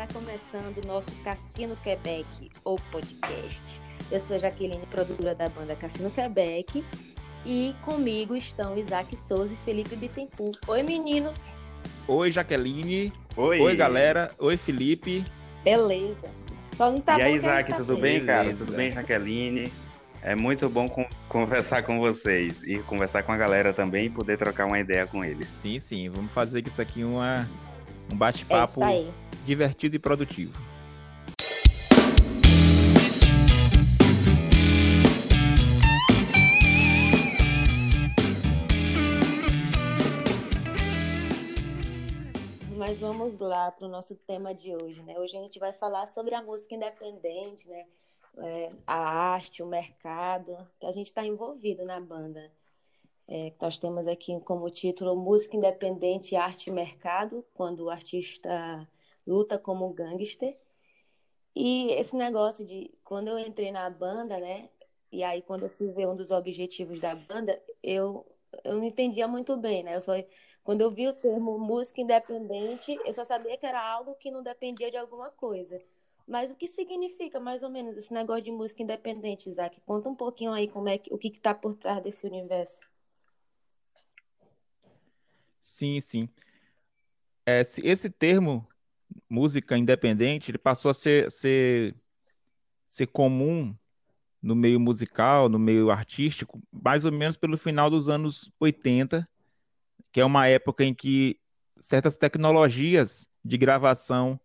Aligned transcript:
Está 0.00 0.18
começando 0.18 0.82
o 0.82 0.86
nosso 0.86 1.10
Cassino 1.22 1.76
Quebec, 1.76 2.50
ou 2.64 2.76
podcast. 2.90 3.82
Eu 4.10 4.18
sou 4.18 4.38
Jaqueline, 4.38 4.86
produtora 4.86 5.34
da 5.34 5.46
banda 5.50 5.76
Cassino 5.76 6.10
Quebec, 6.10 6.82
e 7.44 7.74
comigo 7.84 8.34
estão 8.34 8.78
Isaac 8.78 9.14
Souza 9.14 9.52
e 9.52 9.56
Felipe 9.56 9.94
Bittencourt. 9.96 10.56
Oi, 10.66 10.82
meninos! 10.82 11.52
Oi, 12.08 12.30
Jaqueline! 12.30 13.12
Oi! 13.36 13.60
Oi, 13.60 13.76
galera! 13.76 14.30
Oi, 14.38 14.56
Felipe! 14.56 15.22
Beleza! 15.62 16.30
Só 16.78 16.90
não 16.90 16.98
tá 16.98 17.18
e 17.18 17.22
aí, 17.22 17.34
Isaac, 17.34 17.70
tá 17.70 17.76
tudo 17.76 17.98
bem, 17.98 18.24
cara? 18.24 18.54
Tudo 18.54 18.72
bem, 18.72 18.92
Jaqueline? 18.92 19.70
É 20.22 20.34
muito 20.34 20.66
bom 20.70 20.88
conversar 21.28 21.82
com 21.82 21.98
vocês 21.98 22.62
e 22.62 22.78
conversar 22.78 23.22
com 23.22 23.32
a 23.32 23.36
galera 23.36 23.74
também 23.74 24.06
e 24.06 24.10
poder 24.10 24.38
trocar 24.38 24.64
uma 24.64 24.78
ideia 24.78 25.06
com 25.06 25.22
eles. 25.22 25.50
Sim, 25.50 25.78
sim. 25.78 26.08
Vamos 26.08 26.32
fazer 26.32 26.66
isso 26.66 26.80
aqui 26.80 27.04
uma, 27.04 27.46
um 28.10 28.16
bate-papo 28.16 28.82
é 28.82 29.10
divertido 29.44 29.96
e 29.96 29.98
produtivo. 29.98 30.52
Mas 42.76 42.98
vamos 42.98 43.38
lá 43.38 43.70
para 43.70 43.86
o 43.86 43.90
nosso 43.90 44.16
tema 44.16 44.52
de 44.52 44.74
hoje, 44.74 45.02
né? 45.02 45.18
Hoje 45.18 45.36
a 45.36 45.40
gente 45.40 45.58
vai 45.58 45.72
falar 45.72 46.06
sobre 46.06 46.34
a 46.34 46.42
música 46.42 46.74
independente, 46.74 47.68
né? 47.68 47.86
É, 48.38 48.72
a 48.86 48.96
arte, 48.96 49.62
o 49.62 49.66
mercado, 49.66 50.56
que 50.78 50.86
a 50.86 50.92
gente 50.92 51.06
está 51.06 51.24
envolvido 51.24 51.84
na 51.84 52.00
banda. 52.00 52.50
É, 53.28 53.52
nós 53.60 53.78
temos 53.78 54.08
aqui 54.08 54.40
como 54.40 54.68
título 54.70 55.14
Música 55.14 55.56
Independente, 55.56 56.34
Arte 56.34 56.70
e 56.70 56.72
Mercado, 56.72 57.44
quando 57.54 57.84
o 57.84 57.90
artista 57.90 58.88
luta 59.26 59.58
como 59.58 59.92
gangster. 59.92 60.56
E 61.54 61.92
esse 61.92 62.16
negócio 62.16 62.66
de 62.66 62.92
quando 63.04 63.28
eu 63.28 63.38
entrei 63.38 63.70
na 63.72 63.88
banda, 63.90 64.38
né? 64.38 64.70
E 65.12 65.22
aí 65.24 65.42
quando 65.42 65.64
eu 65.64 65.70
fui 65.70 65.88
ver 65.88 66.06
um 66.06 66.16
dos 66.16 66.30
objetivos 66.30 67.00
da 67.00 67.14
banda, 67.14 67.60
eu 67.82 68.26
eu 68.64 68.76
não 68.78 68.84
entendia 68.84 69.28
muito 69.28 69.56
bem, 69.56 69.82
né? 69.82 69.96
Eu 69.96 70.00
só 70.00 70.12
quando 70.62 70.82
eu 70.82 70.90
vi 70.90 71.08
o 71.08 71.12
termo 71.12 71.58
música 71.58 72.00
independente, 72.00 72.98
eu 73.04 73.12
só 73.12 73.24
sabia 73.24 73.56
que 73.56 73.66
era 73.66 73.82
algo 73.82 74.14
que 74.14 74.30
não 74.30 74.42
dependia 74.42 74.90
de 74.90 74.96
alguma 74.96 75.30
coisa. 75.30 75.80
Mas 76.26 76.52
o 76.52 76.54
que 76.54 76.68
significa 76.68 77.40
mais 77.40 77.62
ou 77.62 77.70
menos 77.70 77.96
esse 77.96 78.12
negócio 78.12 78.44
de 78.44 78.52
música 78.52 78.82
independente, 78.82 79.50
Isaac? 79.50 79.80
Conta 79.80 80.08
um 80.08 80.14
pouquinho 80.14 80.52
aí 80.52 80.68
como 80.68 80.88
é 80.88 80.96
que, 80.96 81.12
o 81.12 81.18
que 81.18 81.28
está 81.28 81.52
por 81.52 81.74
trás 81.74 82.00
desse 82.02 82.24
universo. 82.26 82.80
Sim, 85.60 86.00
sim. 86.00 86.28
Esse, 87.44 87.84
esse 87.84 88.08
termo, 88.08 88.64
música 89.28 89.76
independente, 89.76 90.50
ele 90.50 90.58
passou 90.58 90.90
a 90.90 90.94
ser, 90.94 91.30
ser, 91.30 91.94
ser 92.86 93.06
comum 93.06 93.74
no 94.42 94.54
meio 94.54 94.80
musical, 94.80 95.48
no 95.48 95.58
meio 95.58 95.90
artístico, 95.90 96.60
mais 96.72 97.04
ou 97.04 97.12
menos 97.12 97.36
pelo 97.36 97.58
final 97.58 97.90
dos 97.90 98.08
anos 98.08 98.50
80, 98.58 99.28
que 100.10 100.20
é 100.20 100.24
uma 100.24 100.48
época 100.48 100.84
em 100.84 100.94
que 100.94 101.38
certas 101.78 102.16
tecnologias 102.16 103.28
de 103.44 103.56
gravação 103.56 104.40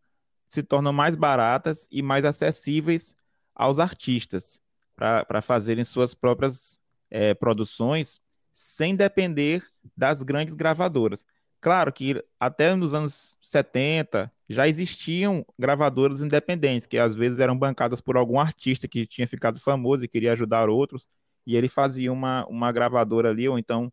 se 0.48 0.62
tornam 0.62 0.94
mais 0.94 1.16
baratas 1.16 1.88
e 1.92 2.02
mais 2.02 2.24
acessíveis 2.24 3.16
aos 3.54 3.80
artistas 3.80 4.60
para 4.96 5.42
fazerem 5.42 5.84
suas 5.84 6.14
próprias 6.14 6.80
é, 7.09 7.34
produções 7.34 8.22
sem 8.54 8.96
depender 8.96 9.66
das 9.96 10.24
grandes 10.24 10.56
gravadoras. 10.56 11.25
Claro 11.66 11.92
que 11.92 12.24
até 12.40 12.76
nos 12.76 12.94
anos 12.94 13.40
70 13.42 14.31
já 14.48 14.68
existiam 14.68 15.44
gravadoras 15.58 16.22
independentes, 16.22 16.86
que 16.86 16.96
às 16.96 17.16
vezes 17.16 17.40
eram 17.40 17.58
bancadas 17.58 18.00
por 18.00 18.16
algum 18.18 18.40
artista 18.40 18.88
que 18.88 19.08
tinha 19.08 19.28
ficado 19.28 19.59
famoso 19.59 20.06
e 20.06 20.08
queria 20.08 20.34
ajudar 20.34 20.70
outros, 20.70 21.08
e 21.44 21.56
ele 21.56 21.68
fazia 21.68 22.14
uma, 22.14 22.46
uma 22.46 22.72
gravadora 22.72 23.31
ali, 23.31 23.50
ou 23.50 23.58
então 23.58 23.92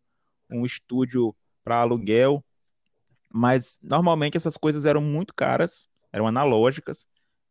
um 0.51 0.63
estúdio 0.63 1.35
para 1.63 1.77
aluguel. 1.77 2.45
Mas 3.27 3.79
normalmente 3.81 4.37
essas 4.37 4.55
coisas 4.55 4.85
eram 4.85 5.01
muito 5.01 5.33
caras, 5.33 5.89
eram 6.11 6.27
analógicas, 6.27 7.07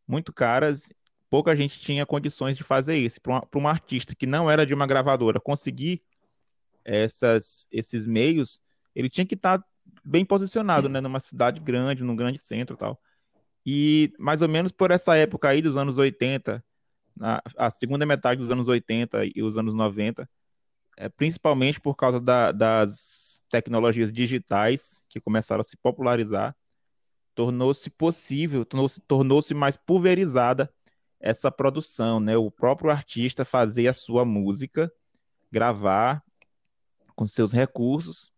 muito 0.07 0.33
caras, 0.33 0.89
pouca 1.29 1.57
gente 1.57 1.81
tinha 1.81 2.07
condições 2.07 2.57
de 2.57 2.63
fazer 2.63 2.97
isso. 2.97 3.21
Para 3.21 3.43
um 3.57 3.67
artista 3.67 4.15
que 4.15 4.29
não 4.29 4.49
era 4.49 4.65
de 4.65 4.73
uma 4.73 4.87
gravadora 4.87 5.41
conseguir 5.41 6.01
essas, 6.85 7.67
esses 7.73 8.07
meios, 8.07 8.61
ele 8.95 9.11
tinha 9.11 9.27
que 9.27 9.35
estar 9.35 9.59
tá 9.59 9.72
bem 10.05 10.25
posicionado, 10.25 10.89
né, 10.89 11.01
numa 11.01 11.21
cidade 11.21 11.61
grande, 11.61 12.03
num 12.03 12.17
grande 12.17 12.39
centro, 12.39 12.77
tal. 12.77 13.01
E 13.65 14.13
mais 14.19 14.43
ou 14.43 14.49
menos 14.49 14.73
por 14.73 14.91
essa 14.91 15.17
época 15.17 15.49
aí 15.49 15.63
dos 15.63 15.77
anos 15.77 15.99
80, 15.99 16.65
na, 17.17 17.43
a 17.57 17.71
segunda 17.71 18.05
metade 18.05 18.41
dos 18.41 18.51
anos 18.51 18.69
80 18.69 19.25
e 19.35 19.43
os 19.43 19.57
anos 19.57 19.75
90, 19.75 20.29
é, 20.97 21.09
principalmente 21.09 21.81
por 21.81 21.95
causa 21.95 22.21
da, 22.21 22.53
das 22.53 23.43
tecnologias 23.49 24.13
digitais 24.13 25.05
que 25.09 25.21
começaram 25.21 25.61
a 25.61 25.65
se 25.65 25.77
popularizar, 25.77 26.57
tornou-se 27.35 27.89
possível, 27.91 28.65
tornou-se 28.65 29.01
tornou 29.03 29.41
mais 29.55 29.77
pulverizada 29.77 30.73
essa 31.21 31.51
produção, 31.51 32.19
né? 32.19 32.37
O 32.37 32.51
próprio 32.51 32.91
artista 32.91 33.45
fazer 33.45 33.87
a 33.87 33.95
sua 33.95 34.25
música, 34.25 34.93
gravar 35.51 36.23
com 37.15 37.27
seus 37.27 37.53
recursos, 37.53 38.32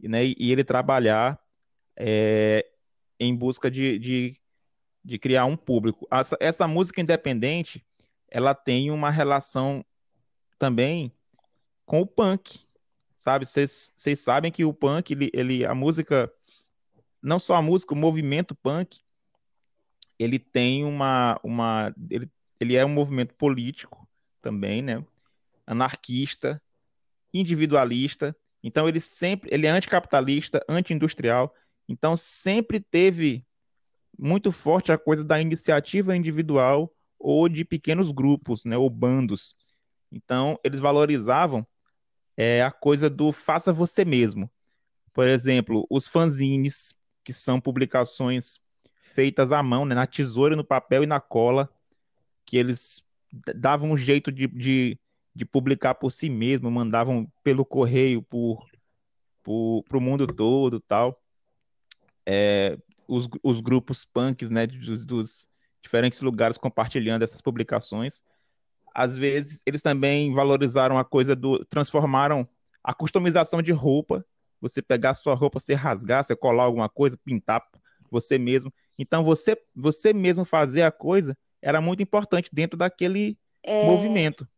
né, 0.00 0.24
e 0.24 0.52
ele 0.52 0.62
trabalhar 0.62 1.40
é, 1.96 2.66
em 3.18 3.34
busca 3.34 3.70
de, 3.70 3.98
de, 3.98 4.40
de, 5.04 5.18
criar 5.18 5.44
um 5.46 5.56
público. 5.56 6.06
Essa, 6.10 6.36
essa 6.40 6.68
música 6.68 7.00
independente, 7.00 7.84
ela 8.28 8.54
tem 8.54 8.90
uma 8.90 9.10
relação 9.10 9.84
também 10.58 11.12
com 11.84 12.00
o 12.00 12.06
punk, 12.06 12.60
sabe? 13.16 13.46
Vocês 13.46 14.20
sabem 14.20 14.52
que 14.52 14.64
o 14.64 14.72
punk, 14.72 15.12
ele, 15.12 15.30
ele, 15.32 15.64
a 15.64 15.74
música, 15.74 16.32
não 17.20 17.38
só 17.38 17.56
a 17.56 17.62
música, 17.62 17.94
o 17.94 17.96
movimento 17.96 18.54
punk, 18.54 19.00
ele 20.18 20.38
tem 20.38 20.84
uma, 20.84 21.40
uma 21.42 21.94
ele, 22.10 22.30
ele 22.60 22.76
é 22.76 22.84
um 22.84 22.88
movimento 22.88 23.34
político 23.34 24.08
também, 24.42 24.82
né? 24.82 25.04
Anarquista, 25.66 26.62
individualista. 27.32 28.36
Então 28.62 28.88
ele 28.88 29.00
sempre, 29.00 29.48
ele 29.52 29.66
é 29.66 29.70
anticapitalista, 29.70 30.64
anti-industrial. 30.68 31.54
Então 31.88 32.16
sempre 32.16 32.80
teve 32.80 33.46
muito 34.18 34.50
forte 34.50 34.90
a 34.90 34.98
coisa 34.98 35.24
da 35.24 35.40
iniciativa 35.40 36.16
individual 36.16 36.92
ou 37.18 37.48
de 37.48 37.64
pequenos 37.64 38.10
grupos, 38.10 38.64
né, 38.64 38.76
ou 38.76 38.90
bandos. 38.90 39.54
Então 40.10 40.58
eles 40.64 40.80
valorizavam 40.80 41.66
é, 42.36 42.62
a 42.62 42.70
coisa 42.70 43.08
do 43.08 43.32
faça 43.32 43.72
você 43.72 44.04
mesmo. 44.04 44.50
Por 45.12 45.26
exemplo, 45.26 45.86
os 45.90 46.06
fanzines, 46.06 46.94
que 47.24 47.32
são 47.32 47.60
publicações 47.60 48.60
feitas 49.00 49.50
à 49.50 49.62
mão, 49.62 49.84
né, 49.84 49.94
na 49.94 50.06
tesoura, 50.06 50.54
no 50.54 50.64
papel 50.64 51.02
e 51.02 51.06
na 51.06 51.20
cola, 51.20 51.68
que 52.44 52.56
eles 52.56 53.02
davam 53.56 53.90
um 53.90 53.96
jeito 53.96 54.30
de, 54.30 54.46
de 54.46 54.98
de 55.38 55.44
publicar 55.44 55.94
por 55.94 56.10
si 56.10 56.28
mesmo, 56.28 56.68
mandavam 56.68 57.30
pelo 57.44 57.64
correio 57.64 58.20
por, 58.20 58.66
por 59.44 59.84
o 59.88 60.00
mundo 60.00 60.26
todo 60.26 60.80
tal. 60.80 61.22
É, 62.26 62.76
os, 63.06 63.28
os 63.40 63.60
grupos 63.60 64.04
punks, 64.04 64.50
né, 64.50 64.66
dos, 64.66 65.06
dos 65.06 65.48
diferentes 65.80 66.20
lugares 66.20 66.58
compartilhando 66.58 67.22
essas 67.22 67.40
publicações. 67.40 68.20
Às 68.92 69.16
vezes, 69.16 69.62
eles 69.64 69.80
também 69.80 70.34
valorizaram 70.34 70.98
a 70.98 71.04
coisa 71.04 71.36
do. 71.36 71.64
transformaram 71.66 72.46
a 72.82 72.92
customização 72.92 73.62
de 73.62 73.70
roupa. 73.70 74.26
Você 74.60 74.82
pegar 74.82 75.10
a 75.10 75.14
sua 75.14 75.36
roupa, 75.36 75.60
você 75.60 75.72
rasgar, 75.72 76.24
você 76.24 76.34
colar 76.34 76.64
alguma 76.64 76.88
coisa, 76.88 77.16
pintar 77.24 77.62
você 78.10 78.38
mesmo. 78.38 78.74
Então, 78.98 79.22
você, 79.22 79.56
você 79.72 80.12
mesmo 80.12 80.44
fazer 80.44 80.82
a 80.82 80.90
coisa 80.90 81.38
era 81.62 81.80
muito 81.80 82.02
importante 82.02 82.50
dentro 82.52 82.76
daquele 82.76 83.38
é... 83.62 83.86
movimento. 83.86 84.48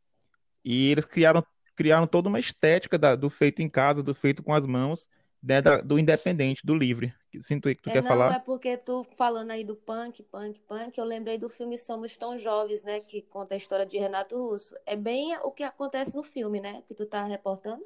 E 0.64 0.90
eles 0.90 1.04
criaram, 1.04 1.44
criaram 1.74 2.06
toda 2.06 2.28
uma 2.28 2.38
estética 2.38 2.98
da, 2.98 3.16
do 3.16 3.30
feito 3.30 3.60
em 3.60 3.68
casa, 3.68 4.02
do 4.02 4.14
feito 4.14 4.42
com 4.42 4.52
as 4.52 4.66
mãos, 4.66 5.08
né, 5.42 5.62
da, 5.62 5.80
do 5.80 5.98
independente, 5.98 6.64
do 6.64 6.74
livre. 6.74 7.14
Sinto 7.40 7.68
que 7.68 7.80
tu 7.80 7.88
é, 7.88 7.92
quer 7.92 8.02
não, 8.02 8.08
falar? 8.08 8.34
é 8.34 8.38
porque 8.38 8.76
tu 8.76 9.06
falando 9.16 9.50
aí 9.52 9.64
do 9.64 9.76
punk, 9.76 10.22
punk, 10.24 10.60
punk, 10.60 10.98
eu 10.98 11.04
lembrei 11.04 11.38
do 11.38 11.48
filme 11.48 11.78
Somos 11.78 12.16
Tão 12.16 12.36
Jovens, 12.36 12.82
né, 12.82 13.00
que 13.00 13.22
conta 13.22 13.54
a 13.54 13.56
história 13.56 13.86
de 13.86 13.96
Renato 13.98 14.36
Russo. 14.36 14.74
É 14.84 14.96
bem 14.96 15.36
o 15.38 15.50
que 15.50 15.62
acontece 15.62 16.14
no 16.14 16.22
filme, 16.22 16.60
né, 16.60 16.82
que 16.86 16.94
tu 16.94 17.06
tá 17.06 17.24
reportando? 17.24 17.84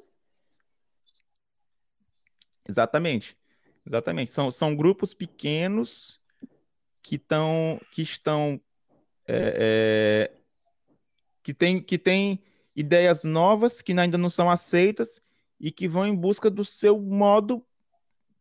Exatamente. 2.67 3.37
Exatamente. 3.85 4.31
São, 4.31 4.49
são 4.51 4.75
grupos 4.75 5.13
pequenos 5.13 6.19
que, 7.01 7.19
tão, 7.19 7.79
que 7.91 8.01
estão 8.01 8.59
é, 9.27 10.31
é, 10.31 10.37
que 11.43 11.53
tem, 11.53 11.81
que 11.81 11.97
tem 11.97 12.43
ideias 12.75 13.23
novas 13.23 13.81
que 13.81 13.93
ainda 13.93 14.17
não 14.17 14.29
são 14.29 14.49
aceitas 14.49 15.21
e 15.59 15.71
que 15.71 15.87
vão 15.87 16.05
em 16.05 16.15
busca 16.15 16.49
do 16.49 16.65
seu 16.65 16.99
modo 16.99 17.65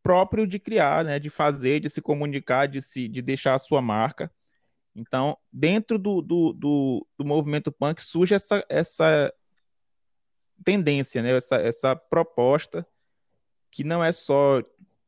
próprio 0.03 0.47
de 0.47 0.59
criar, 0.59 1.05
né, 1.05 1.19
de 1.19 1.31
fazer, 1.31 1.81
de 1.81 1.89
se 1.89 2.03
comunicar, 2.03 2.67
de 2.67 2.83
se 2.83 3.09
de 3.09 3.23
deixar 3.23 3.55
a 3.55 3.59
sua 3.59 3.81
marca. 3.81 4.31
Então, 4.95 5.37
dentro 5.53 5.99
do, 5.99 6.21
do, 6.21 6.53
do, 6.53 7.07
do 7.17 7.25
movimento 7.25 7.73
punk 7.73 8.03
surge 8.03 8.35
essa, 8.35 8.65
essa 8.69 9.33
tendência, 10.65 11.23
né, 11.23 11.37
essa, 11.37 11.57
essa 11.57 11.97
proposta 11.97 12.87
que 13.71 13.83
não 13.83 14.05
é 14.05 14.13
só 14.13 14.63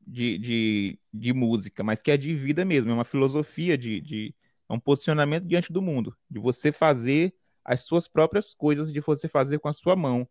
de, 0.06 0.38
de, 0.38 0.98
de 1.12 1.32
música, 1.32 1.84
mas 1.84 2.00
que 2.00 2.10
é 2.10 2.16
de 2.16 2.34
vida 2.34 2.64
mesmo, 2.64 2.90
é 2.90 2.94
uma 2.94 3.04
filosofia 3.04 3.76
de, 3.76 4.00
de 4.00 4.34
é 4.68 4.72
um 4.72 4.80
posicionamento 4.80 5.44
diante 5.44 5.72
do 5.72 5.82
mundo, 5.82 6.16
de 6.28 6.40
você 6.40 6.72
fazer 6.72 7.34
as 7.66 7.82
suas 7.82 8.06
próprias 8.06 8.54
coisas, 8.54 8.92
de 8.92 9.00
você 9.00 9.28
fazer 9.28 9.58
com 9.58 9.68
a 9.68 9.72
sua 9.72 9.96
mão. 9.96 10.26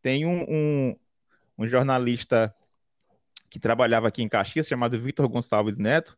Tem 0.00 0.24
um, 0.24 0.44
um, 0.48 0.96
um 1.58 1.66
jornalista 1.66 2.54
que 3.50 3.58
trabalhava 3.58 4.06
aqui 4.06 4.22
em 4.22 4.28
Caxias, 4.28 4.68
chamado 4.68 4.98
Vitor 5.00 5.28
Gonçalves 5.28 5.78
Neto, 5.78 6.16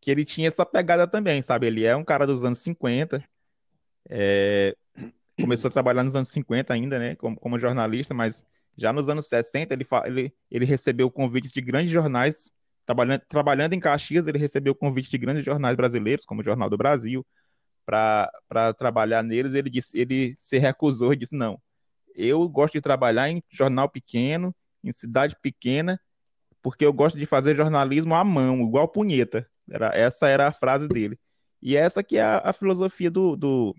que 0.00 0.10
ele 0.10 0.24
tinha 0.24 0.48
essa 0.48 0.66
pegada 0.66 1.06
também, 1.06 1.40
sabe? 1.40 1.66
Ele 1.66 1.84
é 1.84 1.96
um 1.96 2.04
cara 2.04 2.26
dos 2.26 2.44
anos 2.44 2.58
50, 2.58 3.24
é... 4.10 4.76
começou 5.40 5.68
a 5.68 5.72
trabalhar 5.72 6.04
nos 6.04 6.14
anos 6.14 6.28
50 6.28 6.74
ainda, 6.74 6.98
né, 6.98 7.14
como, 7.16 7.36
como 7.36 7.58
jornalista, 7.58 8.12
mas 8.12 8.44
já 8.76 8.92
nos 8.92 9.08
anos 9.08 9.26
60 9.26 9.72
ele, 9.72 9.86
ele, 10.04 10.34
ele 10.50 10.64
recebeu 10.66 11.10
convites 11.10 11.50
de 11.50 11.62
grandes 11.62 11.90
jornais, 11.90 12.52
trabalhando, 12.84 13.22
trabalhando 13.28 13.72
em 13.72 13.80
Caxias, 13.80 14.26
ele 14.26 14.38
recebeu 14.38 14.74
convites 14.74 15.10
de 15.10 15.16
grandes 15.16 15.44
jornais 15.44 15.74
brasileiros, 15.74 16.26
como 16.26 16.42
o 16.42 16.44
Jornal 16.44 16.68
do 16.68 16.76
Brasil, 16.76 17.26
para 17.86 18.74
trabalhar 18.76 19.22
neles, 19.22 19.54
ele, 19.54 19.70
disse, 19.70 19.96
ele 19.96 20.34
se 20.38 20.58
recusou 20.58 21.12
e 21.12 21.16
disse, 21.16 21.34
não, 21.34 21.60
eu 22.14 22.48
gosto 22.48 22.74
de 22.74 22.80
trabalhar 22.80 23.30
em 23.30 23.42
jornal 23.48 23.88
pequeno, 23.88 24.54
em 24.82 24.92
cidade 24.92 25.36
pequena, 25.40 26.00
porque 26.60 26.84
eu 26.84 26.92
gosto 26.92 27.16
de 27.16 27.26
fazer 27.26 27.54
jornalismo 27.54 28.14
à 28.14 28.24
mão, 28.24 28.60
igual 28.62 28.88
punheta. 28.88 29.48
Era, 29.70 29.88
essa 29.94 30.28
era 30.28 30.48
a 30.48 30.52
frase 30.52 30.88
dele. 30.88 31.18
E 31.62 31.76
essa 31.76 32.02
que 32.02 32.16
é 32.16 32.22
a, 32.22 32.38
a 32.38 32.52
filosofia 32.52 33.10
do, 33.10 33.36
do, 33.36 33.74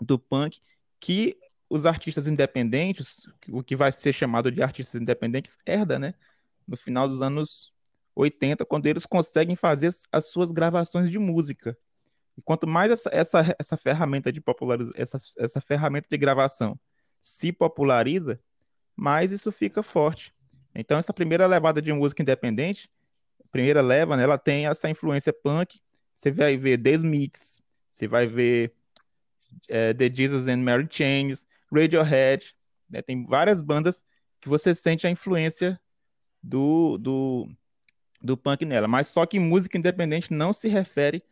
do 0.00 0.18
punk, 0.18 0.58
que 0.98 1.36
os 1.68 1.84
artistas 1.86 2.26
independentes, 2.26 3.26
o 3.48 3.62
que 3.62 3.76
vai 3.76 3.90
ser 3.90 4.12
chamado 4.12 4.50
de 4.50 4.62
artistas 4.62 5.00
independentes, 5.00 5.58
herda, 5.66 5.98
né? 5.98 6.14
No 6.66 6.76
final 6.76 7.08
dos 7.08 7.20
anos 7.20 7.72
80, 8.14 8.64
quando 8.64 8.86
eles 8.86 9.04
conseguem 9.04 9.56
fazer 9.56 9.90
as 10.12 10.30
suas 10.30 10.52
gravações 10.52 11.10
de 11.10 11.18
música. 11.18 11.76
E 12.36 12.42
quanto 12.42 12.66
mais 12.66 12.90
essa, 12.90 13.10
essa, 13.12 13.56
essa 13.58 13.76
ferramenta 13.76 14.32
de 14.32 14.40
popularização, 14.40 15.00
essa, 15.00 15.18
essa 15.38 15.60
ferramenta 15.60 16.08
de 16.10 16.16
gravação 16.16 16.78
se 17.22 17.52
populariza, 17.52 18.40
mais 18.96 19.32
isso 19.32 19.50
fica 19.50 19.82
forte. 19.82 20.34
Então, 20.74 20.98
essa 20.98 21.12
primeira 21.12 21.46
levada 21.46 21.80
de 21.80 21.92
música 21.92 22.22
independente, 22.22 22.90
primeira 23.50 23.80
leva, 23.80 24.16
né, 24.16 24.24
ela 24.24 24.36
tem 24.36 24.66
essa 24.66 24.90
influência 24.90 25.32
punk. 25.32 25.80
Você 26.14 26.30
vai 26.30 26.56
ver 26.56 26.78
The 26.78 26.90
Smiths, 26.92 27.62
você 27.92 28.08
vai 28.08 28.26
ver 28.26 28.74
é, 29.68 29.94
The 29.94 30.12
Jesus 30.12 30.48
and 30.48 30.58
Mary 30.58 30.88
Chains, 30.90 31.46
Radiohead, 31.72 32.54
né, 32.90 33.00
tem 33.00 33.24
várias 33.24 33.62
bandas 33.62 34.02
que 34.40 34.48
você 34.48 34.74
sente 34.74 35.06
a 35.06 35.10
influência 35.10 35.80
do, 36.42 36.98
do, 36.98 37.48
do 38.20 38.36
punk 38.36 38.64
nela. 38.64 38.88
Mas 38.88 39.08
só 39.08 39.24
que 39.24 39.38
música 39.38 39.78
independente 39.78 40.32
não 40.32 40.52
se 40.52 40.68
refere 40.68 41.22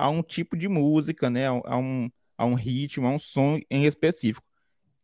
a 0.00 0.08
um 0.08 0.22
tipo 0.22 0.56
de 0.56 0.68
música, 0.68 1.28
né, 1.28 1.46
a 1.46 1.76
um, 1.76 2.10
a 2.36 2.44
um 2.44 2.54
ritmo, 2.54 3.06
a 3.06 3.10
um 3.10 3.18
som 3.18 3.58
em 3.70 3.84
específico 3.84 4.50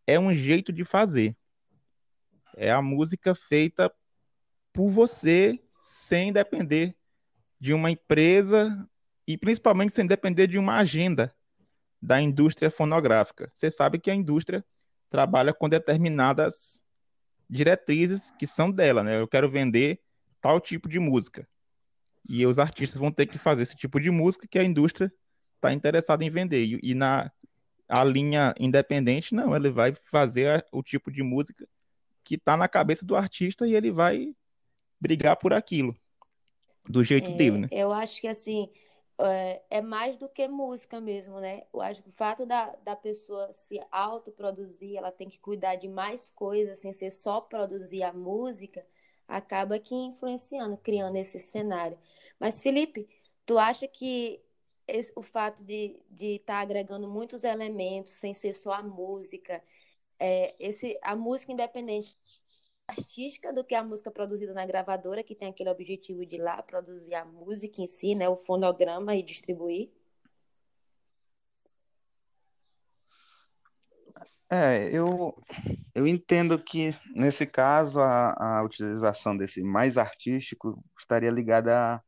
é 0.06 0.19
um 0.19 0.32
jeito 0.32 0.72
de 0.72 0.84
fazer. 0.84 1.37
É 2.56 2.70
a 2.70 2.81
música 2.81 3.34
feita 3.34 3.93
por 4.72 4.90
você, 4.90 5.58
sem 5.81 6.32
depender 6.32 6.96
de 7.58 7.75
uma 7.75 7.90
empresa 7.90 8.88
e 9.26 9.37
principalmente 9.37 9.94
sem 9.94 10.06
depender 10.06 10.46
de 10.46 10.58
uma 10.58 10.76
agenda 10.76 11.34
da 12.00 12.20
indústria 12.20 12.70
fonográfica. 12.70 13.50
Você 13.52 13.70
sabe 13.70 13.98
que 13.98 14.10
a 14.10 14.14
indústria 14.14 14.64
trabalha 15.10 15.52
com 15.52 15.69
determinadas 15.69 16.82
diretrizes 17.48 18.31
que 18.32 18.46
são 18.46 18.70
dela, 18.70 19.02
né? 19.02 19.20
Eu 19.20 19.28
quero 19.28 19.50
vender 19.50 20.00
tal 20.40 20.60
tipo 20.60 20.88
de 20.88 20.98
música. 20.98 21.48
E 22.28 22.46
os 22.46 22.58
artistas 22.58 22.99
vão 22.99 23.12
ter 23.12 23.26
que 23.26 23.38
fazer 23.38 23.62
esse 23.62 23.76
tipo 23.76 24.00
de 24.00 24.11
música 24.11 24.46
que 24.49 24.58
a 24.58 24.64
indústria 24.64 25.12
está 25.55 25.73
interessada 25.73 26.25
em 26.25 26.31
vender. 26.31 26.64
E, 26.64 26.81
e 26.82 26.94
na, 26.94 27.31
a 27.88 28.05
linha 28.05 28.55
independente, 28.58 29.34
não, 29.34 29.55
ele 29.55 29.70
vai 29.70 29.94
fazer 30.11 30.64
o 30.73 30.82
tipo 30.82 31.11
de 31.11 31.23
música 31.23 31.67
que 32.25 32.34
está 32.34 32.56
na 32.56 32.69
cabeça 32.69 33.06
do 33.06 33.14
artista 33.14 33.67
e 33.67 33.75
ele 33.75 33.90
vai 33.90 34.34
brigar 35.00 35.37
por 35.37 35.52
aquilo, 35.52 35.96
do 36.88 37.05
jeito 37.05 37.31
é, 37.31 37.34
dele, 37.34 37.58
né? 37.58 37.69
Eu 37.70 37.93
acho 37.93 38.20
que 38.20 38.26
assim 38.26 38.69
é, 39.19 39.62
é, 39.70 39.81
mais 39.81 40.17
do 40.17 40.29
que 40.29 40.46
música 40.46 41.00
mesmo, 41.00 41.40
né? 41.40 41.62
Eu 41.72 41.81
acho 41.81 42.02
que 42.02 42.08
o 42.08 42.12
fato 42.12 42.44
da, 42.44 42.75
da 42.84 42.94
pessoa 42.94 43.52
se 43.52 43.81
autoproduzir, 43.90 44.96
ela 44.96 45.11
tem 45.11 45.29
que 45.29 45.38
cuidar 45.38 45.76
de 45.76 45.88
mais 45.88 46.29
coisas, 46.31 46.81
sem 46.81 46.93
ser 46.93 47.11
só 47.11 47.40
produzir 47.40 48.02
a 48.02 48.12
música, 48.12 48.84
acaba 49.28 49.78
que 49.78 49.94
influenciando, 49.94 50.76
criando 50.78 51.17
esse 51.17 51.40
cenário. 51.40 51.99
Mas, 52.38 52.62
Felipe, 52.62 53.08
tu 53.44 53.58
acha 53.58 53.88
que 53.88 54.43
esse, 54.87 55.12
o 55.17 55.23
fato 55.23 55.64
de 55.64 55.96
estar 55.96 56.05
de 56.11 56.38
tá 56.40 56.58
agregando 56.61 57.08
muitos 57.08 57.44
elementos, 57.44 58.14
sem 58.14 58.34
ser 58.34 58.55
só 58.55 58.73
a 58.73 58.82
música, 58.82 59.62
é, 60.19 60.55
esse, 60.58 60.99
a 61.02 61.17
música 61.17 61.52
independente 61.52 62.17
artística 62.88 63.52
do 63.52 63.64
que 63.64 63.75
a 63.75 63.82
música 63.84 64.11
produzida 64.11 64.55
na 64.55 64.67
gravadora, 64.67 65.23
que 65.23 65.34
tem 65.34 65.49
aquele 65.49 65.70
objetivo 65.70 66.25
de 66.25 66.37
ir 66.37 66.43
lá 66.43 66.62
produzir 66.62 67.14
a 67.14 67.25
música 67.25 67.82
em 67.82 67.87
si, 67.87 68.14
né, 68.14 68.29
o 68.29 68.37
fonograma 68.37 69.17
e 69.17 69.22
distribuir? 69.22 69.90
É, 74.50 74.88
eu, 74.96 75.34
eu 75.94 76.06
entendo 76.06 76.58
que, 76.58 76.94
nesse 77.14 77.46
caso, 77.46 78.00
a, 78.00 78.58
a 78.58 78.62
utilização 78.62 79.37
desse 79.37 79.62
mais 79.62 79.98
artístico 79.98 80.82
estaria 80.98 81.31
ligada 81.31 81.96
a, 81.96 82.00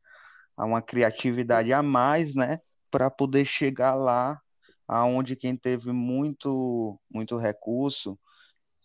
a 0.57 0.65
uma 0.65 0.81
criatividade 0.81 1.73
a 1.73 1.83
mais, 1.83 2.35
né? 2.35 2.59
para 2.91 3.09
poder 3.09 3.45
chegar 3.45 3.95
lá 3.95 4.39
aonde 4.87 5.35
quem 5.35 5.55
teve 5.55 5.91
muito 5.91 6.99
muito 7.09 7.37
recurso 7.37 8.19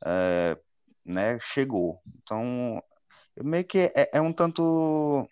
é, 0.04 0.58
né 1.04 1.38
chegou 1.40 2.00
então 2.22 2.82
meio 3.42 3.64
que 3.64 3.92
é, 3.96 4.10
é, 4.14 4.20
um 4.20 4.32
tanto 4.32 5.28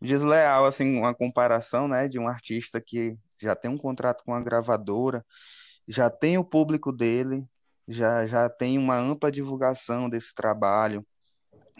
desleal 0.00 0.66
assim 0.66 0.98
uma 0.98 1.14
comparação 1.14 1.88
né 1.88 2.08
de 2.08 2.18
um 2.18 2.28
artista 2.28 2.80
que 2.80 3.16
já 3.40 3.54
tem 3.56 3.70
um 3.70 3.78
contrato 3.78 4.24
com 4.24 4.34
a 4.34 4.42
gravadora 4.42 5.24
já 5.88 6.10
tem 6.10 6.38
o 6.38 6.44
público 6.44 6.92
dele 6.92 7.44
já 7.88 8.26
já 8.26 8.48
tem 8.48 8.78
uma 8.78 8.96
ampla 8.96 9.32
divulgação 9.32 10.08
desse 10.08 10.34
trabalho 10.34 11.04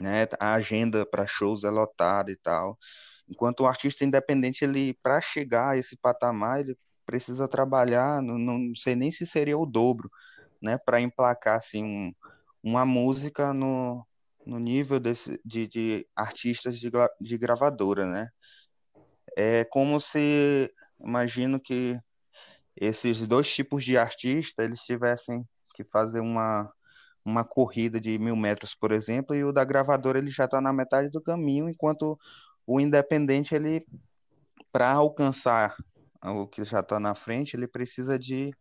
né? 0.00 0.26
A 0.38 0.54
agenda 0.54 1.04
para 1.06 1.26
shows 1.26 1.64
é 1.64 1.70
lotada 1.70 2.30
e 2.30 2.36
tal. 2.36 2.78
Enquanto 3.28 3.60
o 3.60 3.66
artista 3.66 4.04
independente, 4.04 4.64
ele 4.64 4.94
para 5.02 5.20
chegar 5.20 5.70
a 5.70 5.76
esse 5.76 5.96
patamar, 5.96 6.60
ele 6.60 6.76
precisa 7.04 7.48
trabalhar, 7.48 8.22
não, 8.22 8.38
não 8.38 8.74
sei 8.76 8.94
nem 8.94 9.10
se 9.10 9.26
seria 9.26 9.58
o 9.58 9.66
dobro, 9.66 10.10
né, 10.60 10.78
para 10.78 11.00
emplacar 11.00 11.56
assim 11.56 11.82
um, 11.84 12.12
uma 12.62 12.84
música 12.84 13.52
no, 13.54 14.06
no 14.46 14.58
nível 14.58 15.00
desse, 15.00 15.40
de, 15.44 15.66
de 15.66 16.06
artistas 16.14 16.78
de, 16.78 16.90
de 17.20 17.38
gravadora, 17.38 18.06
né? 18.06 18.28
É 19.36 19.64
como 19.64 20.00
se, 20.00 20.70
imagino 21.00 21.60
que 21.60 21.98
esses 22.80 23.26
dois 23.26 23.52
tipos 23.52 23.84
de 23.84 23.96
artista, 23.96 24.62
eles 24.62 24.80
tivessem 24.80 25.44
que 25.74 25.84
fazer 25.84 26.20
uma, 26.20 26.70
uma 27.24 27.44
corrida 27.44 28.00
de 28.00 28.18
mil 28.18 28.36
metros, 28.36 28.74
por 28.74 28.92
exemplo, 28.92 29.34
e 29.34 29.44
o 29.44 29.52
da 29.52 29.64
gravadora 29.64 30.18
ele 30.18 30.30
já 30.30 30.44
está 30.44 30.60
na 30.60 30.72
metade 30.72 31.10
do 31.10 31.20
caminho, 31.20 31.68
enquanto 31.68 32.18
o 32.66 32.80
independente, 32.80 33.54
ele, 33.54 33.86
para 34.70 34.92
alcançar 34.92 35.74
o 36.22 36.46
que 36.46 36.62
já 36.64 36.80
está 36.80 36.98
na 37.00 37.14
frente, 37.14 37.56
ele 37.56 37.66
precisa 37.66 38.18
de 38.18 38.52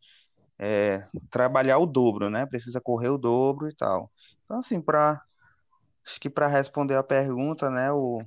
é, 0.59 1.07
trabalhar 1.29 1.77
o 1.77 1.85
dobro, 1.85 2.29
né? 2.29 2.45
Precisa 2.45 2.79
correr 2.79 3.09
o 3.09 3.17
dobro 3.17 3.69
e 3.69 3.75
tal. 3.75 4.11
Então, 4.45 4.59
assim, 4.59 4.81
para 4.81 5.21
acho 6.05 6.21
que 6.21 6.29
para 6.29 6.47
responder 6.47 6.95
a 6.95 7.03
pergunta, 7.03 7.69
né, 7.69 7.91
o 7.91 8.21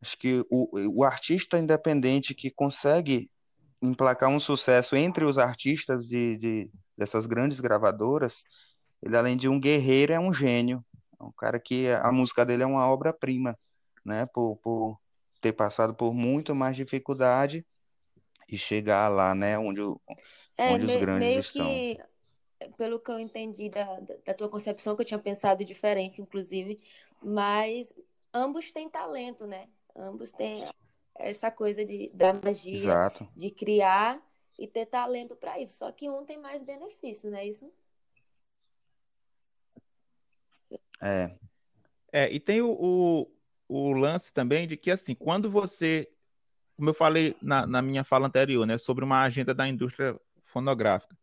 acho 0.00 0.16
que 0.16 0.44
o, 0.48 1.00
o 1.00 1.04
artista 1.04 1.58
independente 1.58 2.34
que 2.34 2.52
consegue 2.52 3.28
emplacar 3.80 4.28
um 4.28 4.40
sucesso 4.40 4.96
entre 4.96 5.24
os 5.24 5.38
artistas 5.38 6.08
de, 6.08 6.36
de 6.38 6.70
dessas 6.96 7.26
grandes 7.26 7.60
gravadoras, 7.60 8.44
ele 9.02 9.16
além 9.16 9.36
de 9.36 9.48
um 9.48 9.60
guerreiro 9.60 10.12
é 10.12 10.18
um 10.18 10.32
gênio, 10.32 10.84
é 11.20 11.24
um 11.24 11.32
cara 11.32 11.60
que 11.60 11.88
a 11.90 12.10
música 12.10 12.44
dele 12.44 12.64
é 12.64 12.66
uma 12.66 12.88
obra-prima 12.88 13.56
né? 14.08 14.26
Por, 14.26 14.56
por 14.56 14.98
ter 15.40 15.52
passado 15.52 15.94
por 15.94 16.14
muito 16.14 16.54
mais 16.54 16.74
dificuldade 16.74 17.64
e 18.48 18.56
chegar 18.56 19.08
lá, 19.08 19.34
né? 19.34 19.58
Onde, 19.58 19.80
é, 20.56 20.72
onde 20.72 20.86
me, 20.86 20.94
os 20.94 21.00
grandes 21.00 21.28
meio 21.28 21.40
estão. 21.40 21.66
Que, 21.66 22.00
pelo 22.76 22.98
que 22.98 23.10
eu 23.10 23.20
entendi 23.20 23.68
da, 23.68 24.00
da 24.26 24.34
tua 24.34 24.48
concepção, 24.48 24.96
que 24.96 25.02
eu 25.02 25.06
tinha 25.06 25.18
pensado 25.18 25.64
diferente, 25.64 26.20
inclusive, 26.20 26.80
mas 27.22 27.92
ambos 28.32 28.72
têm 28.72 28.88
talento, 28.88 29.46
né? 29.46 29.68
Ambos 29.94 30.30
têm 30.32 30.64
essa 31.18 31.50
coisa 31.50 31.84
de, 31.84 32.10
da 32.14 32.32
magia, 32.32 32.74
Exato. 32.74 33.28
de 33.36 33.50
criar 33.50 34.20
e 34.58 34.66
ter 34.66 34.86
talento 34.86 35.36
para 35.36 35.60
isso. 35.60 35.78
Só 35.78 35.92
que 35.92 36.08
um 36.08 36.24
tem 36.24 36.38
mais 36.38 36.62
benefício, 36.62 37.30
não 37.30 37.38
é 37.38 37.46
isso? 37.46 37.70
É, 41.00 41.36
É, 42.12 42.32
e 42.32 42.40
tem 42.40 42.60
o, 42.62 42.70
o, 42.70 43.30
o 43.68 43.92
lance 43.92 44.32
também 44.32 44.66
de 44.66 44.76
que, 44.76 44.90
assim, 44.90 45.14
quando 45.14 45.50
você, 45.50 46.10
como 46.76 46.90
eu 46.90 46.94
falei 46.94 47.36
na, 47.40 47.66
na 47.66 47.82
minha 47.82 48.02
fala 48.02 48.26
anterior, 48.26 48.66
né, 48.66 48.78
sobre 48.78 49.04
uma 49.04 49.22
agenda 49.22 49.54
da 49.54 49.68
indústria 49.68 50.18
fonográfica, 50.46 51.16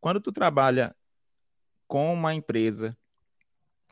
quando 0.00 0.20
tu 0.20 0.32
trabalha 0.32 0.96
com 1.86 2.12
uma 2.14 2.34
empresa, 2.34 2.96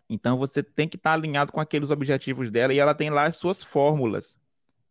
então 0.09 0.39
você 0.39 0.63
tem 0.63 0.89
que 0.89 0.97
estar 0.97 1.13
alinhado 1.13 1.53
com 1.53 1.61
aqueles 1.61 1.91
objetivos 1.91 2.51
dela 2.51 2.73
e 2.73 2.79
ela 2.79 2.95
tem 2.95 3.11
lá 3.11 3.25
as 3.25 3.37
suas 3.37 3.63
fórmulas, 3.63 4.40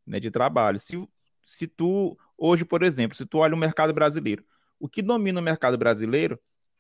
né, 0.10 0.20
de 0.20 0.32
trabalho. 0.32 0.80
Se, 0.80 1.08
se 1.46 1.68
tu, 1.68 2.18
hoje, 2.38 2.66
por 2.66 2.82
exemplo, 2.82 3.16
se 3.16 3.26
tu 3.26 3.38
olha 3.38 3.54
o 3.54 3.58
mercado 3.58 3.94
brasileiro, 3.94 4.44
o 4.80 4.90
que 4.90 5.02
domina 5.02 5.40
o 5.40 5.44
mercado 5.44 5.78
brasileiro 5.78 6.40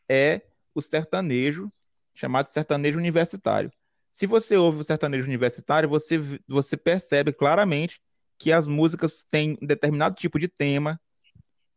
é 0.09 0.41
o 0.73 0.81
sertanejo, 0.81 1.71
chamado 2.13 2.47
sertanejo 2.47 2.97
universitário. 2.97 3.71
Se 4.09 4.25
você 4.25 4.57
ouve 4.57 4.79
o 4.79 4.83
sertanejo 4.83 5.27
universitário, 5.27 5.87
você, 5.87 6.19
você 6.47 6.75
percebe 6.75 7.31
claramente 7.31 8.01
que 8.37 8.51
as 8.51 8.65
músicas 8.65 9.23
têm 9.29 9.57
um 9.61 9.67
determinado 9.67 10.15
tipo 10.15 10.39
de 10.39 10.47
tema, 10.47 10.99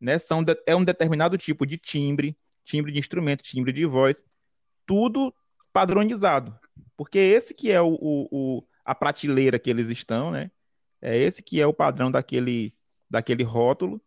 né? 0.00 0.18
São 0.18 0.42
de, 0.42 0.56
é 0.66 0.74
um 0.74 0.84
determinado 0.84 1.36
tipo 1.36 1.66
de 1.66 1.76
timbre, 1.76 2.36
timbre 2.64 2.92
de 2.92 2.98
instrumento, 2.98 3.42
timbre 3.42 3.72
de 3.72 3.84
voz, 3.84 4.24
tudo 4.86 5.34
padronizado. 5.72 6.58
Porque 6.96 7.18
esse 7.18 7.52
que 7.52 7.70
é 7.70 7.80
o, 7.80 7.92
o, 8.00 8.28
o, 8.30 8.64
a 8.84 8.94
prateleira 8.94 9.58
que 9.58 9.68
eles 9.68 9.88
estão, 9.88 10.30
né? 10.30 10.50
É 11.02 11.16
esse 11.18 11.42
que 11.42 11.60
é 11.60 11.66
o 11.66 11.74
padrão 11.74 12.10
daquele, 12.10 12.72
daquele 13.10 13.42
rótulo. 13.42 14.00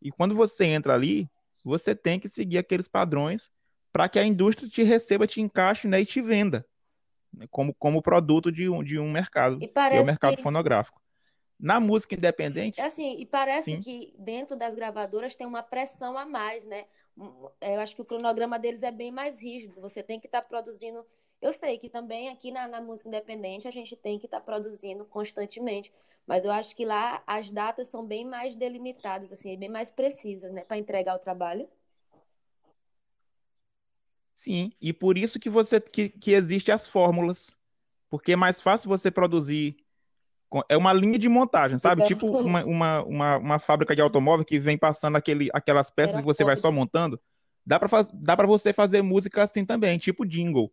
E 0.00 0.10
quando 0.10 0.34
você 0.34 0.64
entra 0.64 0.94
ali, 0.94 1.28
você 1.62 1.94
tem 1.94 2.18
que 2.18 2.28
seguir 2.28 2.58
aqueles 2.58 2.88
padrões 2.88 3.50
para 3.92 4.08
que 4.08 4.18
a 4.18 4.24
indústria 4.24 4.68
te 4.68 4.82
receba, 4.82 5.26
te 5.26 5.40
encaixe 5.40 5.86
né, 5.86 6.00
e 6.00 6.06
te 6.06 6.20
venda 6.20 6.66
né, 7.32 7.46
como, 7.50 7.74
como 7.74 8.02
produto 8.02 8.50
de 8.50 8.68
um, 8.68 8.82
de 8.82 8.98
um 8.98 9.10
mercado, 9.10 9.58
que 9.58 9.70
é 9.76 10.00
o 10.00 10.06
mercado 10.06 10.36
que, 10.36 10.42
fonográfico. 10.42 11.00
Na 11.58 11.80
música 11.80 12.14
independente, 12.14 12.80
assim, 12.80 13.16
e 13.18 13.26
parece 13.26 13.72
sim, 13.72 13.80
que 13.80 14.14
dentro 14.18 14.56
das 14.56 14.74
gravadoras 14.74 15.34
tem 15.34 15.46
uma 15.46 15.62
pressão 15.62 16.16
a 16.16 16.24
mais, 16.24 16.64
né? 16.64 16.84
Eu 17.60 17.80
acho 17.80 17.96
que 17.96 18.02
o 18.02 18.04
cronograma 18.04 18.58
deles 18.58 18.84
é 18.84 18.92
bem 18.92 19.10
mais 19.10 19.42
rígido. 19.42 19.80
Você 19.80 20.02
tem 20.02 20.20
que 20.20 20.26
estar 20.26 20.42
produzindo. 20.42 21.04
Eu 21.40 21.52
sei 21.52 21.78
que 21.78 21.88
também 21.88 22.28
aqui 22.28 22.50
na, 22.50 22.68
na 22.68 22.80
música 22.80 23.08
independente 23.08 23.68
a 23.68 23.70
gente 23.70 23.96
tem 23.96 24.18
que 24.18 24.26
estar 24.26 24.40
produzindo 24.40 25.04
constantemente, 25.04 25.92
mas 26.26 26.44
eu 26.44 26.50
acho 26.52 26.74
que 26.76 26.84
lá 26.84 27.22
as 27.26 27.50
datas 27.50 27.88
são 27.88 28.04
bem 28.04 28.24
mais 28.24 28.54
delimitadas, 28.54 29.32
assim, 29.32 29.56
bem 29.56 29.68
mais 29.68 29.90
precisas, 29.90 30.52
né, 30.52 30.64
para 30.64 30.78
entregar 30.78 31.14
o 31.16 31.18
trabalho. 31.20 31.68
sim. 34.38 34.72
E 34.80 34.92
por 34.92 35.18
isso 35.18 35.38
que 35.38 35.50
você 35.50 35.80
que, 35.80 36.08
que 36.08 36.32
existe 36.32 36.70
as 36.70 36.86
fórmulas. 36.86 37.56
Porque 38.08 38.32
é 38.32 38.36
mais 38.36 38.60
fácil 38.60 38.88
você 38.88 39.10
produzir. 39.10 39.76
É 40.68 40.76
uma 40.76 40.92
linha 40.92 41.18
de 41.18 41.28
montagem, 41.28 41.76
sabe? 41.76 42.02
Fica... 42.02 42.14
Tipo 42.14 42.26
uma, 42.40 42.64
uma, 42.64 43.02
uma, 43.02 43.36
uma 43.36 43.58
fábrica 43.58 43.94
de 43.94 44.00
automóvel 44.00 44.46
que 44.46 44.58
vem 44.58 44.78
passando 44.78 45.16
aquele, 45.16 45.50
aquelas 45.52 45.90
peças 45.90 46.14
Era 46.14 46.22
e 46.22 46.24
você 46.24 46.44
vai 46.44 46.56
só 46.56 46.72
montando. 46.72 47.20
Dá 47.66 47.78
para 47.78 47.88
faz, 47.88 48.10
dá 48.14 48.36
para 48.36 48.46
você 48.46 48.72
fazer 48.72 49.02
música 49.02 49.42
assim 49.42 49.64
também, 49.64 49.98
tipo 49.98 50.24
jingle. 50.24 50.72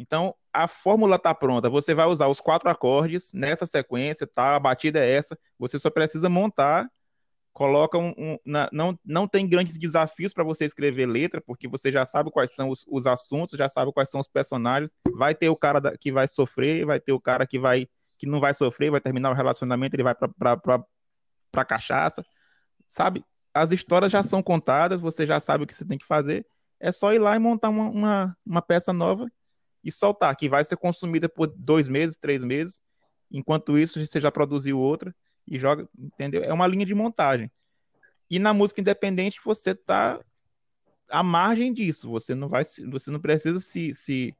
Então, 0.00 0.34
a 0.52 0.66
fórmula 0.66 1.18
tá 1.18 1.34
pronta. 1.34 1.68
Você 1.68 1.94
vai 1.94 2.06
usar 2.06 2.28
os 2.28 2.40
quatro 2.40 2.68
acordes 2.70 3.32
nessa 3.34 3.66
sequência, 3.66 4.26
tá? 4.26 4.56
A 4.56 4.60
batida 4.60 4.98
é 4.98 5.10
essa. 5.12 5.38
Você 5.58 5.78
só 5.78 5.90
precisa 5.90 6.28
montar, 6.28 6.88
coloca 7.52 7.98
um, 7.98 8.14
um- 8.16 8.38
na- 8.44 8.68
não, 8.72 8.98
não 9.04 9.28
tem 9.28 9.48
grandes 9.48 9.78
desafios 9.78 10.32
para 10.32 10.44
você 10.44 10.64
escrever 10.64 11.06
letra, 11.06 11.40
porque 11.40 11.68
você 11.68 11.92
já 11.92 12.06
sabe 12.06 12.30
quais 12.30 12.54
são 12.54 12.70
os, 12.70 12.84
os 12.88 13.06
assuntos, 13.06 13.58
já 13.58 13.68
sabe 13.68 13.92
quais 13.92 14.10
são 14.10 14.20
os 14.20 14.28
personagens. 14.28 14.90
Vai 15.16 15.34
ter 15.34 15.48
o 15.50 15.56
cara 15.56 15.80
da- 15.80 15.96
que 15.96 16.12
vai 16.12 16.28
sofrer, 16.28 16.86
vai 16.86 17.00
ter 17.00 17.12
o 17.12 17.20
cara 17.20 17.46
que 17.46 17.58
vai 17.58 17.88
que 18.18 18.26
não 18.26 18.38
vai 18.38 18.52
sofrer, 18.52 18.90
vai 18.90 19.00
terminar 19.00 19.30
o 19.30 19.34
relacionamento, 19.34 19.96
ele 19.96 20.02
vai 20.02 20.14
para 20.14 21.64
cachaça, 21.64 22.24
sabe? 22.86 23.24
As 23.54 23.72
histórias 23.72 24.12
já 24.12 24.22
são 24.22 24.42
contadas, 24.42 25.00
você 25.00 25.26
já 25.26 25.40
sabe 25.40 25.64
o 25.64 25.66
que 25.66 25.74
você 25.74 25.86
tem 25.86 25.98
que 25.98 26.06
fazer. 26.06 26.46
É 26.78 26.92
só 26.92 27.12
ir 27.14 27.18
lá 27.18 27.34
e 27.36 27.38
montar 27.38 27.70
uma, 27.70 27.88
uma, 27.88 28.36
uma 28.46 28.62
peça 28.62 28.92
nova 28.92 29.26
e 29.82 29.90
soltar, 29.90 30.34
que 30.36 30.48
vai 30.48 30.62
ser 30.64 30.76
consumida 30.76 31.28
por 31.28 31.46
dois 31.46 31.88
meses, 31.88 32.16
três 32.16 32.44
meses. 32.44 32.80
Enquanto 33.30 33.78
isso, 33.78 34.04
você 34.04 34.20
já 34.20 34.30
produziu 34.30 34.78
outra 34.78 35.14
e 35.46 35.58
joga, 35.58 35.88
entendeu? 35.98 36.42
É 36.42 36.52
uma 36.52 36.66
linha 36.66 36.84
de 36.84 36.94
montagem. 36.94 37.50
E 38.28 38.38
na 38.38 38.54
música 38.54 38.80
independente, 38.80 39.40
você 39.44 39.74
tá 39.74 40.20
à 41.08 41.22
margem 41.22 41.72
disso. 41.72 42.08
Você 42.10 42.34
não 42.34 42.48
vai, 42.48 42.64
você 42.64 43.10
não 43.10 43.20
precisa 43.20 43.60
se, 43.60 43.94
se, 43.94 44.36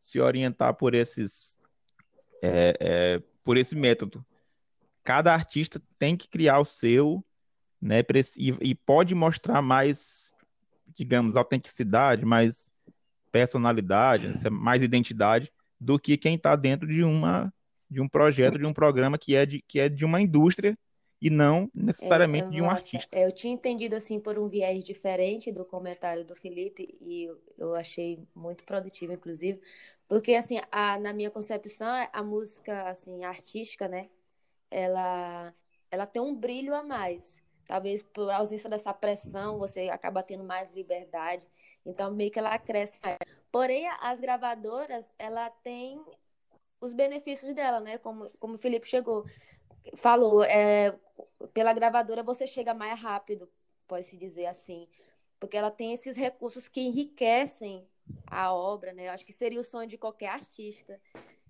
se 0.00 0.20
orientar 0.20 0.74
por 0.74 0.94
esses, 0.94 1.60
é, 2.42 2.76
é, 2.80 3.22
por 3.44 3.56
esse 3.56 3.76
método. 3.76 4.24
Cada 5.04 5.32
artista 5.32 5.80
tem 5.98 6.16
que 6.16 6.28
criar 6.28 6.58
o 6.58 6.64
seu, 6.64 7.24
né? 7.80 8.00
E, 8.36 8.70
e 8.70 8.74
pode 8.74 9.14
mostrar 9.14 9.60
mais, 9.60 10.32
digamos, 10.96 11.36
autenticidade, 11.36 12.24
mais 12.24 12.72
personalidade, 13.34 14.28
né, 14.28 14.34
mais 14.50 14.82
identidade 14.82 15.52
do 15.80 15.98
que 15.98 16.16
quem 16.16 16.36
está 16.36 16.56
dentro 16.56 16.86
de 16.88 17.02
uma 17.04 17.52
de 17.90 18.00
um 18.00 18.08
projeto, 18.08 18.58
de 18.58 18.66
um 18.66 18.72
programa 18.74 19.18
que 19.18 19.36
é 19.36 19.46
de, 19.46 19.62
que 19.68 19.78
é 19.80 19.88
de 19.88 20.04
uma 20.04 20.20
indústria 20.20 20.78
e 21.20 21.30
não 21.30 21.70
É, 22.00 22.38
é 22.40 22.46
necessariamente 22.46 22.48
de 22.50 22.62
um 22.62 22.70
massa. 22.70 22.70
artista. 22.70 23.10
Eu 23.12 23.32
tinha 23.32 23.52
entendido 23.52 23.94
assim 23.96 24.20
por 24.20 24.38
um 24.38 24.48
viés 24.48 24.82
diferente 24.84 25.52
do 25.52 25.64
comentário 25.64 26.24
do 26.24 26.34
Felipe 26.34 26.96
e 27.00 27.24
eu, 27.24 27.40
eu 27.58 27.74
achei 27.74 28.26
muito 28.34 28.64
produtivo, 28.64 29.12
inclusive, 29.12 29.60
porque 30.08 30.34
assim, 30.34 30.60
a, 30.72 30.98
na 30.98 31.12
minha 31.12 31.30
concepção, 31.30 31.88
a 32.12 32.22
música 32.22 32.88
assim 32.90 33.24
artística, 33.24 33.88
né? 33.88 34.10
Ela, 34.70 35.54
ela 35.90 36.06
tem 36.06 36.22
um 36.22 36.34
brilho 36.36 36.74
a 36.74 36.82
mais. 36.84 37.38
Talvez 37.66 38.02
por 38.02 38.30
ausência 38.30 38.70
dessa 38.70 38.94
pressão, 38.94 39.58
você 39.58 39.88
acaba 39.90 40.22
tendo 40.22 40.44
mais 40.44 40.70
liberdade. 40.74 41.48
Então, 41.84 42.10
meio 42.12 42.30
que 42.30 42.38
ela 42.38 42.58
cresce. 42.58 43.00
Porém, 43.50 43.86
as 44.00 44.20
gravadoras, 44.20 45.12
ela 45.18 45.50
tem 45.50 46.02
os 46.80 46.92
benefícios 46.92 47.54
dela, 47.54 47.80
né? 47.80 47.98
Como, 47.98 48.30
como 48.38 48.54
o 48.54 48.58
Felipe 48.58 48.88
chegou, 48.88 49.24
falou, 49.96 50.42
é, 50.44 50.98
pela 51.52 51.72
gravadora 51.72 52.22
você 52.22 52.46
chega 52.46 52.74
mais 52.74 52.98
rápido, 53.00 53.50
pode-se 53.86 54.16
dizer 54.16 54.46
assim. 54.46 54.88
Porque 55.38 55.56
ela 55.56 55.70
tem 55.70 55.92
esses 55.92 56.16
recursos 56.16 56.68
que 56.68 56.80
enriquecem 56.80 57.86
a 58.26 58.52
obra, 58.52 58.92
né? 58.92 59.08
Eu 59.08 59.12
acho 59.12 59.24
que 59.24 59.32
seria 59.32 59.60
o 59.60 59.64
sonho 59.64 59.88
de 59.88 59.98
qualquer 59.98 60.28
artista 60.28 61.00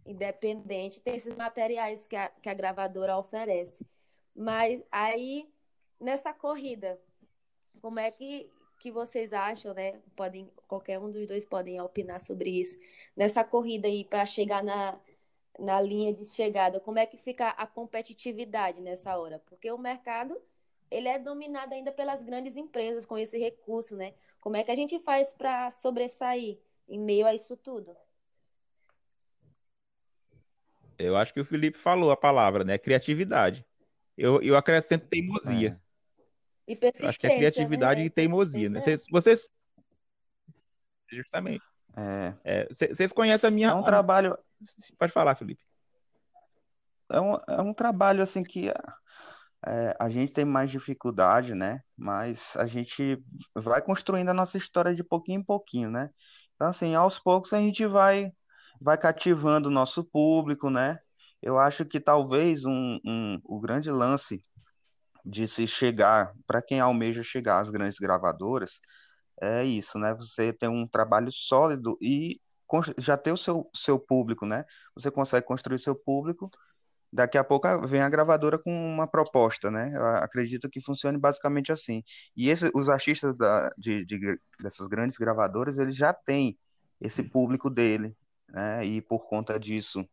independente, 0.07 1.01
ter 1.01 1.17
esses 1.17 1.35
materiais 1.35 2.07
que 2.07 2.17
a, 2.17 2.29
que 2.29 2.49
a 2.49 2.55
gravadora 2.55 3.17
oferece. 3.17 3.87
Mas 4.35 4.83
aí, 4.91 5.49
nessa 5.99 6.33
corrida, 6.33 7.01
como 7.81 7.99
é 7.99 8.11
que, 8.11 8.51
que 8.85 8.91
vocês 8.91 9.33
acham, 9.33 9.73
né? 9.73 9.99
Podem, 10.15 10.47
qualquer 10.69 10.99
um 10.99 11.11
dos 11.11 11.27
dois 11.27 11.47
podem 11.47 11.81
opinar 11.81 12.21
sobre 12.21 12.51
isso. 12.51 12.79
Nessa 13.17 13.43
corrida 13.43 13.89
aí 13.89 14.05
para 14.05 14.27
chegar 14.27 14.63
na, 14.63 15.01
na 15.59 15.81
linha 15.81 16.13
de 16.13 16.27
chegada, 16.27 16.79
como 16.79 16.99
é 16.99 17.07
que 17.07 17.17
fica 17.17 17.49
a 17.49 17.67
competitividade 17.67 18.83
nessa 18.83 19.17
hora? 19.17 19.39
Porque 19.47 19.73
o 19.73 19.79
mercado 19.79 20.39
ele 20.91 21.09
é 21.09 21.19
dominado 21.19 21.73
ainda 21.73 21.91
pelas 21.93 22.21
grandes 22.21 22.59
empresas 22.59 23.07
com 23.07 23.17
esse 23.17 23.39
recurso, 23.39 23.97
né? 23.97 24.13
Como 24.39 24.55
é 24.55 24.63
que 24.63 24.71
a 24.71 24.77
gente 24.77 24.99
faz 24.99 25.33
para 25.33 25.71
sobressair 25.71 26.59
em 26.87 26.99
meio 26.99 27.27
a 27.27 27.33
isso 27.33 27.57
tudo? 27.57 27.97
Eu 30.99 31.17
acho 31.17 31.33
que 31.33 31.41
o 31.41 31.45
Felipe 31.45 31.79
falou 31.79 32.11
a 32.11 32.17
palavra, 32.19 32.65
né? 32.65 32.77
Criatividade. 32.77 33.65
Eu, 34.15 34.43
eu 34.43 34.55
acrescento 34.59 35.09
É, 35.73 35.84
E 36.67 36.75
Eu 36.99 37.09
acho 37.09 37.19
que 37.19 37.27
é 37.27 37.31
persistência, 37.31 37.69
né? 37.69 37.79
criatividade 37.79 38.01
É, 38.01 38.05
e 38.07 38.11
teimosia, 38.11 38.69
né? 38.71 38.81
persistência. 38.81 38.81
Vocês, 38.81 39.07
vocês 39.11 39.51
justamente. 41.11 41.65
é, 41.97 42.35
É, 42.45 42.67
vocês 42.67 42.97
vocês 42.97 43.13
conhecem 43.13 43.49
a 43.49 43.51
minha. 43.51 43.69
é 43.69 43.75
um 43.75 43.83
trabalho, 43.83 44.37
Pode 44.99 45.13
falar, 45.13 45.35
Felipe. 45.35 45.63
é 47.11 47.21
um, 47.21 47.35
é 47.49 47.63
um 47.63 47.75
trabalho 47.75 48.23
assim 48.23 48.43
que 48.43 48.69
é, 49.67 49.97
a 49.99 50.11
gente 50.11 50.33
tem 50.33 50.45
mais 50.45 50.71
dificuldade, 50.71 51.55
né? 51.55 51.81
Mas 51.97 52.57
a 52.57 52.67
gente 52.67 53.23
vai 53.55 53.81
construindo 53.83 54.29
a 54.31 54.35
nossa 54.35 54.59
história 54.59 54.95
de 54.95 55.03
pouquinho 55.05 55.41
em 55.41 55.45
pouquinho, 55.45 55.91
né? 55.91 56.11
Então, 56.55 56.69
assim, 56.69 56.95
aos 56.95 57.19
poucos 57.19 57.53
a 57.53 57.59
gente 57.59 57.87
vai, 57.87 58.33
vai 58.81 58.99
cativando 58.99 59.69
o 59.69 59.73
nosso 59.73 60.05
público, 60.05 60.71
né? 60.71 60.99
Eu 61.43 61.59
acho 61.59 61.85
que 61.85 62.01
talvez 62.01 62.65
um, 62.65 62.99
um, 63.05 63.41
o 63.45 63.61
grande 63.61 63.91
lance 63.91 64.45
de 65.25 65.49
se 65.49 65.67
chegar, 65.67 66.33
para 66.47 66.61
quem 66.63 66.81
almeja 66.81 67.23
chegar 67.23 67.61
às 67.61 67.71
grandes 67.71 67.99
gravadoras, 67.99 68.81
é 69.41 69.65
isso, 69.65 69.99
né? 69.99 70.15
Você 70.15 70.53
tem 70.53 70.69
um 70.69 70.87
trabalho 70.87 71.31
sólido 71.33 71.99
e 72.01 72.41
já 72.99 73.17
ter 73.17 73.33
o 73.33 73.37
seu, 73.37 73.71
seu 73.75 73.99
público, 73.99 74.47
né? 74.47 74.65
Você 74.95 75.11
consegue 75.11 75.47
construir 75.47 75.79
seu 75.79 75.95
público, 75.95 76.51
daqui 77.13 77.39
a 77.39 77.45
pouco 77.45 77.69
vem 77.87 78.03
a 78.03 78.09
gravadora 78.09 78.59
com 78.59 78.71
uma 78.71 79.07
proposta, 79.07 79.71
né? 79.71 79.93
Eu 79.95 80.05
acredito 80.17 80.69
que 80.69 80.81
funcione 80.81 81.19
basicamente 81.19 81.73
assim. 81.73 82.03
E 82.37 82.51
esse, 82.51 82.71
os 82.75 82.89
artistas 82.89 83.37
da, 83.37 83.71
de, 83.79 84.05
de, 84.05 84.41
dessas 84.61 84.87
grandes 84.89 85.17
gravadoras, 85.17 85.79
eles 85.79 85.97
já 85.97 86.13
têm 86.13 86.59
esse 87.01 87.23
público 87.23 87.71
dele, 87.71 88.17
né? 88.49 88.85
E 88.85 89.01
por 89.01 89.27
conta 89.29 89.59
disso, 89.59 90.07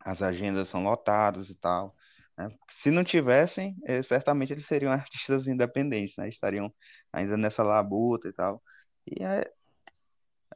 as 0.00 0.22
agendas 0.22 0.68
são 0.68 0.84
lotadas 0.84 1.50
e 1.50 1.56
tal. 1.56 1.94
Né? 2.36 2.48
Se 2.70 2.90
não 2.90 3.02
tivessem, 3.02 3.76
eh, 3.86 4.02
certamente 4.02 4.52
eles 4.52 4.66
seriam 4.66 4.92
artistas 4.92 5.48
independentes, 5.48 6.16
né? 6.16 6.28
Estariam 6.28 6.72
ainda 7.12 7.36
nessa 7.36 7.62
labuta 7.62 8.28
e 8.28 8.32
tal. 8.32 8.62
E 9.06 9.22
é, 9.22 9.40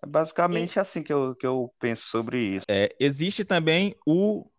é 0.03 0.07
basicamente 0.07 0.77
e... 0.77 0.81
assim 0.81 1.03
que 1.03 1.13
eu, 1.13 1.35
que 1.35 1.47
eu 1.47 1.73
penso 1.79 2.09
sobre 2.09 2.57
isso. 2.57 2.67
É, 2.69 2.95
existe 3.01 3.45
também 3.45 3.97
o, 4.07 4.51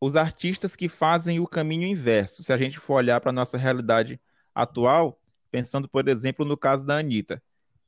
os 0.00 0.16
artistas 0.16 0.74
que 0.74 0.88
fazem 0.88 1.40
o 1.40 1.46
caminho 1.46 1.86
inverso. 1.86 2.42
Se 2.42 2.52
a 2.52 2.56
gente 2.56 2.78
for 2.78 2.94
olhar 2.94 3.20
para 3.20 3.30
a 3.30 3.34
nossa 3.34 3.58
realidade 3.58 4.20
atual, 4.54 5.20
pensando, 5.50 5.88
por 5.88 6.08
exemplo, 6.08 6.44
no 6.44 6.56
caso 6.56 6.86
da 6.86 6.98
Anitta, 6.98 7.42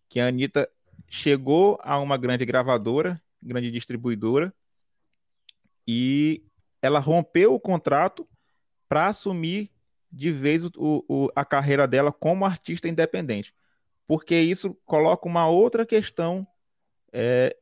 que 0.08 0.20
a 0.20 0.28
Anitta 0.28 0.68
chegou 1.08 1.78
a 1.82 1.98
uma 1.98 2.16
grande 2.16 2.44
gravadora, 2.44 3.20
grande 3.42 3.70
distribuidora, 3.70 4.54
e 5.86 6.44
ela 6.80 6.98
rompeu 6.98 7.54
o 7.54 7.60
contrato 7.60 8.28
para 8.92 9.06
assumir 9.06 9.70
de 10.12 10.30
vez 10.30 10.62
o, 10.64 10.70
o, 10.76 11.28
a 11.34 11.46
carreira 11.46 11.88
dela 11.88 12.12
como 12.12 12.44
artista 12.44 12.86
independente, 12.86 13.54
porque 14.06 14.38
isso 14.38 14.76
coloca 14.84 15.26
uma 15.26 15.48
outra 15.48 15.86
questão 15.86 16.46
é, 17.10 17.56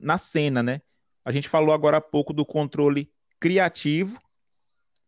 na 0.00 0.16
cena, 0.16 0.62
né? 0.62 0.80
A 1.22 1.30
gente 1.30 1.46
falou 1.46 1.74
agora 1.74 1.98
há 1.98 2.00
pouco 2.00 2.32
do 2.32 2.42
controle 2.42 3.12
criativo, 3.38 4.18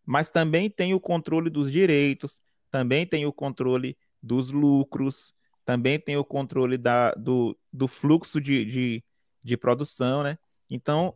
mas 0.05 0.28
também 0.28 0.69
tem 0.69 0.93
o 0.93 1.00
controle 1.00 1.49
dos 1.49 1.73
direitos, 1.73 2.43
também 2.71 3.07
tem 3.07 3.25
o 3.25 3.33
controle 3.33 3.97
dos 4.23 4.50
lucros, 4.50 5.33
também 5.64 5.99
tem 5.99 6.19
o 6.19 6.25
controle 6.26 6.76
da, 6.76 7.12
do, 7.12 7.59
do 7.73 7.88
fluxo 7.88 8.38
de, 8.38 8.67
de, 8.67 9.05
de 9.43 9.57
produção, 9.57 10.23
né? 10.23 10.37
Então, 10.69 11.14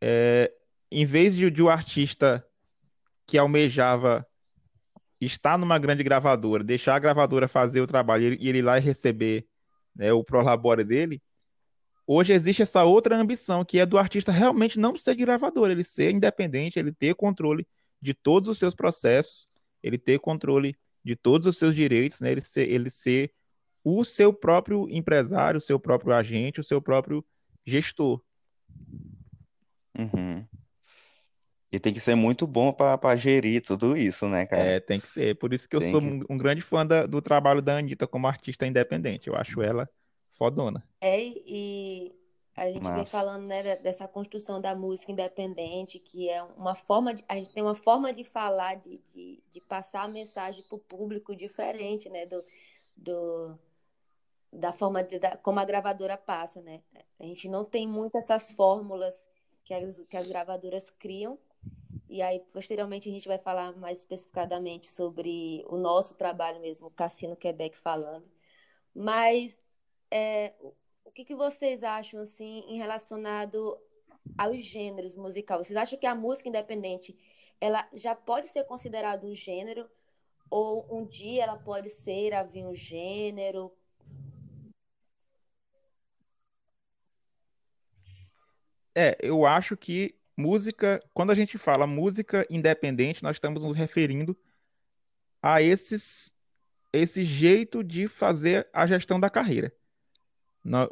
é, 0.00 0.52
em 0.90 1.06
vez 1.06 1.36
de, 1.36 1.48
de 1.52 1.62
o 1.62 1.70
artista 1.70 2.44
que 3.26 3.38
almejava 3.38 4.26
estar 5.20 5.58
numa 5.58 5.78
grande 5.78 6.02
gravadora, 6.02 6.62
deixar 6.62 6.96
a 6.96 6.98
gravadora 6.98 7.48
fazer 7.48 7.80
o 7.80 7.86
trabalho 7.86 8.34
e 8.34 8.48
ele 8.48 8.58
ir 8.58 8.62
lá 8.62 8.78
e 8.78 8.80
receber 8.80 9.46
né, 9.94 10.12
o 10.12 10.24
prolabore 10.24 10.84
dele, 10.84 11.22
hoje 12.06 12.32
existe 12.32 12.62
essa 12.62 12.84
outra 12.84 13.16
ambição, 13.16 13.64
que 13.64 13.78
é 13.78 13.86
do 13.86 13.96
artista 13.96 14.32
realmente 14.32 14.78
não 14.78 14.96
ser 14.96 15.14
gravador, 15.14 15.70
ele 15.70 15.84
ser 15.84 16.10
independente, 16.10 16.78
ele 16.78 16.92
ter 16.92 17.14
controle 17.14 17.66
de 18.00 18.12
todos 18.12 18.50
os 18.50 18.58
seus 18.58 18.74
processos, 18.74 19.48
ele 19.82 19.98
ter 19.98 20.18
controle 20.18 20.76
de 21.04 21.16
todos 21.16 21.46
os 21.46 21.56
seus 21.56 21.74
direitos, 21.74 22.20
né, 22.20 22.32
ele, 22.32 22.40
ser, 22.40 22.68
ele 22.68 22.90
ser 22.90 23.32
o 23.82 24.04
seu 24.04 24.32
próprio 24.32 24.88
empresário, 24.90 25.58
o 25.58 25.62
seu 25.62 25.78
próprio 25.78 26.14
agente, 26.14 26.60
o 26.60 26.64
seu 26.64 26.80
próprio 26.80 27.24
gestor. 27.64 28.20
Uhum. 29.96 30.46
E 31.74 31.80
tem 31.80 31.92
que 31.92 32.00
ser 32.00 32.14
muito 32.14 32.46
bom 32.46 32.72
para 32.72 33.16
gerir 33.16 33.60
tudo 33.60 33.96
isso, 33.96 34.28
né, 34.28 34.46
cara? 34.46 34.62
É, 34.62 34.80
tem 34.80 35.00
que 35.00 35.08
ser. 35.08 35.36
Por 35.36 35.52
isso 35.52 35.68
que 35.68 35.74
eu 35.74 35.80
tem 35.80 35.90
sou 35.90 36.00
que... 36.00 36.06
um, 36.06 36.20
um, 36.30 36.38
grande 36.38 36.60
fã 36.60 36.86
da, 36.86 37.04
do 37.04 37.20
trabalho 37.20 37.60
da 37.60 37.76
Anitta 37.76 38.06
como 38.06 38.28
artista 38.28 38.66
independente. 38.66 39.28
Eu 39.28 39.34
acho 39.34 39.60
ela 39.60 39.88
fodona. 40.34 40.86
É, 41.00 41.20
e 41.20 42.14
a 42.56 42.70
gente 42.70 42.88
vem 42.88 43.04
falando, 43.04 43.46
né, 43.46 43.76
dessa 43.76 44.06
construção 44.06 44.60
da 44.60 44.74
música 44.74 45.10
independente, 45.10 45.98
que 45.98 46.28
é 46.28 46.42
uma 46.42 46.76
forma, 46.76 47.12
de, 47.12 47.24
a 47.28 47.34
gente 47.34 47.50
tem 47.50 47.62
uma 47.62 47.74
forma 47.74 48.12
de 48.12 48.22
falar, 48.22 48.76
de, 48.76 49.00
de, 49.12 49.42
de 49.50 49.60
passar 49.60 50.02
a 50.02 50.08
mensagem 50.08 50.62
para 50.68 50.76
o 50.76 50.78
público 50.78 51.34
diferente, 51.34 52.08
né, 52.08 52.24
do, 52.26 52.44
do, 52.96 53.58
da 54.52 54.72
forma 54.72 55.02
de, 55.02 55.18
da, 55.18 55.36
como 55.36 55.58
a 55.58 55.64
gravadora 55.64 56.16
passa, 56.16 56.62
né? 56.62 56.80
A 57.18 57.24
gente 57.24 57.48
não 57.48 57.64
tem 57.64 57.88
muito 57.88 58.16
essas 58.16 58.52
fórmulas 58.52 59.14
que 59.64 59.74
as, 59.74 59.98
que 60.08 60.16
as 60.16 60.28
gravadoras 60.28 60.90
criam, 60.90 61.36
e 62.14 62.22
aí, 62.22 62.38
posteriormente, 62.52 63.08
a 63.08 63.12
gente 63.12 63.26
vai 63.26 63.38
falar 63.38 63.76
mais 63.76 63.98
especificadamente 63.98 64.88
sobre 64.88 65.64
o 65.66 65.76
nosso 65.76 66.14
trabalho 66.14 66.60
mesmo, 66.60 66.86
o 66.86 66.90
Cassino 66.92 67.34
Quebec 67.34 67.76
falando. 67.76 68.24
Mas 68.94 69.58
é, 70.12 70.54
o 71.04 71.10
que, 71.10 71.24
que 71.24 71.34
vocês 71.34 71.82
acham, 71.82 72.20
assim, 72.20 72.60
em 72.68 72.76
relacionado 72.76 73.76
aos 74.38 74.62
gêneros 74.62 75.16
musicais? 75.16 75.66
Vocês 75.66 75.76
acham 75.76 75.98
que 75.98 76.06
a 76.06 76.14
música 76.14 76.48
independente 76.48 77.18
ela 77.60 77.84
já 77.92 78.14
pode 78.14 78.46
ser 78.46 78.62
considerada 78.62 79.26
um 79.26 79.34
gênero? 79.34 79.90
Ou 80.48 80.86
um 80.96 81.04
dia 81.04 81.42
ela 81.42 81.56
pode 81.56 81.90
ser 81.90 82.32
a 82.32 82.44
vir 82.44 82.64
um 82.64 82.76
gênero? 82.76 83.72
É, 88.94 89.16
eu 89.20 89.44
acho 89.44 89.76
que 89.76 90.14
música, 90.36 91.00
quando 91.12 91.30
a 91.30 91.34
gente 91.34 91.58
fala 91.58 91.86
música 91.86 92.46
independente, 92.50 93.22
nós 93.22 93.36
estamos 93.36 93.62
nos 93.62 93.76
referindo 93.76 94.36
a 95.42 95.62
esses 95.62 96.32
esse 96.92 97.24
jeito 97.24 97.82
de 97.82 98.06
fazer 98.06 98.68
a 98.72 98.86
gestão 98.86 99.18
da 99.18 99.28
carreira. 99.28 99.72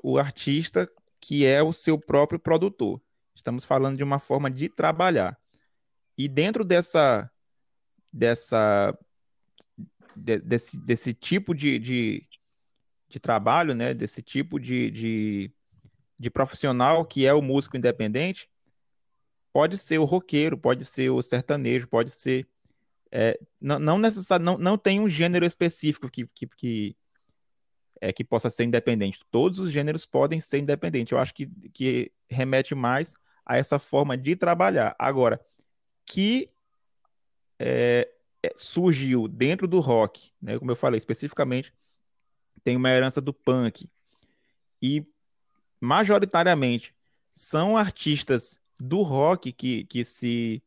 O 0.02 0.18
artista 0.18 0.90
que 1.20 1.46
é 1.46 1.62
o 1.62 1.72
seu 1.72 1.96
próprio 1.96 2.40
produtor. 2.40 3.00
Estamos 3.34 3.64
falando 3.64 3.96
de 3.96 4.02
uma 4.02 4.18
forma 4.18 4.50
de 4.50 4.68
trabalhar. 4.68 5.38
E 6.18 6.28
dentro 6.28 6.64
dessa 6.64 7.30
dessa 8.12 8.96
de, 10.14 10.38
desse, 10.38 10.76
desse 10.84 11.14
tipo 11.14 11.54
de, 11.54 11.78
de, 11.78 12.28
de, 13.08 13.18
trabalho, 13.18 13.74
né, 13.74 13.94
desse 13.94 14.22
tipo 14.22 14.60
de, 14.60 14.90
de, 14.90 15.54
de 16.18 16.30
profissional 16.30 17.06
que 17.06 17.24
é 17.24 17.32
o 17.32 17.40
músico 17.40 17.76
independente, 17.76 18.50
pode 19.52 19.78
ser 19.78 19.98
o 19.98 20.04
roqueiro, 20.04 20.56
pode 20.56 20.84
ser 20.84 21.10
o 21.10 21.20
sertanejo, 21.22 21.86
pode 21.86 22.10
ser. 22.10 22.48
É, 23.10 23.38
não, 23.60 23.78
não 23.78 23.98
necessariamente, 23.98 24.58
não, 24.58 24.70
não 24.72 24.78
tem 24.78 24.98
um 24.98 25.08
gênero 25.08 25.44
específico 25.44 26.10
que, 26.10 26.26
que, 26.28 26.46
que, 26.46 26.96
é, 28.00 28.12
que 28.12 28.24
possa 28.24 28.48
ser 28.48 28.64
independente. 28.64 29.20
Todos 29.30 29.58
os 29.58 29.70
gêneros 29.70 30.06
podem 30.06 30.40
ser 30.40 30.58
independentes. 30.58 31.12
Eu 31.12 31.18
acho 31.18 31.34
que, 31.34 31.46
que 31.72 32.10
remete 32.28 32.74
mais 32.74 33.14
a 33.44 33.58
essa 33.58 33.78
forma 33.78 34.16
de 34.16 34.34
trabalhar. 34.34 34.96
Agora, 34.98 35.38
que 36.06 36.50
é, 37.58 38.08
é 38.42 38.54
surgiu 38.56 39.28
dentro 39.28 39.68
do 39.68 39.80
rock, 39.80 40.32
né, 40.40 40.58
como 40.58 40.70
eu 40.70 40.76
falei 40.76 40.98
especificamente, 40.98 41.74
tem 42.64 42.76
uma 42.76 42.90
herança 42.90 43.20
do 43.20 43.34
punk. 43.34 43.88
E 44.80 45.06
majoritariamente 45.80 46.94
são 47.32 47.76
artistas 47.76 48.58
do 48.82 49.02
rock 49.02 49.52
que, 49.52 49.84
que 49.84 50.04
se 50.04 50.62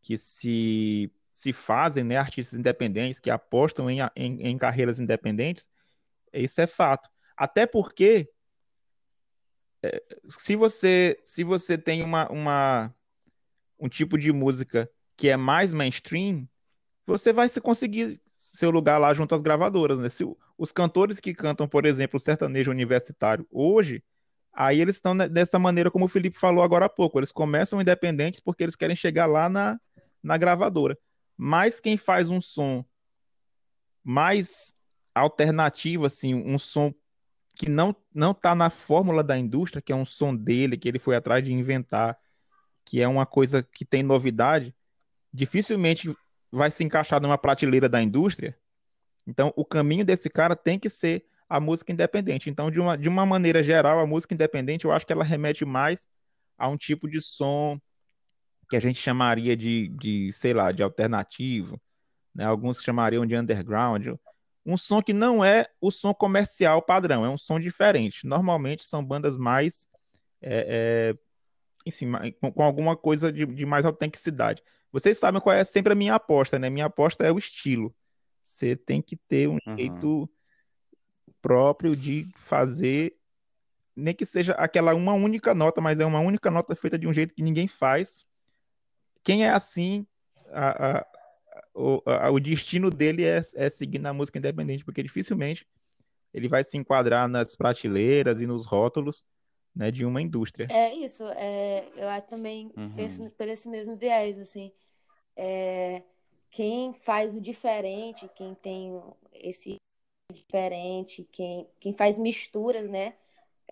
que 0.00 0.16
se 0.16 1.12
se 1.30 1.52
fazem, 1.52 2.04
né, 2.04 2.16
artistas 2.16 2.58
independentes 2.58 3.18
que 3.18 3.28
apostam 3.28 3.90
em, 3.90 3.98
em, 4.14 4.48
em 4.48 4.56
carreiras 4.56 5.00
independentes, 5.00 5.68
isso 6.32 6.60
é 6.60 6.66
fato. 6.66 7.10
Até 7.36 7.66
porque 7.66 8.30
é, 9.82 10.02
se 10.28 10.56
você 10.56 11.20
se 11.22 11.44
você 11.44 11.76
tem 11.76 12.02
uma, 12.02 12.30
uma 12.30 12.94
um 13.78 13.88
tipo 13.88 14.16
de 14.16 14.32
música 14.32 14.90
que 15.16 15.28
é 15.28 15.36
mais 15.36 15.72
mainstream, 15.72 16.48
você 17.06 17.32
vai 17.32 17.48
se 17.48 17.60
conseguir 17.60 18.22
seu 18.28 18.70
lugar 18.70 18.98
lá 18.98 19.12
junto 19.12 19.34
às 19.34 19.42
gravadoras, 19.42 19.98
né? 19.98 20.08
Se, 20.08 20.24
os 20.56 20.72
cantores 20.72 21.20
que 21.20 21.34
cantam, 21.34 21.68
por 21.68 21.84
exemplo, 21.84 22.18
sertanejo 22.18 22.70
universitário 22.70 23.46
hoje, 23.50 24.02
Aí 24.54 24.80
eles 24.80 24.96
estão 24.96 25.16
dessa 25.16 25.58
maneira, 25.58 25.90
como 25.90 26.04
o 26.04 26.08
Felipe 26.08 26.38
falou 26.38 26.62
agora 26.62 26.86
há 26.86 26.88
pouco. 26.88 27.18
Eles 27.18 27.32
começam 27.32 27.80
independentes 27.80 28.40
porque 28.40 28.62
eles 28.62 28.76
querem 28.76 28.94
chegar 28.94 29.26
lá 29.26 29.48
na, 29.48 29.80
na 30.22 30.36
gravadora. 30.36 30.96
Mas 31.36 31.80
quem 31.80 31.96
faz 31.96 32.28
um 32.28 32.40
som 32.40 32.84
mais 34.02 34.74
alternativo, 35.14 36.06
assim, 36.06 36.34
um 36.34 36.56
som 36.58 36.94
que 37.56 37.68
não 37.68 37.94
não 38.12 38.32
está 38.32 38.54
na 38.54 38.70
fórmula 38.70 39.22
da 39.22 39.36
indústria, 39.36 39.82
que 39.82 39.92
é 39.92 39.96
um 39.96 40.04
som 40.04 40.34
dele, 40.34 40.76
que 40.76 40.88
ele 40.88 40.98
foi 40.98 41.16
atrás 41.16 41.42
de 41.42 41.52
inventar, 41.52 42.16
que 42.84 43.00
é 43.00 43.08
uma 43.08 43.26
coisa 43.26 43.62
que 43.62 43.84
tem 43.84 44.02
novidade, 44.02 44.74
dificilmente 45.32 46.14
vai 46.50 46.70
se 46.70 46.84
encaixar 46.84 47.20
numa 47.20 47.38
prateleira 47.38 47.88
da 47.88 48.00
indústria. 48.00 48.56
Então, 49.26 49.52
o 49.56 49.64
caminho 49.64 50.04
desse 50.04 50.28
cara 50.28 50.54
tem 50.54 50.78
que 50.78 50.88
ser 50.88 51.24
a 51.54 51.60
música 51.60 51.92
independente. 51.92 52.50
Então, 52.50 52.68
de 52.68 52.80
uma, 52.80 52.98
de 52.98 53.08
uma 53.08 53.24
maneira 53.24 53.62
geral, 53.62 54.00
a 54.00 54.06
música 54.06 54.34
independente, 54.34 54.86
eu 54.86 54.90
acho 54.90 55.06
que 55.06 55.12
ela 55.12 55.22
remete 55.22 55.64
mais 55.64 56.08
a 56.58 56.68
um 56.68 56.76
tipo 56.76 57.08
de 57.08 57.20
som 57.20 57.78
que 58.68 58.76
a 58.76 58.80
gente 58.80 58.98
chamaria 58.98 59.56
de, 59.56 59.88
de 59.90 60.32
sei 60.32 60.52
lá, 60.52 60.72
de 60.72 60.82
alternativo, 60.82 61.80
né? 62.34 62.44
Alguns 62.44 62.82
chamariam 62.82 63.24
de 63.24 63.36
underground. 63.36 64.16
Um 64.66 64.76
som 64.76 65.00
que 65.00 65.12
não 65.12 65.44
é 65.44 65.68
o 65.80 65.92
som 65.92 66.12
comercial 66.12 66.82
padrão, 66.82 67.24
é 67.24 67.28
um 67.28 67.38
som 67.38 67.60
diferente. 67.60 68.26
Normalmente 68.26 68.84
são 68.84 69.04
bandas 69.04 69.36
mais 69.36 69.86
é, 70.42 71.14
é, 71.14 71.18
enfim, 71.86 72.10
com, 72.40 72.50
com 72.50 72.64
alguma 72.64 72.96
coisa 72.96 73.30
de, 73.30 73.46
de, 73.46 73.64
mais 73.64 73.84
autenticidade. 73.84 74.60
Vocês 74.90 75.18
sabem 75.18 75.40
qual 75.40 75.54
é 75.54 75.62
sempre 75.62 75.92
a 75.92 75.96
minha 75.96 76.16
aposta, 76.16 76.58
né? 76.58 76.68
Minha 76.68 76.86
aposta 76.86 77.24
é 77.24 77.30
o 77.30 77.38
estilo. 77.38 77.94
Você 78.42 78.74
tem 78.74 79.00
que 79.00 79.16
ter 79.16 79.48
um 79.48 79.58
uhum. 79.64 79.76
jeito 79.76 80.28
próprio 81.40 81.94
de 81.94 82.26
fazer, 82.34 83.16
nem 83.94 84.14
que 84.14 84.26
seja 84.26 84.52
aquela 84.52 84.94
uma 84.94 85.12
única 85.12 85.54
nota, 85.54 85.80
mas 85.80 86.00
é 86.00 86.06
uma 86.06 86.20
única 86.20 86.50
nota 86.50 86.74
feita 86.74 86.98
de 86.98 87.06
um 87.06 87.12
jeito 87.12 87.34
que 87.34 87.42
ninguém 87.42 87.68
faz. 87.68 88.26
Quem 89.22 89.44
é 89.44 89.50
assim, 89.50 90.06
a, 90.50 90.98
a, 90.98 91.06
o, 91.74 92.02
a, 92.06 92.30
o 92.30 92.40
destino 92.40 92.90
dele 92.90 93.24
é, 93.24 93.42
é 93.54 93.70
seguir 93.70 93.98
na 93.98 94.12
música 94.12 94.38
independente, 94.38 94.84
porque 94.84 95.02
dificilmente 95.02 95.66
ele 96.32 96.48
vai 96.48 96.64
se 96.64 96.76
enquadrar 96.76 97.28
nas 97.28 97.54
prateleiras 97.54 98.40
e 98.40 98.46
nos 98.46 98.66
rótulos 98.66 99.24
né, 99.74 99.90
de 99.90 100.04
uma 100.04 100.20
indústria. 100.20 100.66
É 100.70 100.94
isso, 100.94 101.24
é, 101.28 101.86
eu 101.96 102.22
também 102.22 102.72
uhum. 102.76 102.94
penso 102.94 103.30
por 103.30 103.48
esse 103.48 103.68
mesmo 103.68 103.96
viés, 103.96 104.38
assim, 104.38 104.72
é, 105.36 106.02
quem 106.50 106.92
faz 106.92 107.34
o 107.34 107.40
diferente, 107.40 108.28
quem 108.36 108.54
tem 108.54 109.00
esse 109.32 109.76
diferente, 110.32 111.28
quem, 111.30 111.68
quem 111.78 111.92
faz 111.92 112.18
misturas, 112.18 112.88
né, 112.88 113.14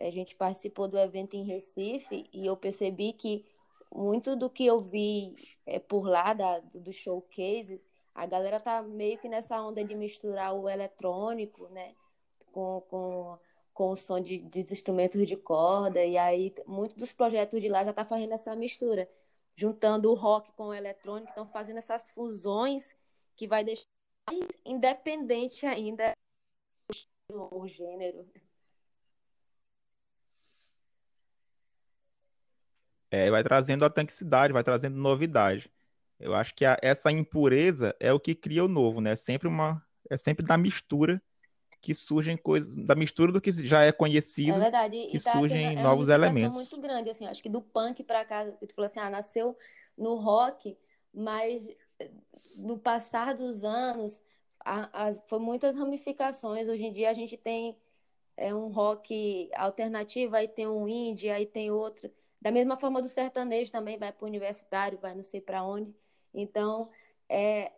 a 0.00 0.10
gente 0.10 0.34
participou 0.34 0.88
do 0.88 0.98
evento 0.98 1.34
em 1.34 1.44
Recife 1.44 2.28
e 2.32 2.46
eu 2.46 2.56
percebi 2.56 3.12
que 3.12 3.46
muito 3.94 4.34
do 4.36 4.50
que 4.50 4.66
eu 4.66 4.80
vi 4.80 5.36
é, 5.66 5.78
por 5.78 6.06
lá 6.06 6.32
da, 6.32 6.60
do 6.60 6.92
showcase, 6.92 7.80
a 8.14 8.26
galera 8.26 8.60
tá 8.60 8.82
meio 8.82 9.18
que 9.18 9.28
nessa 9.28 9.60
onda 9.60 9.84
de 9.84 9.94
misturar 9.94 10.54
o 10.54 10.68
eletrônico, 10.68 11.68
né, 11.68 11.94
com, 12.52 12.82
com 12.88 13.38
com 13.74 13.90
o 13.90 13.96
som 13.96 14.20
de, 14.20 14.38
de 14.38 14.60
instrumentos 14.60 15.26
de 15.26 15.36
corda, 15.36 16.04
e 16.04 16.18
aí 16.18 16.54
muitos 16.66 16.96
dos 16.96 17.12
projetos 17.12 17.60
de 17.60 17.68
lá 17.68 17.84
já 17.84 17.92
tá 17.92 18.04
fazendo 18.04 18.34
essa 18.34 18.54
mistura, 18.54 19.08
juntando 19.56 20.10
o 20.10 20.14
rock 20.14 20.52
com 20.52 20.64
o 20.68 20.74
eletrônico, 20.74 21.30
estão 21.30 21.46
fazendo 21.46 21.78
essas 21.78 22.08
fusões 22.10 22.94
que 23.36 23.46
vai 23.46 23.64
deixar 23.64 23.86
mais 24.28 24.46
independente 24.64 25.66
ainda 25.66 26.14
o 27.34 27.66
gênero. 27.66 28.26
É, 33.10 33.30
vai 33.30 33.42
trazendo 33.42 33.84
autenticidade, 33.84 34.52
vai 34.52 34.64
trazendo 34.64 34.96
novidade. 34.96 35.70
Eu 36.18 36.34
acho 36.34 36.54
que 36.54 36.64
a, 36.64 36.78
essa 36.80 37.10
impureza 37.10 37.94
é 38.00 38.12
o 38.12 38.20
que 38.20 38.34
cria 38.34 38.64
o 38.64 38.68
novo, 38.68 39.00
né? 39.00 39.12
É 39.12 39.16
sempre 39.16 39.48
uma, 39.48 39.84
é 40.08 40.16
sempre 40.16 40.46
da 40.46 40.56
mistura 40.56 41.20
que 41.80 41.94
surgem 41.94 42.36
coisas 42.36 42.74
da 42.76 42.94
mistura 42.94 43.32
do 43.32 43.40
que 43.40 43.50
já 43.50 43.82
é 43.82 43.90
conhecido, 43.90 44.52
é 44.52 44.60
verdade. 44.60 45.08
que 45.08 45.18
tá 45.18 45.32
surgem 45.32 45.76
é 45.76 45.82
novos 45.82 46.08
elementos. 46.08 46.56
muito 46.56 46.80
grande, 46.80 47.10
assim, 47.10 47.26
acho 47.26 47.42
que 47.42 47.48
do 47.48 47.60
punk 47.60 48.04
para 48.04 48.24
cá, 48.24 48.46
tu 48.46 48.72
falou 48.72 48.86
assim, 48.86 49.00
ah, 49.00 49.10
nasceu 49.10 49.58
no 49.98 50.14
rock, 50.14 50.78
mas 51.12 51.68
no 52.54 52.78
passar 52.78 53.34
dos 53.34 53.64
anos, 53.64 54.22
foi 55.28 55.38
muitas 55.38 55.74
ramificações. 55.76 56.68
Hoje 56.68 56.84
em 56.84 56.92
dia 56.92 57.10
a 57.10 57.14
gente 57.14 57.36
tem 57.36 57.76
é, 58.36 58.54
um 58.54 58.68
rock 58.68 59.50
alternativo, 59.54 60.36
aí 60.36 60.48
tem 60.48 60.66
um 60.66 60.88
indie, 60.88 61.30
aí 61.30 61.46
tem 61.46 61.70
outro. 61.70 62.10
Da 62.40 62.50
mesma 62.50 62.76
forma 62.76 63.00
do 63.00 63.08
sertanejo 63.08 63.70
também 63.70 63.98
vai 63.98 64.12
para 64.12 64.24
o 64.24 64.28
universitário, 64.28 64.98
vai 64.98 65.14
não 65.14 65.22
sei 65.22 65.40
para 65.40 65.62
onde. 65.64 65.94
Então, 66.34 66.88
é, 67.28 67.72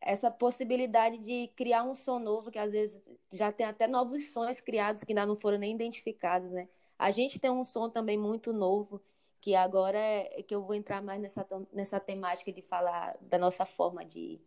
essa 0.00 0.30
possibilidade 0.30 1.18
de 1.18 1.48
criar 1.56 1.82
um 1.84 1.94
som 1.94 2.18
novo, 2.18 2.50
que 2.50 2.58
às 2.58 2.72
vezes 2.72 3.00
já 3.32 3.52
tem 3.52 3.66
até 3.66 3.86
novos 3.86 4.32
sons 4.32 4.60
criados 4.60 5.04
que 5.04 5.12
ainda 5.12 5.26
não 5.26 5.36
foram 5.36 5.58
nem 5.58 5.74
identificados, 5.74 6.50
né? 6.50 6.68
A 6.98 7.10
gente 7.10 7.38
tem 7.38 7.50
um 7.50 7.64
som 7.64 7.88
também 7.88 8.18
muito 8.18 8.52
novo, 8.52 9.00
que 9.40 9.54
agora 9.54 9.98
é, 9.98 10.40
é 10.40 10.42
que 10.42 10.54
eu 10.54 10.62
vou 10.62 10.74
entrar 10.74 11.02
mais 11.02 11.20
nessa, 11.20 11.46
nessa 11.72 12.00
temática 12.00 12.52
de 12.52 12.62
falar 12.62 13.16
da 13.20 13.38
nossa 13.38 13.64
forma 13.64 14.04
de, 14.04 14.40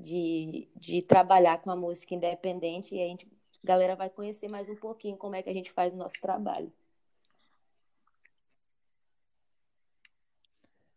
de, 0.00 0.68
de 0.76 1.02
trabalhar 1.02 1.58
com 1.58 1.70
a 1.70 1.76
música 1.76 2.14
independente, 2.14 2.94
e 2.94 3.02
a 3.02 3.06
gente, 3.06 3.26
a 3.62 3.66
galera 3.66 3.94
vai 3.94 4.08
conhecer 4.08 4.48
mais 4.48 4.68
um 4.68 4.76
pouquinho 4.76 5.16
como 5.16 5.36
é 5.36 5.42
que 5.42 5.50
a 5.50 5.54
gente 5.54 5.70
faz 5.70 5.92
o 5.92 5.96
nosso 5.96 6.20
trabalho. 6.20 6.72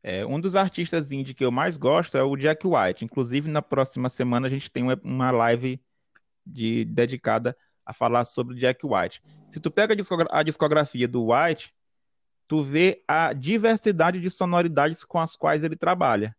É, 0.02 0.26
um 0.26 0.40
dos 0.40 0.54
artistas 0.54 1.12
indie 1.12 1.34
que 1.34 1.46
eu 1.46 1.52
mais 1.52 1.78
gosto 1.78 2.18
é 2.18 2.24
o 2.24 2.36
Jack 2.36 2.68
White. 2.68 3.06
Inclusive, 3.06 3.50
na 3.50 3.62
próxima 3.62 4.10
semana 4.10 4.48
a 4.48 4.50
gente 4.50 4.70
tem 4.70 4.84
uma 5.02 5.32
live 5.32 5.82
de, 6.46 6.84
dedicada 6.86 7.56
a 7.86 7.94
falar 7.94 8.26
sobre 8.26 8.54
o 8.54 8.58
Jack 8.58 8.86
White. 8.86 9.22
Se 9.48 9.62
tu 9.62 9.72
pega 9.72 9.96
a 10.30 10.44
discografia 10.44 11.08
do 11.08 11.32
White, 11.32 11.74
tu 12.50 12.62
vê 12.62 13.02
a 13.08 13.32
diversidade 13.32 14.20
de 14.20 14.30
sonoridades 14.30 15.06
com 15.06 15.20
as 15.20 15.38
quais 15.38 15.64
ele 15.64 15.78
trabalha. 15.78 16.36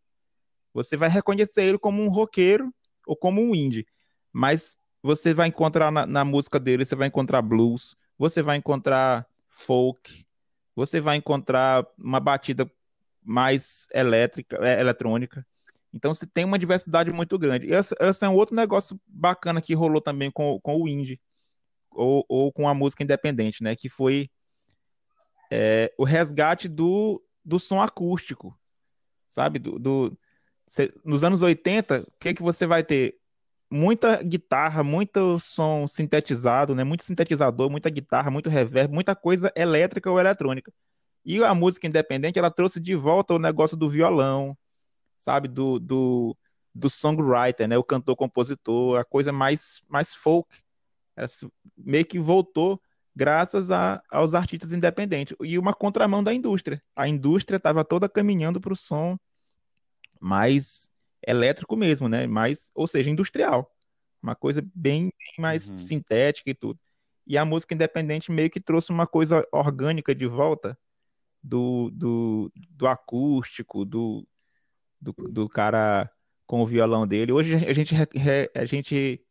Você 0.75 0.97
vai 0.97 1.09
reconhecer 1.09 1.63
ele 1.63 1.79
como 1.79 2.03
um 2.03 2.09
roqueiro 2.09 2.75
ou 3.07 3.17
como 3.17 3.41
um 3.41 3.55
indie, 3.55 3.87
mas 4.33 4.77
você 5.03 5.33
vai 5.33 5.49
encontrar 5.49 5.93
na, 5.93 6.05
na 6.05 6.25
música 6.25 6.59
dele, 6.59 6.85
você 6.85 6.97
vai 6.97 7.09
encontrar 7.09 7.41
blues, 7.41 7.97
você 8.19 8.43
vai 8.43 8.57
encontrar 8.57 9.27
folk, 9.49 10.27
você 10.75 11.01
vai 11.01 11.17
encontrar 11.17 11.87
uma 11.97 12.19
batida 12.19 12.71
mais 13.23 13.87
elétrica, 13.93 14.59
é, 14.61 14.81
eletrônica. 14.81 15.47
Então 15.93 16.13
você 16.13 16.27
tem 16.27 16.45
uma 16.45 16.59
diversidade 16.59 17.13
muito 17.13 17.39
grande. 17.39 17.73
Esse, 17.73 17.95
esse, 18.01 18.25
é 18.25 18.29
um 18.29 18.35
outro 18.35 18.57
negócio 18.57 19.01
bacana 19.07 19.63
que 19.63 19.75
rolou 19.75 20.01
também 20.01 20.31
com, 20.31 20.59
com 20.61 20.83
o 20.83 20.89
indie, 20.89 21.21
ou, 21.91 22.25
ou 22.29 22.53
com 22.53 22.69
a 22.69 22.75
música 22.75 23.05
independente, 23.05 23.63
né? 23.63 23.77
Que 23.77 23.89
foi 23.89 24.29
é, 25.51 25.93
o 25.97 26.03
resgate 26.05 26.69
do, 26.69 27.23
do 27.45 27.61
som 27.61 27.81
acústico, 27.81 28.59
sabe? 29.29 29.61
Do, 29.61 29.79
do 29.79 30.19
cê, 30.67 30.93
nos 31.05 31.25
anos 31.25 31.43
80, 31.43 32.03
o 32.03 32.13
que, 32.21 32.35
que 32.35 32.43
você 32.43 32.67
vai 32.67 32.83
ter? 32.85 33.17
Muita 33.71 34.23
guitarra, 34.23 34.85
muito 34.85 35.39
som 35.41 35.87
sintetizado, 35.87 36.75
né? 36.75 36.85
Muito 36.85 37.05
sintetizador, 37.05 37.71
muita 37.71 37.91
guitarra, 37.91 38.31
muito 38.31 38.49
reverb, 38.49 38.93
muita 38.93 39.17
coisa 39.17 39.53
elétrica 39.57 40.11
ou 40.11 40.21
eletrônica. 40.21 40.73
E 41.25 41.43
a 41.43 41.55
música 41.55 41.87
independente, 41.87 42.39
ela 42.39 42.51
trouxe 42.51 42.79
de 42.79 42.95
volta 42.95 43.35
o 43.35 43.39
negócio 43.39 43.77
do 43.77 43.89
violão, 43.91 44.57
sabe? 45.17 45.49
Do, 45.49 45.79
do, 45.79 46.37
do 46.75 46.91
songwriter, 46.91 47.67
né? 47.67 47.79
O 47.79 47.85
cantor-compositor, 47.85 48.99
a 48.99 49.05
coisa 49.05 49.33
mais, 49.33 49.83
mais 49.89 50.15
folk. 50.15 50.49
Essa, 51.17 51.49
meio 51.77 52.05
que 52.05 52.19
voltou 52.19 52.81
graças 53.17 53.71
a, 53.71 54.03
aos 54.11 54.35
artistas 54.35 54.73
independentes. 54.73 55.37
E 55.43 55.59
uma 55.59 55.73
contramão 55.73 56.23
da 56.23 56.35
indústria. 56.35 56.83
A 56.95 57.09
indústria 57.09 57.57
estava 57.57 57.85
toda 57.85 58.09
caminhando 58.09 58.61
para 58.61 58.73
o 58.73 58.77
som 58.77 59.17
mais 60.25 60.91
elétrico 61.27 61.77
mesmo, 61.77 62.09
né? 62.09 62.27
Mais, 62.27 62.71
ou 62.75 62.87
seja, 62.87 63.11
industrial. 63.11 63.71
Uma 64.23 64.35
coisa 64.35 64.65
bem, 64.75 65.13
bem 65.19 65.35
mais 65.39 65.69
uhum. 65.69 65.77
sintética 65.77 66.51
e 66.51 66.55
tudo. 66.55 66.81
E 67.27 67.37
a 67.37 67.45
música 67.45 67.75
independente 67.75 68.33
meio 68.33 68.49
que 68.49 68.61
trouxe 68.61 68.91
uma 68.91 69.07
coisa 69.07 69.47
orgânica 69.53 70.15
de 70.15 70.27
volta, 70.27 70.79
do, 71.43 71.91
do, 71.93 72.53
do 72.71 72.87
acústico, 72.87 73.85
do, 73.85 74.27
do, 74.99 75.13
do, 75.13 75.47
cara 75.47 76.11
com 76.47 76.63
o 76.63 76.67
violão 76.67 77.07
dele. 77.07 77.33
Hoje 77.33 77.55
a 77.67 77.73
gente, 77.75 77.95
a 78.55 78.65
gente 78.65 79.23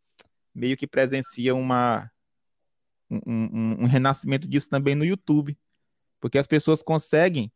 meio 0.53 0.77
que 0.77 0.86
presencia 0.86 1.56
uma, 1.56 2.12
um, 3.10 3.19
um, 3.25 3.82
um 3.82 3.86
renascimento 3.86 4.47
disso 4.47 4.69
também 4.69 4.93
no 4.93 5.03
YouTube, 5.03 5.58
porque 6.19 6.38
as 6.38 6.45
pessoas 6.45 6.84
conseguem, 6.84 7.51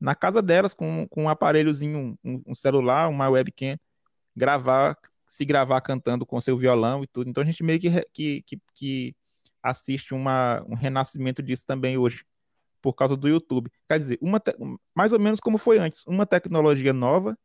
na 0.00 0.14
casa 0.14 0.42
delas, 0.42 0.74
com, 0.74 1.06
com 1.08 1.24
um 1.24 1.28
aparelhozinho, 1.28 2.18
um, 2.24 2.42
um 2.46 2.54
celular, 2.54 3.08
uma 3.08 3.28
webcam, 3.28 3.76
gravar, 4.36 4.98
se 5.26 5.44
gravar 5.44 5.80
cantando 5.80 6.26
com 6.26 6.40
seu 6.40 6.56
violão 6.56 7.02
e 7.02 7.06
tudo. 7.06 7.30
Então 7.30 7.42
a 7.42 7.46
gente 7.46 7.62
meio 7.62 7.80
que, 7.80 7.90
que, 8.12 8.42
que, 8.42 8.60
que 8.74 9.16
assiste 9.62 10.12
uma, 10.12 10.62
um 10.68 10.74
renascimento 10.74 11.42
disso 11.42 11.64
também 11.66 11.96
hoje 11.96 12.24
por 12.82 12.92
causa 12.92 13.16
do 13.16 13.28
YouTube. 13.28 13.70
Quer 13.88 13.98
dizer, 13.98 14.18
uma 14.20 14.38
te... 14.38 14.54
mais 14.94 15.12
ou 15.12 15.18
menos 15.18 15.40
como 15.40 15.56
foi 15.56 15.78
antes, 15.78 16.04
uma 16.06 16.26
tecnologia 16.26 16.92
nova 16.92 17.38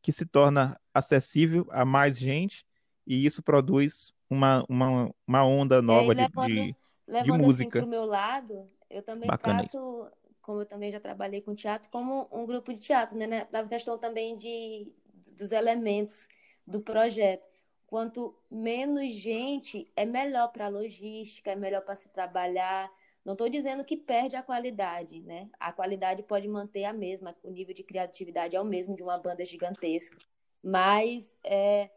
que 0.00 0.12
se 0.12 0.24
torna 0.24 0.78
acessível 0.92 1.66
a 1.70 1.84
mais 1.84 2.16
gente 2.16 2.64
e 3.06 3.26
isso 3.26 3.42
produz 3.42 4.14
uma, 4.30 4.64
uma, 4.68 5.10
uma 5.26 5.44
onda 5.44 5.82
nova 5.82 6.12
aí, 6.12 6.18
levando, 6.18 6.46
de, 6.46 6.54
de, 6.54 6.76
levando 7.08 7.24
de 7.24 7.30
assim 7.32 7.42
música. 7.42 7.78
Assim, 7.78 7.88
pro 7.88 7.90
meu 7.90 8.04
lado, 8.04 8.70
eu 8.88 9.02
também 9.02 9.28
Bacana 9.28 9.60
trato, 9.60 9.76
isso. 9.76 10.12
Como 10.44 10.60
eu 10.60 10.66
também 10.66 10.92
já 10.92 11.00
trabalhei 11.00 11.40
com 11.40 11.54
teatro, 11.54 11.90
como 11.90 12.28
um 12.30 12.44
grupo 12.46 12.72
de 12.72 12.80
teatro, 12.80 13.16
né? 13.16 13.48
Na 13.50 13.66
questão 13.66 13.98
também 13.98 14.36
de, 14.36 14.92
dos 15.32 15.50
elementos 15.52 16.28
do 16.66 16.80
projeto. 16.80 17.48
Quanto 17.86 18.36
menos 18.50 19.12
gente, 19.14 19.90
é 19.96 20.04
melhor 20.04 20.48
para 20.48 20.66
a 20.66 20.68
logística, 20.68 21.50
é 21.50 21.56
melhor 21.56 21.82
para 21.82 21.96
se 21.96 22.08
trabalhar, 22.10 22.90
não 23.24 23.32
estou 23.32 23.48
dizendo 23.48 23.84
que 23.84 23.96
perde 23.96 24.36
a 24.36 24.42
qualidade, 24.42 25.22
né? 25.22 25.48
A 25.58 25.72
qualidade 25.72 26.22
pode 26.22 26.46
manter 26.46 26.84
a 26.84 26.92
mesma, 26.92 27.34
o 27.42 27.50
nível 27.50 27.74
de 27.74 27.82
criatividade 27.82 28.54
é 28.54 28.60
o 28.60 28.64
mesmo 28.64 28.94
de 28.94 29.02
uma 29.02 29.16
banda 29.18 29.44
gigantesca. 29.44 30.18
Mas, 30.62 31.34
é, 31.42 31.90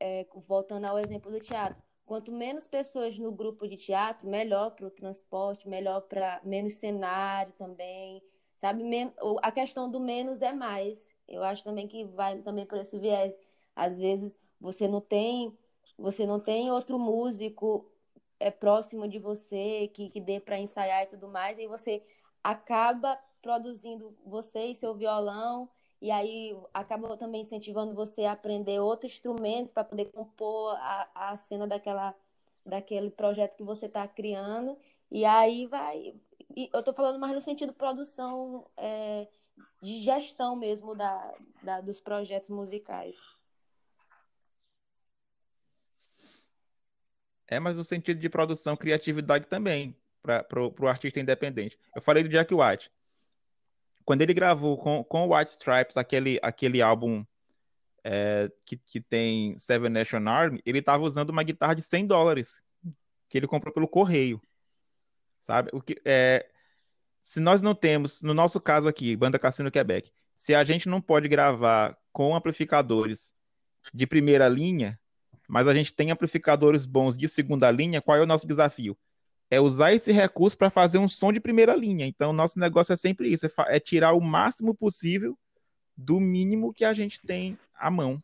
é, 0.00 0.26
voltando 0.34 0.86
ao 0.86 0.98
exemplo 0.98 1.30
do 1.30 1.38
teatro, 1.38 1.80
quanto 2.06 2.30
menos 2.32 2.66
pessoas 2.66 3.18
no 3.18 3.32
grupo 3.32 3.66
de 3.66 3.76
teatro, 3.76 4.28
melhor 4.28 4.70
para 4.70 4.86
o 4.86 4.90
transporte, 4.90 5.68
melhor 5.68 6.02
para 6.02 6.40
menos 6.44 6.74
cenário 6.74 7.52
também, 7.54 8.22
sabe? 8.56 8.84
A 9.42 9.50
questão 9.50 9.90
do 9.90 10.00
menos 10.00 10.42
é 10.42 10.52
mais. 10.52 11.08
Eu 11.26 11.42
acho 11.42 11.64
também 11.64 11.88
que 11.88 12.04
vai 12.04 12.38
também 12.42 12.66
por 12.66 12.78
esse 12.78 12.98
viés. 12.98 13.34
Às 13.74 13.98
vezes 13.98 14.38
você 14.60 14.86
não 14.86 15.00
tem, 15.00 15.56
você 15.98 16.26
não 16.26 16.38
tem 16.38 16.70
outro 16.70 16.98
músico 16.98 17.90
é 18.38 18.50
próximo 18.50 19.08
de 19.08 19.18
você 19.18 19.88
que, 19.94 20.10
que 20.10 20.20
dê 20.20 20.38
para 20.40 20.58
ensaiar 20.58 21.04
e 21.04 21.06
tudo 21.06 21.28
mais, 21.28 21.58
e 21.58 21.66
você 21.66 22.02
acaba 22.42 23.18
produzindo 23.40 24.14
você 24.24 24.66
e 24.66 24.74
seu 24.74 24.94
violão 24.94 25.68
e 26.04 26.10
aí 26.10 26.54
acaba 26.74 27.16
também 27.16 27.40
incentivando 27.40 27.94
você 27.94 28.26
a 28.26 28.32
aprender 28.32 28.78
outro 28.78 29.06
instrumento 29.06 29.72
para 29.72 29.82
poder 29.82 30.04
compor 30.12 30.76
a, 30.76 31.08
a 31.14 31.36
cena 31.38 31.66
daquela, 31.66 32.14
daquele 32.62 33.08
projeto 33.08 33.56
que 33.56 33.62
você 33.62 33.86
está 33.86 34.06
criando. 34.06 34.76
E 35.10 35.24
aí 35.24 35.66
vai. 35.66 36.14
E 36.54 36.68
eu 36.74 36.80
estou 36.80 36.92
falando 36.92 37.18
mais 37.18 37.32
no 37.32 37.40
sentido 37.40 37.72
produção, 37.72 38.66
é, 38.76 39.26
de 39.80 40.02
gestão 40.02 40.54
mesmo 40.54 40.94
da, 40.94 41.34
da, 41.62 41.80
dos 41.80 42.00
projetos 42.00 42.50
musicais. 42.50 43.16
É, 47.46 47.58
mas 47.58 47.78
no 47.78 47.84
sentido 47.84 48.20
de 48.20 48.28
produção, 48.28 48.76
criatividade 48.76 49.46
também, 49.46 49.96
para 50.20 50.44
o 50.60 50.86
artista 50.86 51.18
independente. 51.18 51.78
Eu 51.96 52.02
falei 52.02 52.22
do 52.22 52.28
Jack 52.28 52.54
White 52.54 52.92
quando 54.04 54.22
ele 54.22 54.34
gravou 54.34 54.76
com, 54.76 55.02
com 55.04 55.34
White 55.34 55.52
Stripes 55.52 55.96
aquele, 55.96 56.38
aquele 56.42 56.82
álbum 56.82 57.24
é, 58.02 58.50
que, 58.64 58.76
que 58.76 59.00
tem 59.00 59.56
Seven 59.58 59.90
Nation 59.90 60.28
Army, 60.28 60.60
ele 60.66 60.78
estava 60.78 61.02
usando 61.02 61.30
uma 61.30 61.42
guitarra 61.42 61.74
de 61.74 61.82
100 61.82 62.06
dólares 62.06 62.62
que 63.28 63.38
ele 63.38 63.46
comprou 63.46 63.72
pelo 63.72 63.88
correio, 63.88 64.40
sabe? 65.40 65.70
O 65.72 65.80
que 65.80 66.00
é, 66.04 66.46
se 67.22 67.40
nós 67.40 67.62
não 67.62 67.74
temos, 67.74 68.20
no 68.20 68.34
nosso 68.34 68.60
caso 68.60 68.86
aqui, 68.86 69.16
Banda 69.16 69.38
Cassino 69.38 69.70
Quebec, 69.70 70.12
se 70.36 70.54
a 70.54 70.62
gente 70.62 70.88
não 70.88 71.00
pode 71.00 71.26
gravar 71.26 71.96
com 72.12 72.36
amplificadores 72.36 73.32
de 73.92 74.06
primeira 74.06 74.48
linha, 74.48 75.00
mas 75.48 75.66
a 75.66 75.74
gente 75.74 75.92
tem 75.92 76.10
amplificadores 76.10 76.84
bons 76.84 77.16
de 77.16 77.28
segunda 77.28 77.70
linha, 77.70 78.02
qual 78.02 78.18
é 78.18 78.20
o 78.20 78.26
nosso 78.26 78.46
desafio? 78.46 78.96
É 79.50 79.60
usar 79.60 79.92
esse 79.92 80.12
recurso 80.12 80.56
para 80.56 80.70
fazer 80.70 80.98
um 80.98 81.08
som 81.08 81.32
de 81.32 81.40
primeira 81.40 81.74
linha. 81.74 82.06
Então, 82.06 82.32
nosso 82.32 82.58
negócio 82.58 82.92
é 82.92 82.96
sempre 82.96 83.32
isso: 83.32 83.46
é, 83.46 83.50
é 83.68 83.80
tirar 83.80 84.12
o 84.12 84.20
máximo 84.20 84.74
possível 84.74 85.38
do 85.96 86.18
mínimo 86.18 86.72
que 86.72 86.84
a 86.84 86.92
gente 86.92 87.20
tem 87.20 87.58
à 87.74 87.90
mão. 87.90 88.20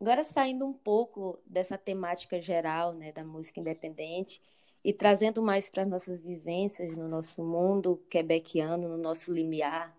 Agora 0.00 0.24
saindo 0.24 0.66
um 0.66 0.72
pouco 0.72 1.38
dessa 1.46 1.78
temática 1.78 2.40
geral, 2.40 2.92
né, 2.92 3.12
da 3.12 3.22
música 3.22 3.60
independente 3.60 4.40
e 4.82 4.92
trazendo 4.92 5.42
mais 5.42 5.70
para 5.70 5.84
nossas 5.84 6.22
vivências 6.22 6.96
no 6.96 7.06
nosso 7.06 7.44
mundo 7.44 8.02
quebequiano, 8.08 8.88
no 8.88 8.96
nosso 8.96 9.32
limiar, 9.32 9.94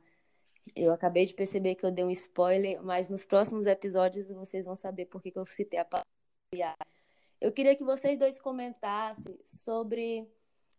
eu 0.76 0.92
acabei 0.92 1.26
de 1.26 1.34
perceber 1.34 1.76
que 1.76 1.86
eu 1.86 1.92
dei 1.92 2.04
um 2.04 2.12
spoiler, 2.12 2.82
mas 2.84 3.10
nos 3.10 3.26
próximos 3.26 3.66
episódios 3.66 4.30
vocês 4.30 4.66
vão 4.66 4.76
saber 4.76 5.06
por 5.06 5.22
que, 5.22 5.32
eu 5.36 5.46
citei 5.46 5.80
a 5.80 5.86
palavra. 5.86 6.08
Eu 7.40 7.52
queria 7.52 7.76
que 7.76 7.84
vocês 7.84 8.20
dois 8.20 8.40
comentassem 8.40 9.38
sobre, 9.44 10.28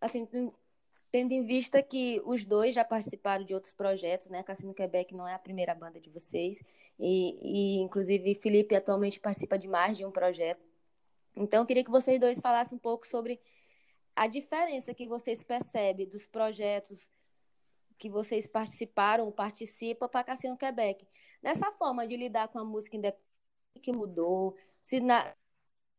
assim, 0.01 0.27
tendo 1.11 1.33
em 1.33 1.45
vista 1.45 1.83
que 1.83 2.23
os 2.25 2.45
dois 2.45 2.75
já 2.75 2.85
participaram 2.85 3.45
de 3.45 3.55
outros 3.55 3.73
projetos, 3.73 4.29
né? 4.29 4.43
Cassino 4.43 4.75
Quebec 4.75 5.15
não 5.15 5.27
é 5.27 5.35
a 5.35 5.39
primeira 5.39 5.75
banda 5.75 6.01
de 6.01 6.09
vocês, 6.11 6.63
e, 6.99 7.79
e 7.79 7.81
inclusive 7.81 8.35
Felipe 8.35 8.75
atualmente 8.75 9.21
participa 9.21 9.59
de 9.59 9.69
mais 9.69 9.99
de 9.99 10.05
um 10.05 10.11
projeto. 10.11 10.65
Então, 11.37 11.63
eu 11.63 11.67
queria 11.67 11.85
que 11.85 11.91
vocês 11.91 12.21
dois 12.21 12.41
falassem 12.41 12.77
um 12.77 12.81
pouco 12.81 13.07
sobre 13.07 13.41
a 14.15 14.27
diferença 14.27 14.95
que 14.95 15.07
vocês 15.07 15.43
percebem 15.43 16.07
dos 16.07 16.27
projetos 16.27 17.11
que 18.03 18.11
vocês 18.11 18.49
participaram 18.49 19.27
ou 19.27 19.31
participam 19.31 20.09
para 20.09 20.25
Cassino 20.25 20.57
Quebec. 20.57 21.07
Nessa 21.41 21.71
forma 21.71 22.05
de 22.05 22.17
lidar 22.17 22.49
com 22.49 22.59
a 22.59 22.65
música 22.65 22.97
independente 22.97 23.25
que 23.81 23.93
mudou, 23.93 24.57
se 24.81 24.99
na 24.99 25.33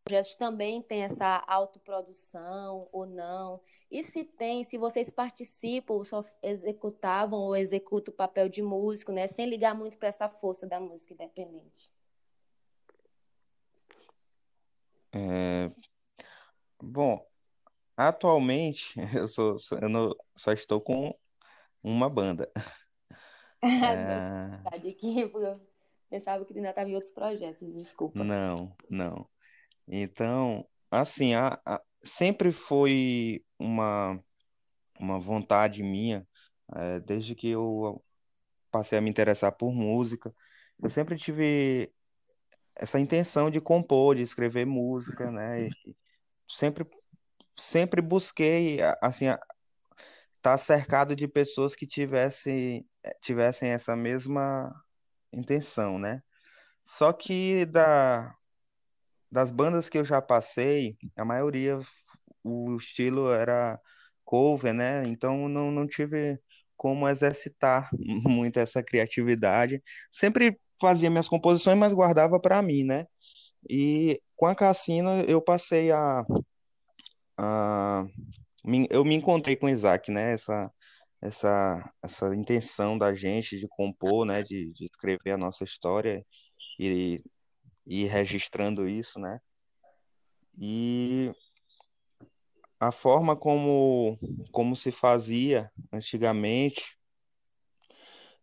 projetos 0.03 0.35
também 0.35 0.81
tem 0.81 1.03
essa 1.03 1.41
autoprodução 1.47 2.89
ou 2.91 3.05
não, 3.05 3.61
e 3.89 4.03
se 4.03 4.25
tem, 4.25 4.65
se 4.65 4.77
vocês 4.77 5.09
participam 5.09 5.93
ou 5.93 6.03
só 6.03 6.21
executavam 6.43 7.39
ou 7.39 7.55
executam 7.55 8.13
o 8.13 8.17
papel 8.17 8.49
de 8.49 8.61
músico, 8.61 9.13
né, 9.13 9.25
sem 9.27 9.49
ligar 9.49 9.73
muito 9.73 9.97
para 9.97 10.09
essa 10.09 10.27
força 10.27 10.67
da 10.67 10.81
música 10.81 11.13
independente. 11.13 11.89
É... 15.13 15.71
Bom, 16.81 17.25
atualmente 17.95 18.93
eu, 19.15 19.25
sou, 19.25 19.55
eu 19.81 19.87
não, 19.87 20.13
só 20.35 20.51
estou 20.51 20.81
com 20.81 21.17
uma 21.83 22.09
banda. 22.09 22.49
é... 23.61 24.61
Aqui, 24.65 25.19
eu 25.19 25.61
pensava 26.09 26.45
que 26.45 26.53
ainda 26.55 26.69
estava 26.69 26.89
em 26.89 26.95
outros 26.95 27.11
projetos, 27.11 27.73
desculpa. 27.73 28.23
Não, 28.23 28.75
não. 28.89 29.27
Então, 29.87 30.65
assim, 30.89 31.33
a, 31.33 31.59
a, 31.65 31.81
sempre 32.03 32.51
foi 32.51 33.43
uma, 33.59 34.19
uma 34.99 35.19
vontade 35.19 35.83
minha, 35.83 36.27
é, 36.75 36.99
desde 36.99 37.35
que 37.35 37.49
eu 37.49 38.03
passei 38.71 38.97
a 38.97 39.01
me 39.01 39.09
interessar 39.09 39.51
por 39.51 39.71
música, 39.71 40.33
eu 40.81 40.89
sempre 40.89 41.15
tive 41.15 41.91
essa 42.75 42.99
intenção 42.99 43.51
de 43.51 43.61
compor, 43.61 44.15
de 44.15 44.21
escrever 44.21 44.65
música, 44.65 45.29
né? 45.29 45.67
E 45.67 45.95
sempre, 46.47 46.85
sempre 47.55 48.01
busquei, 48.01 48.79
assim, 49.01 49.25
tá 50.43 50.57
cercado 50.57 51.15
de 51.15 51.27
pessoas 51.27 51.73
que 51.73 51.87
tivessem, 51.87 52.85
tivessem 53.21 53.71
essa 53.71 53.95
mesma 53.95 54.75
intenção, 55.31 55.97
né? 55.97 56.21
Só 56.85 57.13
que 57.13 57.65
da, 57.65 58.35
das 59.31 59.51
bandas 59.51 59.89
que 59.89 59.97
eu 59.97 60.05
já 60.05 60.21
passei, 60.21 60.97
a 61.15 61.23
maioria 61.25 61.79
o 62.43 62.75
estilo 62.75 63.31
era 63.31 63.79
cover, 64.25 64.73
né? 64.73 65.05
Então 65.07 65.47
não, 65.47 65.71
não 65.71 65.87
tive 65.87 66.37
como 66.75 67.07
exercitar 67.07 67.89
muito 68.27 68.59
essa 68.59 68.83
criatividade. 68.83 69.81
Sempre 70.11 70.59
fazia 70.81 71.09
minhas 71.09 71.29
composições, 71.29 71.77
mas 71.77 71.93
guardava 71.93 72.37
para 72.39 72.61
mim, 72.61 72.83
né? 72.83 73.07
E 73.69 74.21
com 74.35 74.45
a 74.47 74.55
Cassina 74.55 75.23
eu 75.25 75.41
passei 75.41 75.91
a, 75.91 76.25
a 77.37 78.05
eu 78.89 79.03
me 79.03 79.15
encontrei 79.15 79.55
com 79.55 79.65
o 79.65 79.69
Isaac, 79.69 80.11
né? 80.11 80.33
Essa, 80.33 80.71
essa, 81.21 81.93
essa 82.01 82.35
intenção 82.35 82.97
da 82.97 83.13
gente 83.13 83.59
de 83.59 83.67
compor, 83.67 84.25
né? 84.25 84.43
De, 84.43 84.71
de 84.73 84.85
escrever 84.85 85.31
a 85.31 85.37
nossa 85.37 85.63
história 85.63 86.25
e, 86.79 87.21
ir 87.85 88.05
registrando 88.07 88.87
isso, 88.87 89.19
né? 89.19 89.39
E 90.57 91.31
a 92.79 92.91
forma 92.91 93.35
como, 93.35 94.17
como 94.51 94.75
se 94.75 94.91
fazia 94.91 95.71
antigamente, 95.91 96.97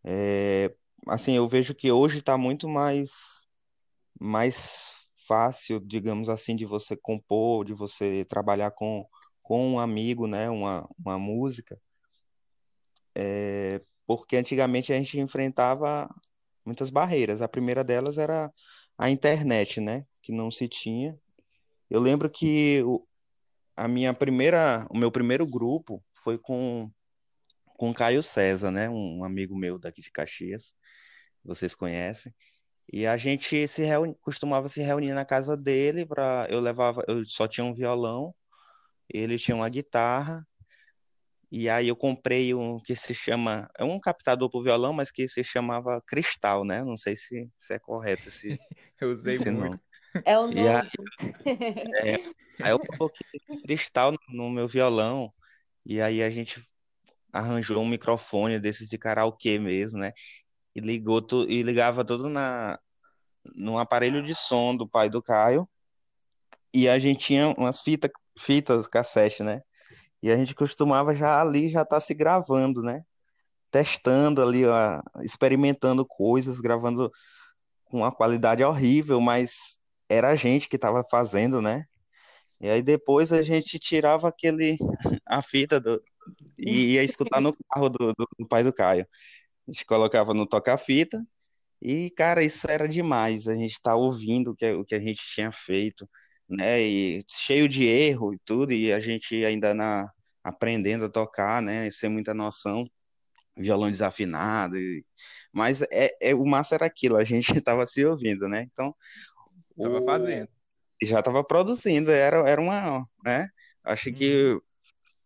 é, 0.05 0.75
assim, 1.07 1.35
eu 1.35 1.47
vejo 1.49 1.75
que 1.75 1.93
hoje 1.93 2.19
está 2.19 2.37
muito 2.37 2.69
mais, 2.69 3.47
mais 4.19 4.97
fácil, 5.27 5.81
digamos 5.81 6.29
assim, 6.29 6.57
de 6.57 6.65
você 6.65 6.97
compor, 6.97 7.65
de 7.65 7.75
você 7.75 8.25
trabalhar 8.25 8.71
com 8.73 9.07
com 9.51 9.67
um 9.73 9.81
amigo, 9.81 10.29
né, 10.29 10.49
uma, 10.49 10.89
uma 10.97 11.19
música, 11.19 11.77
é, 13.17 13.83
porque 14.07 14.37
antigamente 14.37 14.93
a 14.93 14.97
gente 14.97 15.19
enfrentava 15.19 16.09
muitas 16.65 16.89
barreiras. 16.89 17.43
A 17.43 17.49
primeira 17.49 17.83
delas 17.83 18.17
era 18.17 18.53
a 18.97 19.11
internet, 19.11 19.81
né, 19.81 20.07
que 20.23 20.31
não 20.31 20.53
se 20.53 20.69
tinha. 20.69 21.19
Eu 21.91 21.99
lembro 21.99 22.31
que 22.31 22.81
o, 22.85 23.05
a 23.75 23.89
minha 23.89 24.15
primeira, 24.15 24.87
o 24.89 24.97
meu 24.97 25.11
primeiro 25.11 25.45
grupo 25.45 26.01
foi 26.23 26.39
com 26.39 26.89
com 27.77 27.93
Caio 27.93 28.23
César, 28.23 28.71
né, 28.71 28.89
um 28.89 29.25
amigo 29.25 29.59
meu 29.59 29.81
daqui 29.81 30.01
de 30.01 30.13
Caxias, 30.13 30.73
vocês 31.43 31.75
conhecem. 31.75 32.33
E 32.93 33.05
a 33.05 33.17
gente 33.17 33.67
se 33.67 33.83
reuni, 33.83 34.15
costumava 34.21 34.69
se 34.69 34.81
reunir 34.81 35.13
na 35.13 35.25
casa 35.25 35.57
dele 35.57 36.07
para 36.07 36.47
eu 36.49 36.61
levava, 36.61 37.03
eu 37.09 37.25
só 37.25 37.49
tinha 37.49 37.65
um 37.65 37.75
violão 37.75 38.33
ele 39.13 39.39
tinha 39.39 39.57
uma 39.57 39.69
guitarra, 39.69 40.47
e 41.51 41.69
aí 41.69 41.89
eu 41.89 41.97
comprei 41.97 42.55
um 42.55 42.79
que 42.79 42.95
se 42.95 43.13
chama, 43.13 43.69
é 43.77 43.83
um 43.83 43.99
captador 43.99 44.49
para 44.49 44.63
violão, 44.63 44.93
mas 44.93 45.11
que 45.11 45.27
se 45.27 45.43
chamava 45.43 46.01
Cristal, 46.07 46.65
né? 46.65 46.85
Não 46.85 46.97
sei 46.97 47.17
se, 47.17 47.51
se 47.59 47.75
é 47.75 47.79
correto 47.79 48.29
esse, 48.29 48.49
eu 49.01 49.11
usei 49.11 49.35
esse 49.35 49.51
muito. 49.51 49.71
nome. 49.71 49.81
É 50.25 50.39
o 50.39 50.47
nome. 50.47 50.69
Aí, 50.69 50.91
é, 51.97 52.15
aí 52.63 52.71
eu 52.71 52.79
coloquei 52.79 53.27
Cristal 53.65 54.15
no 54.29 54.49
meu 54.49 54.69
violão, 54.69 55.33
e 55.85 56.01
aí 56.01 56.23
a 56.23 56.31
gente 56.31 56.63
arranjou 57.33 57.83
um 57.83 57.89
microfone 57.89 58.61
desses 58.61 58.89
de 58.89 58.97
karaokê 58.97 59.59
mesmo, 59.59 59.99
né? 59.99 60.13
E 60.75 60.81
ligou 60.81 61.21
tu, 61.21 61.49
e 61.51 61.63
ligava 61.63 62.05
tudo 62.05 62.29
na 62.29 62.79
num 63.57 63.79
aparelho 63.79 64.23
de 64.23 64.35
som 64.35 64.77
do 64.77 64.89
pai 64.89 65.09
do 65.09 65.23
Caio. 65.23 65.69
E 66.73 66.89
a 66.89 66.99
gente 66.99 67.25
tinha 67.25 67.49
umas 67.49 67.81
fitas 67.81 68.11
fitas 68.41 68.89
cassete, 68.89 69.43
né? 69.43 69.63
E 70.23 70.31
a 70.31 70.37
gente 70.37 70.55
costumava 70.55 71.15
já 71.15 71.41
ali 71.41 71.69
já 71.69 71.83
estar 71.83 71.97
tá 71.97 72.01
se 72.01 72.15
gravando, 72.15 72.83
né? 72.83 73.05
Testando 73.71 74.43
ali, 74.43 74.67
ó, 74.67 75.01
experimentando 75.23 76.05
coisas, 76.07 76.61
gravando 76.61 77.11
com 77.85 77.99
uma 77.99 78.13
qualidade 78.13 78.65
horrível, 78.65 79.21
mas 79.21 79.79
era 80.09 80.31
a 80.31 80.35
gente 80.35 80.69
que 80.69 80.77
estava 80.77 81.05
fazendo, 81.11 81.63
né? 81.63 81.85
E 82.61 82.69
aí 82.69 82.83
depois 82.83 83.33
a 83.33 83.43
gente 83.43 83.79
tirava 83.79 84.29
aquele 84.29 84.77
a 85.27 85.43
fita 85.43 85.81
do, 85.81 86.03
e 86.59 86.95
ia 86.95 87.03
escutar 87.05 87.41
no 87.41 87.57
carro 87.69 87.89
do, 87.89 88.13
do, 88.15 88.29
do 88.39 88.49
pai 88.49 88.63
do 88.63 88.73
Caio. 88.73 89.07
A 89.69 89.73
gente 89.73 89.85
colocava 89.87 90.35
no 90.35 90.47
toca-fita 90.47 91.25
e, 91.81 92.11
cara, 92.11 92.45
isso 92.45 92.71
era 92.71 92.89
demais. 92.89 93.49
A 93.49 93.55
gente 93.55 93.81
tá 93.81 93.95
ouvindo 93.95 94.51
o 94.53 94.57
que, 94.57 94.71
o 94.73 94.85
que 94.85 94.95
a 94.95 95.01
gente 95.01 95.23
tinha 95.35 95.51
feito, 95.53 96.09
né? 96.55 96.81
E 96.81 97.25
cheio 97.29 97.69
de 97.69 97.85
erro 97.87 98.35
e 98.35 98.39
tudo, 98.45 98.73
e 98.73 98.93
a 98.93 99.01
gente 99.01 99.45
ainda 99.45 99.75
na, 99.75 100.11
aprendendo 100.43 101.07
a 101.07 101.11
tocar, 101.11 101.63
né? 101.63 101.91
Sem 101.91 102.11
muita 102.11 102.35
noção, 102.35 102.89
violão 103.57 103.91
desafinado. 103.91 104.77
E... 104.77 105.05
Mas 105.53 105.83
é, 105.91 106.11
é, 106.21 106.35
o 106.35 106.45
massa 106.45 106.75
era 106.77 106.87
aquilo, 106.87 107.17
a 107.17 107.25
gente 107.25 107.49
tava 107.63 107.87
se 107.87 108.05
ouvindo, 108.05 108.49
né? 108.49 108.63
Então. 108.73 108.95
Tava 109.77 110.01
o... 110.01 110.05
fazendo. 110.05 110.49
Já 111.03 111.23
tava 111.23 111.43
produzindo, 111.43 112.11
era, 112.11 112.49
era 112.49 112.61
uma, 112.61 113.07
né? 113.25 113.49
Acho 113.83 114.13
que 114.13 114.53
uhum. 114.53 114.61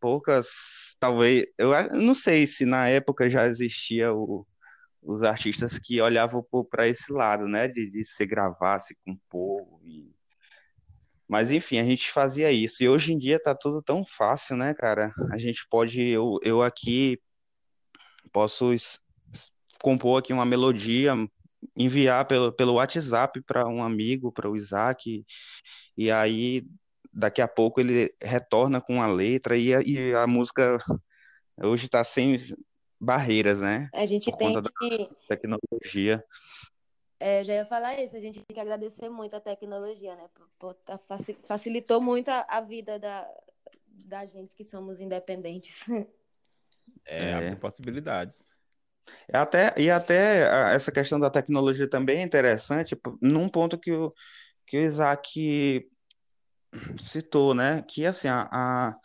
poucas, 0.01 0.97
talvez, 1.01 1.47
eu 1.59 1.73
não 1.95 2.15
sei 2.15 2.47
se 2.47 2.65
na 2.65 2.89
época 2.89 3.29
já 3.29 3.47
existia 3.47 4.13
o, 4.15 4.47
os 5.03 5.23
artistas 5.23 5.79
que 5.79 6.01
olhavam 6.01 6.45
para 6.71 6.89
esse 6.89 7.13
lado, 7.13 7.47
né, 7.47 7.69
de, 7.69 7.91
de 7.91 8.05
se 8.05 8.25
gravar, 8.25 8.79
se 8.79 8.97
compor. 9.05 9.81
E... 9.85 10.14
Mas 11.29 11.51
enfim, 11.51 11.79
a 11.79 11.85
gente 11.85 12.11
fazia 12.11 12.51
isso. 12.53 12.83
E 12.83 12.89
hoje 12.89 13.13
em 13.13 13.19
dia 13.19 13.41
tá 13.41 13.55
tudo 13.55 13.83
tão 13.83 14.05
fácil, 14.05 14.57
né, 14.57 14.75
cara? 14.75 15.13
A 15.33 15.39
gente 15.39 15.67
pode, 15.71 16.01
eu, 16.01 16.39
eu 16.43 16.63
aqui 16.63 17.19
posso 18.33 18.75
compor 19.83 20.19
aqui 20.19 20.33
uma 20.33 20.45
melodia, 20.45 21.13
enviar 21.77 22.27
pelo, 22.27 22.53
pelo 22.53 22.75
WhatsApp 22.75 23.41
para 23.43 23.67
um 23.67 23.83
amigo, 23.83 24.33
para 24.33 24.51
o 24.51 24.57
Isaac, 24.57 25.25
e 25.97 26.11
aí 26.11 26.65
daqui 27.13 27.41
a 27.41 27.49
pouco 27.49 27.81
ele 27.81 28.13
retorna 28.21 28.81
com 28.81 29.01
a 29.01 29.07
letra 29.07 29.57
e 29.57 29.75
a, 29.75 29.81
e 29.83 30.15
a 30.15 30.27
música 30.27 30.79
hoje 31.63 31.87
está 31.87 32.03
sem 32.03 32.43
barreiras, 33.01 33.61
né? 33.61 33.89
A 33.95 34.05
gente 34.05 34.31
Por 34.31 34.39
tem 34.39 34.55
que. 34.79 35.09
Tecnologia. 35.29 36.25
É, 37.27 37.43
já 37.43 37.55
ia 37.55 37.65
falar 37.65 37.99
isso, 38.03 38.15
a 38.15 38.21
gente 38.21 38.43
tem 38.43 38.55
que 38.55 38.61
agradecer 38.61 39.09
muito 39.09 39.35
a 39.35 39.41
tecnologia, 39.41 40.15
né? 40.15 40.29
Por, 40.35 40.47
por, 40.59 40.75
tá 40.75 41.01
facilitou 41.49 41.99
muito 41.99 42.29
a, 42.29 42.45
a, 42.47 42.61
vida 42.61 42.99
da, 42.99 43.27
da 43.87 44.27
gente 44.27 44.55
que 44.55 44.63
somos 44.63 45.01
independentes. 45.01 45.83
É, 47.07 47.31
é. 47.31 47.35
abre 47.35 47.57
possibilidades. 47.57 48.51
É 49.27 49.39
até, 49.39 49.75
e 49.79 49.91
até 49.91 50.75
essa 50.75 50.93
questão 50.93 51.19
da 51.19 51.31
tecnologia 51.31 51.89
também 51.89 52.21
é 52.21 52.23
interessante, 52.23 52.99
num 53.21 53.49
ponto 53.49 53.79
que 53.79 53.93
o, 53.93 54.13
que 54.67 54.79
o 54.79 54.85
Isaac 54.85 55.91
citou, 56.99 57.55
né? 57.55 57.83
Que 57.89 58.05
assim, 58.05 58.29
a, 58.29 58.49
a 58.53 58.97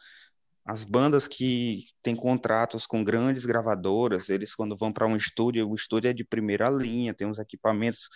as 0.66 0.86
bandas 0.86 1.28
que 1.28 1.86
têm 2.04 2.16
contratos 2.16 2.86
com 2.86 3.04
grandes 3.04 3.46
gravadoras, 3.46 4.30
eles 4.30 4.54
quando 4.54 4.78
vão 4.78 4.92
para 4.92 5.08
um 5.08 5.16
estúdio, 5.16 5.68
o 5.68 5.76
estúdio 5.76 6.10
é 6.10 6.14
de 6.14 6.24
primeira 6.24 6.70
linha, 6.70 7.14
tem 7.14 7.28
uns 7.28 7.40
equipamentos 7.40 8.10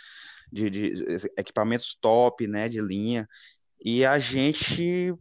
de, 0.51 0.69
de, 0.69 1.06
equipamentos 1.38 1.97
top, 1.99 2.47
né, 2.47 2.69
de 2.69 2.82
linha, 2.82 3.27
e 3.84 4.06
a 4.06 4.19
gente 4.19 5.13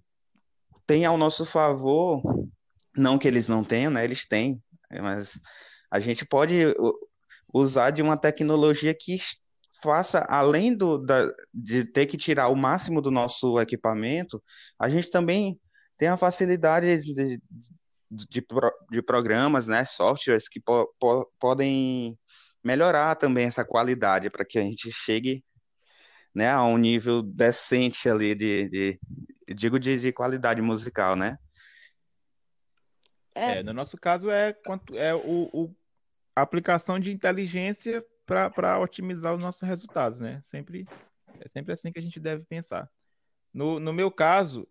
tem 0.86 1.04
ao 1.04 1.16
nosso 1.16 1.46
favor, 1.46 2.22
não 2.96 3.18
que 3.18 3.26
eles 3.26 3.48
não 3.48 3.64
tenham, 3.64 3.90
né, 3.90 4.04
eles 4.04 4.26
têm, 4.26 4.62
mas 4.90 5.40
a 5.90 5.98
gente 5.98 6.26
pode 6.26 6.58
usar 7.52 7.90
de 7.90 8.02
uma 8.02 8.16
tecnologia 8.16 8.94
que 8.94 9.18
faça, 9.82 10.24
além 10.28 10.74
do, 10.74 10.98
da, 10.98 11.30
de 11.52 11.84
ter 11.84 12.06
que 12.06 12.16
tirar 12.16 12.48
o 12.48 12.56
máximo 12.56 13.02
do 13.02 13.10
nosso 13.10 13.58
equipamento, 13.58 14.42
a 14.78 14.88
gente 14.88 15.10
também 15.10 15.58
tem 16.02 16.08
a 16.08 16.16
facilidade 16.16 16.98
de, 16.98 17.14
de, 17.14 17.40
de, 18.10 18.46
de 18.90 19.02
programas, 19.02 19.68
né, 19.68 19.84
softwares 19.84 20.48
que 20.48 20.58
po, 20.58 20.92
po, 20.98 21.32
podem 21.38 22.18
melhorar 22.60 23.14
também 23.14 23.44
essa 23.44 23.64
qualidade 23.64 24.28
para 24.28 24.44
que 24.44 24.58
a 24.58 24.62
gente 24.62 24.90
chegue 24.90 25.44
né, 26.34 26.50
a 26.50 26.64
um 26.64 26.76
nível 26.76 27.22
decente 27.22 28.10
ali 28.10 28.34
de, 28.34 28.68
de 28.68 29.00
digo 29.54 29.78
de, 29.78 29.96
de 29.96 30.12
qualidade 30.12 30.60
musical, 30.60 31.14
né? 31.14 31.38
É. 33.32 33.58
é 33.58 33.62
no 33.62 33.72
nosso 33.72 33.96
caso 33.96 34.28
é 34.28 34.52
quanto 34.52 34.98
é 34.98 35.14
o, 35.14 35.48
o 35.52 35.76
a 36.34 36.42
aplicação 36.42 36.98
de 36.98 37.12
inteligência 37.12 38.04
para 38.26 38.80
otimizar 38.80 39.36
os 39.36 39.40
nossos 39.40 39.62
resultados, 39.62 40.18
né? 40.18 40.40
Sempre 40.42 40.84
é 41.38 41.46
sempre 41.46 41.72
assim 41.72 41.92
que 41.92 42.00
a 42.00 42.02
gente 42.02 42.18
deve 42.18 42.42
pensar. 42.42 42.90
No, 43.54 43.78
no 43.78 43.92
meu 43.92 44.10
caso, 44.10 44.66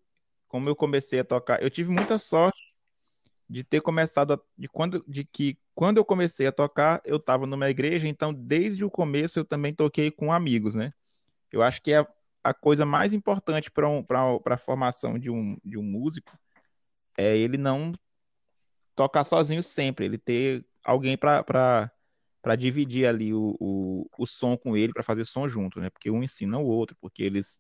como 0.52 0.68
eu 0.68 0.76
comecei 0.76 1.22
a 1.22 1.24
tocar, 1.24 1.64
eu 1.64 1.70
tive 1.70 1.90
muita 1.90 2.20
sorte 2.20 2.60
de 3.50 3.64
ter 3.64 3.80
começado 3.80 4.34
a, 4.34 4.40
de 4.58 4.68
quando 4.68 5.02
de 5.08 5.24
que 5.24 5.58
quando 5.74 5.96
eu 5.96 6.04
comecei 6.04 6.46
a 6.46 6.52
tocar, 6.52 7.02
eu 7.06 7.16
estava 7.16 7.48
numa 7.48 7.70
igreja, 7.70 8.06
então 8.06 8.34
desde 8.34 8.84
o 8.84 8.92
começo 8.92 9.40
eu 9.40 9.46
também 9.46 9.74
toquei 9.74 10.12
com 10.12 10.30
amigos, 10.30 10.76
né? 10.76 10.94
Eu 11.50 11.64
acho 11.64 11.82
que 11.82 11.94
é 11.94 12.06
a 12.44 12.54
coisa 12.54 12.86
mais 12.86 13.14
importante 13.14 13.72
para 13.72 13.88
um, 13.90 14.06
a 14.46 14.58
formação 14.58 15.18
de 15.18 15.30
um, 15.30 15.58
de 15.64 15.78
um 15.78 15.84
músico 15.84 16.38
é 17.18 17.38
ele 17.38 17.58
não 17.58 17.94
tocar 18.94 19.24
sozinho 19.24 19.64
sempre, 19.64 20.04
ele 20.04 20.18
ter 20.18 20.66
alguém 20.84 21.18
para 21.18 21.90
dividir 22.58 23.08
ali 23.08 23.34
o, 23.34 23.56
o, 23.58 24.10
o 24.18 24.28
som 24.28 24.58
com 24.58 24.76
ele, 24.76 24.92
para 24.92 25.02
fazer 25.02 25.24
som 25.24 25.48
junto, 25.48 25.80
né? 25.80 25.90
Porque 25.90 26.12
um 26.12 26.22
ensina 26.22 26.58
o 26.58 26.66
outro, 26.66 26.98
porque 27.00 27.24
eles 27.24 27.58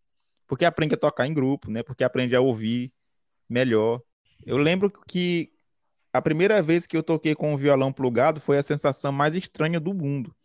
porque 0.51 0.65
aprende 0.65 0.95
a 0.95 0.97
tocar 0.97 1.25
em 1.25 1.33
grupo, 1.33 1.71
né? 1.71 1.81
Porque 1.81 2.03
aprende 2.03 2.35
a 2.35 2.41
ouvir 2.41 2.91
melhor. 3.47 4.01
Eu 4.45 4.57
lembro 4.57 4.91
que 5.07 5.49
a 6.11 6.21
primeira 6.21 6.61
vez 6.61 6.85
que 6.85 6.97
eu 6.97 7.01
toquei 7.01 7.33
com 7.33 7.53
o 7.53 7.57
violão 7.57 7.93
plugado 7.93 8.41
foi 8.41 8.57
a 8.57 8.63
sensação 8.63 9.13
mais 9.13 9.33
estranha 9.33 9.79
do 9.79 9.93
mundo, 9.93 10.35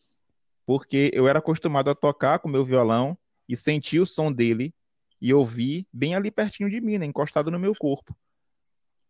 porque 0.65 1.11
eu 1.13 1.27
era 1.27 1.41
acostumado 1.41 1.91
a 1.91 1.95
tocar 1.97 2.39
com 2.39 2.49
meu 2.49 2.65
violão 2.65 3.19
e 3.49 3.57
sentir 3.57 3.99
o 3.99 4.07
som 4.07 4.31
dele 4.31 4.73
e 5.21 5.35
ouvir 5.35 5.89
bem 5.93 6.15
ali 6.15 6.31
pertinho 6.31 6.71
de 6.71 6.81
mim, 6.81 6.99
né? 6.99 7.07
encostado 7.07 7.51
no 7.51 7.59
meu 7.59 7.75
corpo. 7.75 8.17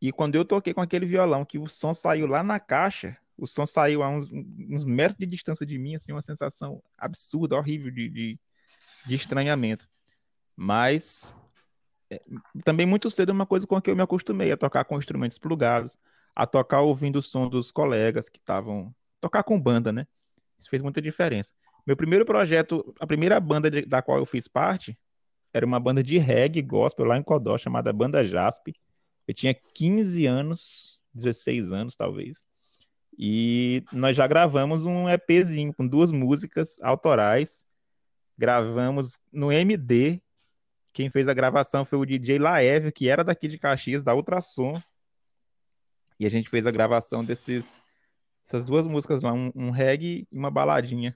E 0.01 0.11
quando 0.11 0.37
eu 0.37 0.47
toquei 0.47 0.73
com 0.73 0.81
aquele 0.81 1.05
violão, 1.05 1.45
que 1.45 1.59
o 1.59 1.69
som 1.69 1.93
saiu 1.93 2.27
lá 2.27 2.43
na 2.43 2.59
caixa, 2.59 3.19
o 3.37 3.47
som 3.47 3.67
saiu 3.67 4.03
a 4.03 4.09
uns, 4.09 4.31
uns 4.33 4.83
metros 4.83 5.19
de 5.19 5.27
distância 5.27 5.67
de 5.67 5.77
mim, 5.77 5.95
assim, 5.95 6.13
uma 6.13 6.23
sensação 6.23 6.83
absurda, 6.97 7.55
horrível 7.55 7.91
de, 7.91 8.09
de, 8.09 8.41
de 9.07 9.15
estranhamento. 9.15 9.87
Mas 10.57 11.37
é, 12.11 12.21
também 12.65 12.87
muito 12.87 13.11
cedo 13.11 13.31
é 13.31 13.33
uma 13.33 13.47
coisa 13.47 13.67
com 13.67 13.77
a 13.77 13.83
que 13.83 13.91
eu 13.91 13.97
me 13.97 14.03
acostumei 14.03 14.51
a 14.51 14.57
tocar 14.57 14.85
com 14.85 14.99
instrumentos 14.99 15.39
plugados, 15.39 15.99
a 16.35 16.47
tocar 16.47 16.81
ouvindo 16.81 17.19
o 17.19 17.23
som 17.23 17.49
dos 17.49 17.71
colegas 17.71 18.29
que 18.29 18.39
estavam 18.39 18.95
tocar 19.21 19.43
com 19.43 19.61
banda, 19.61 19.93
né? 19.93 20.07
Isso 20.59 20.71
fez 20.71 20.83
muita 20.83 21.03
diferença. 21.03 21.53
Meu 21.87 21.97
primeiro 21.97 22.25
projeto, 22.25 22.95
a 22.99 23.07
primeira 23.07 23.39
banda 23.39 23.71
de, 23.71 23.83
da 23.83 24.03
qual 24.03 24.19
eu 24.19 24.27
fiz 24.27 24.49
parte, 24.49 24.99
era 25.53 25.65
uma 25.65 25.81
banda 25.81 26.03
de 26.03 26.19
reggae 26.19 26.61
gospel 26.63 27.07
lá 27.07 27.17
em 27.17 27.23
Codó, 27.23 27.57
chamada 27.57 27.93
Banda 27.93 28.25
Jaspe. 28.25 28.75
Eu 29.27 29.35
tinha 29.35 29.55
15 29.75 30.27
anos, 30.27 31.01
16 31.15 31.73
anos 31.73 31.97
talvez. 31.97 32.47
E 33.19 33.83
nós 33.91 34.17
já 34.17 34.27
gravamos 34.27 34.85
um 34.85 35.09
EPzinho 35.09 35.73
com 35.73 35.87
duas 35.87 36.11
músicas 36.11 36.79
autorais. 36.83 37.65
Gravamos 38.37 39.19
no 39.33 39.51
MD, 39.51 40.21
quem 40.97 41.11
fez 41.11 41.29
a 41.29 41.35
gravação 41.35 41.85
foi 41.85 41.99
o 41.99 42.07
DJ 42.07 42.39
Laev, 42.39 42.91
que 42.91 43.07
era 43.07 43.23
daqui 43.23 43.49
de 43.49 43.59
Caxias, 43.59 44.03
da 44.03 44.15
Ultrassom. 44.15 44.81
E 46.19 46.25
a 46.25 46.31
gente 46.31 46.49
fez 46.49 46.65
a 46.65 46.71
gravação 46.71 47.23
desses, 47.23 47.79
dessas 48.47 48.65
duas 48.65 48.87
músicas 48.87 49.21
lá, 49.21 49.31
um, 49.31 49.53
um 49.55 49.71
reggae 49.71 50.27
e 50.33 50.39
uma 50.39 50.51
baladinha. 50.51 51.15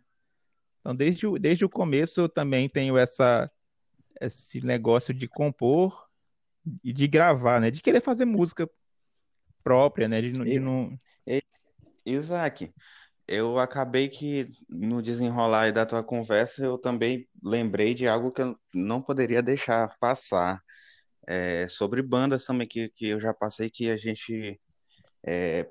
Então, 0.81 0.95
desde 0.95 1.27
o, 1.27 1.39
desde 1.39 1.65
o 1.65 1.69
começo, 1.71 2.21
eu 2.21 2.29
também 2.29 2.69
tenho 2.69 2.99
essa, 2.99 3.51
esse 4.21 4.61
negócio 4.61 5.15
de 5.15 5.27
compor 5.27 6.07
e 6.85 6.93
de 6.93 7.09
gravar, 7.09 7.59
né? 7.59 7.71
De 7.71 7.81
querer 7.81 8.03
fazer 8.03 8.27
música 8.27 8.69
própria, 9.65 10.07
né? 10.07 10.21
De, 10.21 10.33
de 10.33 10.61
não... 10.61 10.95
Isaac, 12.05 12.71
eu 13.31 13.61
acabei 13.61 14.09
que 14.09 14.51
no 14.69 15.01
desenrolar 15.01 15.73
da 15.73 15.87
tua 15.87 16.03
conversa 16.03 16.65
eu 16.65 16.77
também 16.77 17.29
lembrei 17.41 17.95
de 17.95 18.09
algo 18.09 18.33
que 18.33 18.43
eu 18.43 18.59
não 18.75 19.01
poderia 19.01 19.41
deixar 19.41 19.97
passar. 20.01 20.61
É, 21.29 21.69
sobre 21.69 22.03
bandas 22.03 22.45
também 22.45 22.67
que, 22.67 22.89
que 22.89 23.07
eu 23.07 23.21
já 23.21 23.33
passei 23.33 23.71
que 23.71 23.89
a 23.89 23.97
gente 23.97 24.61
é, 25.25 25.69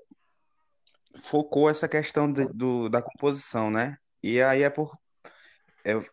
focou 1.17 1.69
essa 1.69 1.87
questão 1.87 2.31
de, 2.31 2.47
do, 2.53 2.87
da 2.87 3.01
composição, 3.01 3.69
né? 3.69 3.97
E 4.23 4.41
aí 4.41 4.63
é 4.63 4.69
por. 4.69 4.97
Eu, 5.83 6.05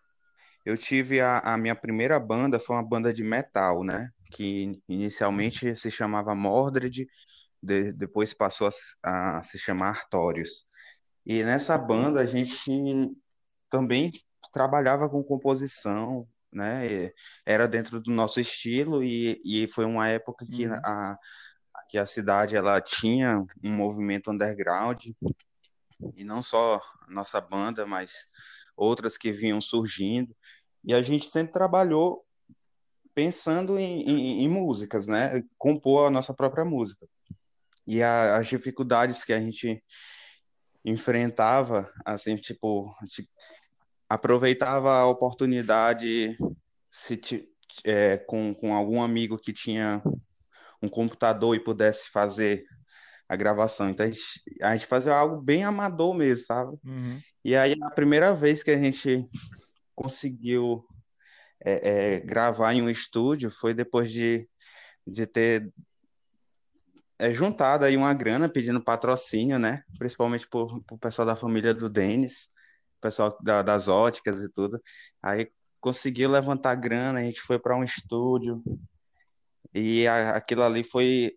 eu 0.64 0.76
tive 0.76 1.20
a, 1.20 1.38
a 1.38 1.56
minha 1.56 1.76
primeira 1.76 2.18
banda, 2.18 2.58
foi 2.58 2.74
uma 2.74 2.88
banda 2.88 3.12
de 3.12 3.22
metal, 3.22 3.84
né? 3.84 4.10
Que 4.32 4.80
inicialmente 4.88 5.76
se 5.76 5.92
chamava 5.92 6.34
Mordred, 6.34 7.06
de, 7.62 7.92
depois 7.92 8.34
passou 8.34 8.68
a, 9.04 9.38
a 9.38 9.42
se 9.44 9.60
chamar 9.60 9.90
Artorius. 9.90 10.66
E 11.26 11.42
nessa 11.42 11.76
banda 11.76 12.20
a 12.20 12.26
gente 12.26 12.70
também 13.68 14.12
trabalhava 14.52 15.08
com 15.08 15.22
composição, 15.24 16.26
né? 16.52 17.12
Era 17.44 17.66
dentro 17.66 18.00
do 18.00 18.12
nosso 18.12 18.40
estilo 18.40 19.02
e, 19.02 19.40
e 19.44 19.68
foi 19.68 19.84
uma 19.84 20.08
época 20.08 20.46
que 20.46 20.66
uhum. 20.66 20.74
a, 20.84 21.18
que 21.88 21.98
a 21.98 22.06
cidade 22.06 22.56
ela 22.56 22.80
tinha 22.80 23.44
um 23.62 23.70
movimento 23.70 24.30
underground 24.30 25.06
e 26.16 26.24
não 26.24 26.42
só 26.42 26.80
a 27.06 27.10
nossa 27.10 27.40
banda, 27.40 27.84
mas 27.84 28.26
outras 28.76 29.18
que 29.18 29.32
vinham 29.32 29.60
surgindo. 29.60 30.34
E 30.84 30.94
a 30.94 31.02
gente 31.02 31.28
sempre 31.28 31.52
trabalhou 31.52 32.24
pensando 33.14 33.78
em, 33.78 34.02
em, 34.02 34.44
em 34.44 34.48
músicas, 34.48 35.08
né? 35.08 35.42
Compor 35.58 36.06
a 36.06 36.10
nossa 36.10 36.32
própria 36.34 36.64
música. 36.64 37.06
E 37.86 38.02
a, 38.02 38.36
as 38.36 38.46
dificuldades 38.46 39.24
que 39.24 39.32
a 39.32 39.40
gente 39.40 39.82
enfrentava, 40.86 41.92
assim, 42.04 42.36
tipo, 42.36 42.94
aproveitava 44.08 44.92
a 44.92 45.06
oportunidade 45.08 46.38
se 46.92 47.20
é, 47.84 48.16
com, 48.18 48.54
com 48.54 48.72
algum 48.72 49.02
amigo 49.02 49.36
que 49.36 49.52
tinha 49.52 50.00
um 50.80 50.88
computador 50.88 51.56
e 51.56 51.62
pudesse 51.62 52.08
fazer 52.10 52.64
a 53.28 53.34
gravação. 53.34 53.90
Então 53.90 54.06
a 54.06 54.10
gente, 54.10 54.42
a 54.62 54.76
gente 54.76 54.86
fazia 54.86 55.12
algo 55.12 55.42
bem 55.42 55.64
amador 55.64 56.14
mesmo, 56.14 56.44
sabe? 56.46 56.78
Uhum. 56.84 57.18
E 57.44 57.56
aí 57.56 57.74
a 57.82 57.90
primeira 57.90 58.32
vez 58.32 58.62
que 58.62 58.70
a 58.70 58.78
gente 58.78 59.28
conseguiu 59.94 60.86
é, 61.64 62.14
é, 62.14 62.20
gravar 62.20 62.74
em 62.74 62.82
um 62.82 62.88
estúdio 62.88 63.50
foi 63.50 63.74
depois 63.74 64.12
de, 64.12 64.48
de 65.04 65.26
ter 65.26 65.68
é, 67.18 67.32
juntado 67.32 67.84
aí 67.84 67.96
uma 67.96 68.12
grana 68.12 68.48
pedindo 68.48 68.82
patrocínio, 68.82 69.58
né? 69.58 69.82
Principalmente 69.98 70.46
por, 70.48 70.82
por 70.84 70.98
pessoal 70.98 71.26
da 71.26 71.36
família 71.36 71.72
do 71.72 71.88
Denis, 71.88 72.48
pessoal 73.00 73.36
da, 73.42 73.62
das 73.62 73.88
óticas 73.88 74.42
e 74.42 74.48
tudo. 74.48 74.80
Aí 75.22 75.50
conseguiu 75.80 76.30
levantar 76.30 76.74
grana, 76.74 77.20
a 77.20 77.22
gente 77.22 77.40
foi 77.40 77.58
para 77.58 77.76
um 77.76 77.84
estúdio, 77.84 78.62
e 79.74 80.06
a, 80.06 80.30
aquilo 80.30 80.62
ali 80.62 80.82
foi 80.82 81.36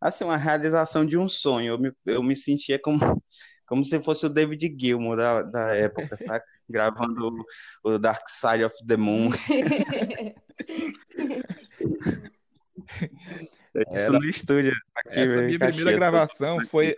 assim 0.00 0.24
uma 0.24 0.36
realização 0.36 1.04
de 1.04 1.18
um 1.18 1.28
sonho. 1.28 1.74
Eu 1.74 1.78
me, 1.78 1.92
eu 2.06 2.22
me 2.22 2.34
sentia 2.34 2.78
como, 2.78 2.98
como 3.66 3.84
se 3.84 4.00
fosse 4.02 4.26
o 4.26 4.30
David 4.30 4.74
Gilmour 4.78 5.16
da, 5.16 5.42
da 5.42 5.74
época, 5.74 6.16
sabe? 6.16 6.44
Gravando 6.68 7.44
o, 7.84 7.90
o, 7.90 7.98
Dark 7.98 8.28
Side 8.28 8.64
of 8.64 8.74
the 8.86 8.96
Moon. 8.96 9.30
Isso 13.92 14.12
no 14.12 14.24
estúdio. 14.24 14.72
Aqui, 14.94 15.18
Essa 15.18 15.42
minha 15.42 15.58
primeira 15.58 15.92
gravação 15.92 16.64
foi 16.66 16.96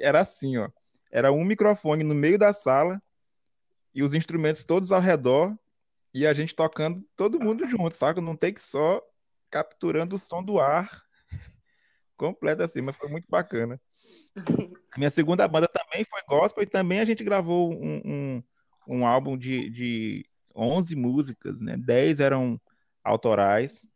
era 0.00 0.20
assim, 0.20 0.56
ó. 0.56 0.68
Era 1.10 1.32
um 1.32 1.44
microfone 1.44 2.02
no 2.02 2.14
meio 2.14 2.38
da 2.38 2.52
sala 2.52 3.00
e 3.94 4.02
os 4.02 4.14
instrumentos 4.14 4.64
todos 4.64 4.90
ao 4.92 5.00
redor 5.00 5.56
e 6.12 6.26
a 6.26 6.34
gente 6.34 6.54
tocando 6.54 7.02
todo 7.16 7.40
mundo 7.40 7.66
junto, 7.66 7.96
sabe? 7.96 8.20
Não 8.20 8.36
tem 8.36 8.52
que 8.52 8.60
só 8.60 9.02
capturando 9.50 10.16
o 10.16 10.18
som 10.18 10.42
do 10.42 10.58
ar 10.58 11.02
completo 12.16 12.62
assim, 12.62 12.80
mas 12.80 12.96
foi 12.96 13.08
muito 13.08 13.26
bacana. 13.28 13.80
Minha 14.96 15.10
segunda 15.10 15.46
banda 15.46 15.68
também 15.68 16.04
foi 16.04 16.20
gospel 16.28 16.62
e 16.62 16.66
também 16.66 17.00
a 17.00 17.04
gente 17.04 17.22
gravou 17.22 17.72
um, 17.72 18.02
um, 18.04 18.42
um 18.88 19.06
álbum 19.06 19.36
de, 19.36 19.70
de 19.70 20.26
11 20.54 20.96
músicas, 20.96 21.60
né? 21.60 21.76
10 21.76 22.20
eram 22.20 22.60
autorais. 23.04 23.86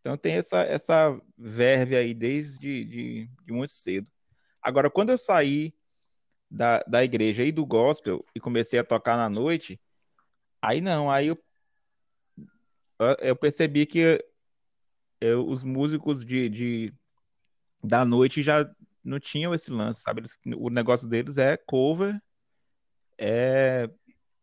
Então 0.00 0.16
tem 0.16 0.34
essa, 0.34 0.62
essa 0.62 1.20
verve 1.36 1.96
aí 1.96 2.14
desde 2.14 2.84
de, 2.84 3.28
de 3.44 3.52
muito 3.52 3.72
cedo. 3.72 4.10
Agora, 4.62 4.90
quando 4.90 5.10
eu 5.10 5.18
saí 5.18 5.74
da, 6.50 6.82
da 6.82 7.04
igreja 7.04 7.44
e 7.44 7.52
do 7.52 7.64
gospel 7.64 8.24
e 8.34 8.40
comecei 8.40 8.78
a 8.78 8.84
tocar 8.84 9.16
na 9.16 9.28
noite, 9.28 9.80
aí 10.60 10.80
não, 10.80 11.10
aí 11.10 11.28
eu, 11.28 11.38
eu 13.20 13.36
percebi 13.36 13.86
que 13.86 14.22
eu, 15.20 15.46
os 15.46 15.62
músicos 15.62 16.24
de, 16.24 16.48
de, 16.48 16.94
da 17.84 18.04
noite 18.04 18.42
já 18.42 18.68
não 19.04 19.20
tinham 19.20 19.54
esse 19.54 19.70
lance, 19.70 20.00
sabe? 20.00 20.20
Eles, 20.20 20.38
o 20.56 20.70
negócio 20.70 21.08
deles 21.08 21.36
é 21.36 21.56
cover, 21.56 22.20
é, 23.18 23.88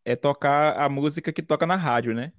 é 0.04 0.16
tocar 0.16 0.80
a 0.80 0.88
música 0.88 1.32
que 1.32 1.42
toca 1.42 1.66
na 1.66 1.76
rádio, 1.76 2.14
né? 2.14 2.32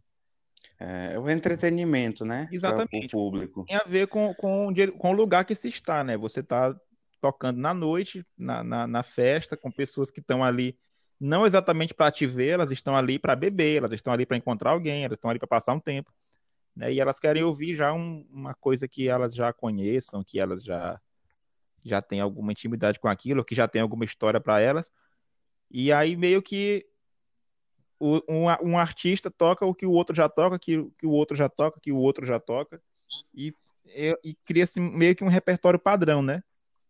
É, 0.79 1.13
é 1.13 1.19
o 1.19 1.29
entretenimento, 1.29 2.23
né? 2.25 2.47
Exatamente. 2.51 3.07
o 3.07 3.09
público. 3.09 3.65
Tem 3.67 3.75
a 3.75 3.83
ver 3.85 4.07
com, 4.07 4.33
com, 4.35 4.73
com 4.97 5.11
o 5.11 5.15
lugar 5.15 5.45
que 5.45 5.55
se 5.55 5.67
está, 5.67 6.03
né? 6.03 6.17
Você 6.17 6.39
está 6.39 6.75
tocando 7.19 7.57
na 7.57 7.73
noite, 7.73 8.25
na, 8.37 8.63
na, 8.63 8.87
na, 8.87 9.03
festa, 9.03 9.57
com 9.57 9.69
pessoas 9.69 10.09
que 10.09 10.21
estão 10.21 10.41
ali, 10.43 10.77
não 11.19 11.45
exatamente 11.45 11.93
para 11.93 12.11
te 12.11 12.25
ver, 12.25 12.51
elas 12.51 12.71
estão 12.71 12.95
ali 12.95 13.19
para 13.19 13.35
beber, 13.35 13.77
elas 13.79 13.91
estão 13.91 14.13
ali 14.13 14.25
para 14.25 14.37
encontrar 14.37 14.71
alguém, 14.71 15.03
elas 15.03 15.17
estão 15.17 15.29
ali 15.29 15.37
para 15.37 15.47
passar 15.47 15.73
um 15.73 15.79
tempo 15.79 16.13
né? 16.79 16.93
E 16.93 16.99
elas 17.01 17.19
querem 17.19 17.43
ouvir 17.43 17.75
já 17.75 17.93
um, 17.93 18.25
uma 18.31 18.53
coisa 18.55 18.87
que 18.87 19.09
elas 19.09 19.35
já 19.35 19.51
conheçam, 19.51 20.23
que 20.23 20.39
elas 20.39 20.63
já 20.63 20.99
já 21.83 22.01
têm 22.01 22.19
alguma 22.19 22.51
intimidade 22.51 22.99
com 22.99 23.07
aquilo, 23.07 23.43
que 23.43 23.55
já 23.55 23.67
tem 23.67 23.81
alguma 23.81 24.05
história 24.05 24.39
para 24.39 24.59
elas. 24.59 24.91
E 25.71 25.91
aí 25.91 26.15
meio 26.15 26.41
que 26.41 26.85
o, 27.99 28.21
um, 28.29 28.71
um, 28.71 28.77
artista 28.77 29.29
toca 29.29 29.65
o 29.65 29.75
que 29.75 29.85
o 29.85 29.91
outro 29.91 30.15
já 30.15 30.29
toca, 30.29 30.57
que, 30.57 30.89
que 30.97 31.05
o 31.05 31.11
outro 31.11 31.35
já 31.35 31.49
toca, 31.49 31.79
que 31.79 31.91
o 31.91 31.97
outro 31.97 32.25
já 32.25 32.39
toca, 32.39 32.81
e, 33.33 33.53
e, 33.87 34.17
e 34.23 34.33
cria-se 34.45 34.79
meio 34.79 35.15
que 35.15 35.23
um 35.23 35.29
repertório 35.29 35.79
padrão, 35.79 36.21
né? 36.21 36.43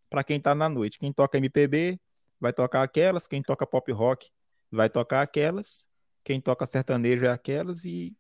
Para 0.10 0.24
quem 0.24 0.40
tá 0.40 0.54
na 0.54 0.70
noite. 0.70 1.00
Quem 1.00 1.12
toca 1.12 1.38
MPB 1.38 2.00
vai 2.40 2.54
tocar 2.54 2.84
aquelas, 2.84 3.28
quem 3.28 3.42
toca 3.42 3.66
pop 3.66 3.92
rock 3.92 4.30
vai 4.72 4.90
tocar 4.90 5.22
aquelas, 5.22 5.86
quem 6.24 6.40
toca 6.40 6.66
sertanejo 6.66 7.26
é 7.26 7.30
aquelas, 7.30 7.84
e 7.86 8.16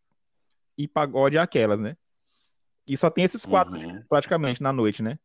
e 0.79 0.87
pagode 0.87 1.35
é 1.35 1.41
aquelas, 1.41 1.77
né? 1.77 1.97
E 2.87 2.97
só 2.97 3.09
tem 3.09 3.25
esses 3.25 3.45
quatro 3.45 3.75
uhum. 3.75 4.01
praticamente 4.07 4.63
na 4.63 4.71
noite, 4.71 5.03
né? 5.03 5.19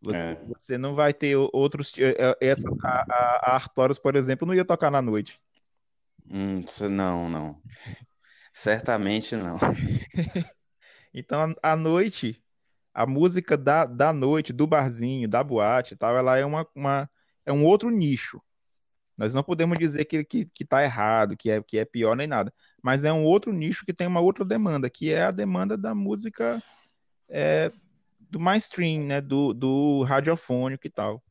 Você, 0.00 0.18
é. 0.18 0.44
você, 0.46 0.78
não 0.78 0.94
vai 0.94 1.12
ter 1.12 1.36
outros. 1.36 1.92
É, 1.98 2.16
é, 2.18 2.36
essa, 2.40 2.66
a, 2.82 3.50
a, 3.50 3.54
Artorius, 3.54 3.98
por 3.98 4.16
exemplo, 4.16 4.46
não 4.46 4.54
ia 4.54 4.64
tocar 4.64 4.90
na 4.90 5.02
noite. 5.02 5.38
Hum, 6.30 6.64
não, 6.90 7.28
não. 7.28 7.62
Certamente 8.52 9.36
não. 9.36 9.58
então, 11.12 11.54
à 11.62 11.76
noite, 11.76 12.42
a 12.94 13.06
música 13.06 13.56
da, 13.56 13.84
da 13.84 14.12
noite, 14.12 14.52
do 14.52 14.66
barzinho, 14.66 15.28
da 15.28 15.42
boate 15.42 15.94
e 15.94 15.96
tal, 15.96 16.16
ela 16.16 16.36
é, 16.36 16.44
uma, 16.44 16.66
uma, 16.74 17.10
é 17.46 17.52
um 17.52 17.64
outro 17.64 17.90
nicho. 17.90 18.40
Nós 19.16 19.34
não 19.34 19.42
podemos 19.42 19.78
dizer 19.78 20.04
que, 20.06 20.24
que, 20.24 20.46
que 20.46 20.64
tá 20.64 20.82
errado, 20.82 21.36
que 21.36 21.50
é, 21.50 21.62
que 21.62 21.78
é 21.78 21.84
pior 21.84 22.16
nem 22.16 22.26
nada 22.26 22.52
mas 22.82 23.04
é 23.04 23.12
um 23.12 23.24
outro 23.24 23.52
nicho 23.52 23.86
que 23.86 23.94
tem 23.94 24.06
uma 24.08 24.20
outra 24.20 24.44
demanda, 24.44 24.90
que 24.90 25.12
é 25.12 25.22
a 25.22 25.30
demanda 25.30 25.78
da 25.78 25.94
música 25.94 26.60
é, 27.28 27.70
do 28.18 28.40
mainstream, 28.40 29.04
né, 29.04 29.20
do, 29.20 29.54
do 29.54 30.02
radiofônico 30.02 30.86
e 30.86 30.90
tal, 30.90 31.22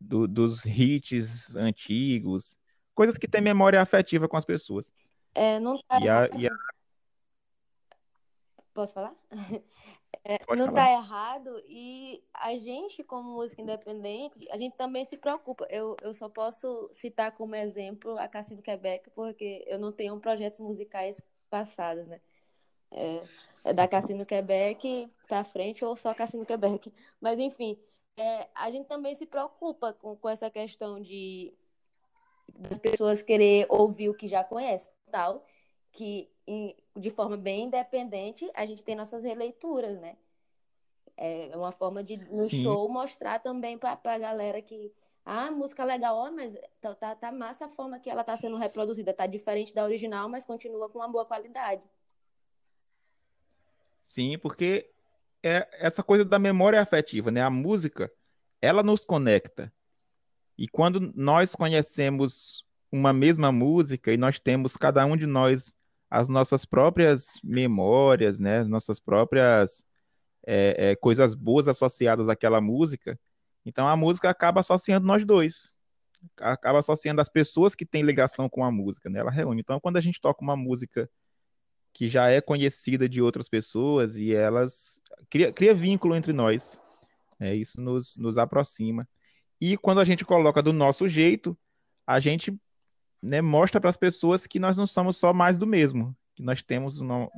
do, 0.00 0.28
dos 0.28 0.64
hits 0.64 1.56
antigos, 1.56 2.56
coisas 2.94 3.18
que 3.18 3.28
têm 3.28 3.40
memória 3.40 3.80
afetiva 3.80 4.28
com 4.28 4.36
as 4.36 4.44
pessoas. 4.44 4.92
É, 5.34 5.58
não 5.58 5.78
tá 5.88 6.00
e 6.00 6.08
a, 6.08 6.28
e 6.36 6.46
a... 6.46 6.56
Posso 8.74 8.94
falar? 8.94 9.14
É, 10.24 10.38
não 10.54 10.68
está 10.68 10.92
errado 10.92 11.60
e 11.66 12.22
a 12.32 12.56
gente, 12.56 13.02
como 13.02 13.32
música 13.32 13.60
independente, 13.60 14.46
a 14.50 14.56
gente 14.56 14.76
também 14.76 15.04
se 15.04 15.16
preocupa. 15.16 15.66
Eu, 15.68 15.96
eu 16.00 16.14
só 16.14 16.28
posso 16.28 16.88
citar 16.92 17.32
como 17.32 17.56
exemplo 17.56 18.16
a 18.18 18.28
Cassino 18.28 18.62
Quebec, 18.62 19.10
porque 19.10 19.64
eu 19.66 19.78
não 19.78 19.90
tenho 19.90 20.20
projetos 20.20 20.60
musicais 20.60 21.20
passados, 21.50 22.06
né? 22.06 22.20
É, 22.90 23.22
é 23.64 23.72
da 23.72 23.88
Cassino 23.88 24.24
Quebec 24.24 25.10
para 25.26 25.42
frente 25.44 25.84
ou 25.84 25.96
só 25.96 26.14
Cassino 26.14 26.46
Quebec. 26.46 26.92
Mas, 27.20 27.38
enfim, 27.38 27.76
é, 28.16 28.48
a 28.54 28.70
gente 28.70 28.86
também 28.86 29.14
se 29.14 29.26
preocupa 29.26 29.92
com, 29.94 30.14
com 30.16 30.28
essa 30.28 30.50
questão 30.50 31.00
de 31.00 31.52
das 32.48 32.78
pessoas 32.78 33.22
querer 33.22 33.66
ouvir 33.68 34.08
o 34.08 34.14
que 34.14 34.28
já 34.28 34.42
conhece, 34.44 34.90
tal, 35.10 35.44
que 35.90 36.30
de 36.96 37.10
forma 37.10 37.36
bem 37.36 37.64
independente, 37.64 38.50
a 38.54 38.66
gente 38.66 38.82
tem 38.82 38.94
nossas 38.94 39.22
releituras, 39.22 39.98
né? 40.00 40.16
É 41.16 41.56
uma 41.56 41.72
forma 41.72 42.02
de 42.02 42.16
no 42.16 42.48
Sim. 42.48 42.62
show 42.62 42.88
mostrar 42.88 43.38
também 43.38 43.78
para 43.78 43.98
a 44.02 44.18
galera 44.18 44.60
que 44.60 44.92
ah, 45.24 45.50
música 45.50 45.84
legal, 45.84 46.16
ó, 46.16 46.30
mas 46.32 46.56
tá, 46.80 46.94
tá, 46.94 47.14
tá, 47.14 47.30
massa 47.30 47.66
a 47.66 47.68
forma 47.68 48.00
que 48.00 48.10
ela 48.10 48.24
tá 48.24 48.36
sendo 48.36 48.56
reproduzida, 48.56 49.12
tá 49.12 49.26
diferente 49.26 49.72
da 49.72 49.84
original, 49.84 50.28
mas 50.28 50.44
continua 50.44 50.88
com 50.88 50.98
uma 50.98 51.08
boa 51.08 51.24
qualidade. 51.24 51.82
Sim, 54.02 54.36
porque 54.38 54.90
é 55.42 55.68
essa 55.78 56.02
coisa 56.02 56.24
da 56.24 56.40
memória 56.40 56.80
afetiva, 56.80 57.30
né? 57.30 57.40
A 57.40 57.50
música, 57.50 58.12
ela 58.60 58.82
nos 58.82 59.04
conecta. 59.04 59.72
E 60.56 60.68
quando 60.68 61.12
nós 61.14 61.54
conhecemos 61.54 62.64
uma 62.90 63.12
mesma 63.12 63.50
música 63.50 64.12
e 64.12 64.16
nós 64.16 64.38
temos 64.38 64.76
cada 64.76 65.04
um 65.06 65.16
de 65.16 65.26
nós 65.26 65.74
as 66.10 66.28
nossas 66.28 66.66
próprias 66.66 67.40
memórias, 67.42 68.38
né, 68.38 68.58
as 68.58 68.68
nossas 68.68 69.00
próprias 69.00 69.82
é, 70.46 70.90
é, 70.90 70.96
coisas 70.96 71.34
boas 71.34 71.68
associadas 71.68 72.28
àquela 72.28 72.60
música, 72.60 73.18
então 73.64 73.88
a 73.88 73.96
música 73.96 74.28
acaba 74.28 74.60
associando 74.60 75.06
nós 75.06 75.24
dois, 75.24 75.74
acaba 76.36 76.80
associando 76.80 77.22
as 77.22 77.30
pessoas 77.30 77.74
que 77.74 77.86
têm 77.86 78.02
ligação 78.02 78.46
com 78.46 78.62
a 78.62 78.70
música, 78.70 79.08
né? 79.08 79.20
Ela 79.20 79.30
reúne. 79.30 79.62
Então 79.62 79.80
quando 79.80 79.96
a 79.96 80.02
gente 80.02 80.20
toca 80.20 80.42
uma 80.42 80.56
música 80.56 81.08
que 81.94 82.08
já 82.08 82.28
é 82.28 82.42
conhecida 82.42 83.08
de 83.08 83.22
outras 83.22 83.48
pessoas 83.48 84.16
e 84.16 84.34
elas 84.34 85.00
cria, 85.30 85.50
cria 85.50 85.74
vínculo 85.74 86.14
entre 86.14 86.34
nós, 86.34 86.78
é 87.40 87.54
isso 87.54 87.80
nos, 87.80 88.16
nos 88.16 88.36
aproxima. 88.36 89.08
E 89.64 89.76
quando 89.76 90.00
a 90.00 90.04
gente 90.04 90.24
coloca 90.24 90.60
do 90.60 90.72
nosso 90.72 91.06
jeito, 91.06 91.56
a 92.04 92.18
gente 92.18 92.52
né, 93.22 93.40
mostra 93.40 93.80
para 93.80 93.90
as 93.90 93.96
pessoas 93.96 94.44
que 94.44 94.58
nós 94.58 94.76
não 94.76 94.88
somos 94.88 95.16
só 95.16 95.32
mais 95.32 95.56
do 95.56 95.68
mesmo, 95.68 96.16
que 96.34 96.42
nós 96.42 96.64
temos 96.64 96.98
uma, 96.98 97.30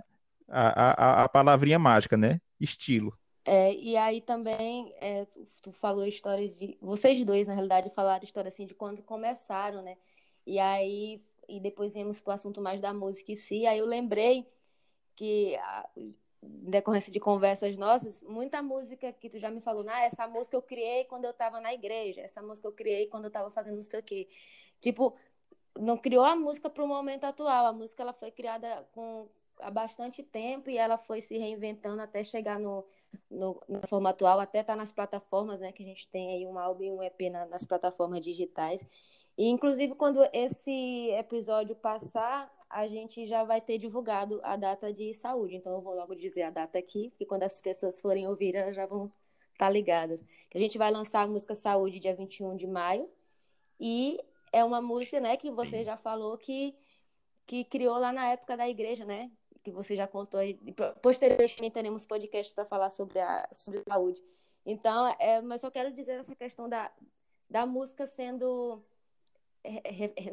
a, 0.48 1.18
a, 1.20 1.24
a 1.24 1.28
palavrinha 1.28 1.78
mágica, 1.78 2.16
né? 2.16 2.40
Estilo. 2.58 3.12
É, 3.44 3.74
e 3.74 3.94
aí 3.98 4.22
também, 4.22 4.90
é, 5.02 5.26
tu, 5.60 5.70
falou 5.70 6.06
histórias 6.06 6.56
de. 6.56 6.78
Vocês 6.80 7.22
dois, 7.26 7.46
na 7.46 7.52
realidade, 7.52 7.90
falaram 7.90 8.24
história 8.24 8.48
assim 8.48 8.64
de 8.64 8.72
quando 8.72 9.02
começaram, 9.02 9.82
né? 9.82 9.98
E 10.46 10.58
aí, 10.58 11.22
e 11.46 11.60
depois 11.60 11.92
viemos 11.92 12.20
para 12.20 12.30
o 12.30 12.34
assunto 12.36 12.58
mais 12.58 12.80
da 12.80 12.94
música 12.94 13.32
em 13.32 13.36
si. 13.36 13.66
Aí 13.66 13.80
eu 13.80 13.84
lembrei 13.84 14.48
que, 15.14 15.58
decorrência 16.46 17.12
de 17.12 17.20
conversas 17.20 17.76
nossas, 17.76 18.22
muita 18.22 18.62
música 18.62 19.12
que 19.12 19.28
tu 19.30 19.38
já 19.38 19.50
me 19.50 19.60
falou, 19.60 19.84
ah, 19.88 20.02
essa 20.02 20.26
música 20.26 20.56
eu 20.56 20.62
criei 20.62 21.04
quando 21.04 21.24
eu 21.24 21.30
estava 21.30 21.60
na 21.60 21.72
igreja, 21.72 22.20
essa 22.20 22.42
música 22.42 22.68
eu 22.68 22.72
criei 22.72 23.06
quando 23.06 23.24
eu 23.24 23.28
estava 23.28 23.50
fazendo 23.50 23.76
não 23.76 23.82
sei 23.82 24.00
o 24.00 24.02
quê. 24.02 24.28
Tipo, 24.80 25.16
não 25.78 25.96
criou 25.96 26.24
a 26.24 26.36
música 26.36 26.70
para 26.70 26.84
o 26.84 26.88
momento 26.88 27.24
atual. 27.24 27.66
A 27.66 27.72
música 27.72 28.02
ela 28.02 28.12
foi 28.12 28.30
criada 28.30 28.86
com 28.92 29.28
há 29.60 29.70
bastante 29.70 30.22
tempo 30.22 30.70
e 30.70 30.76
ela 30.76 30.98
foi 30.98 31.20
se 31.20 31.38
reinventando 31.38 32.00
até 32.02 32.22
chegar 32.24 32.58
no, 32.58 32.84
no 33.30 33.60
na 33.68 33.86
forma 33.86 34.10
atual, 34.10 34.40
até 34.40 34.62
tá 34.62 34.76
nas 34.76 34.92
plataformas, 34.92 35.60
né? 35.60 35.72
Que 35.72 35.82
a 35.82 35.86
gente 35.86 36.08
tem 36.08 36.32
aí 36.32 36.46
um 36.46 36.58
álbum 36.58 36.84
e 36.84 36.90
um 36.90 37.02
EP 37.02 37.30
na, 37.30 37.46
nas 37.46 37.64
plataformas 37.64 38.22
digitais. 38.22 38.84
E 39.36 39.48
inclusive 39.48 39.94
quando 39.94 40.20
esse 40.32 41.10
episódio 41.10 41.74
passar, 41.74 42.52
a 42.74 42.88
gente 42.88 43.24
já 43.24 43.44
vai 43.44 43.60
ter 43.60 43.78
divulgado 43.78 44.40
a 44.42 44.56
data 44.56 44.92
de 44.92 45.14
saúde. 45.14 45.54
Então 45.54 45.72
eu 45.72 45.80
vou 45.80 45.94
logo 45.94 46.12
dizer 46.16 46.42
a 46.42 46.50
data 46.50 46.76
aqui, 46.76 47.10
porque 47.10 47.24
quando 47.24 47.44
as 47.44 47.60
pessoas 47.60 48.00
forem 48.00 48.26
ouvir, 48.26 48.56
elas 48.56 48.74
já 48.74 48.84
vão 48.84 49.06
estar 49.06 49.20
tá 49.56 49.70
ligadas. 49.70 50.20
A 50.52 50.58
gente 50.58 50.76
vai 50.76 50.90
lançar 50.90 51.22
a 51.22 51.26
música 51.28 51.54
Saúde 51.54 52.00
dia 52.00 52.16
21 52.16 52.56
de 52.56 52.66
maio. 52.66 53.08
E 53.78 54.18
é 54.52 54.64
uma 54.64 54.82
música, 54.82 55.20
né, 55.20 55.36
que 55.36 55.52
você 55.52 55.84
já 55.84 55.96
falou 55.96 56.36
que, 56.36 56.74
que 57.46 57.62
criou 57.64 57.96
lá 57.96 58.12
na 58.12 58.26
época 58.30 58.56
da 58.56 58.68
igreja, 58.68 59.04
né? 59.04 59.30
Que 59.62 59.70
você 59.70 59.94
já 59.94 60.08
contou. 60.08 60.40
Posteriormente 61.00 61.70
teremos 61.70 62.04
podcast 62.04 62.52
para 62.52 62.64
falar 62.64 62.90
sobre 62.90 63.20
a 63.20 63.48
sobre 63.52 63.84
saúde. 63.88 64.20
Então, 64.66 65.14
é, 65.20 65.40
mas 65.40 65.60
só 65.60 65.70
quero 65.70 65.92
dizer 65.92 66.18
essa 66.20 66.34
questão 66.34 66.68
da, 66.68 66.90
da 67.48 67.64
música 67.64 68.04
sendo 68.04 68.82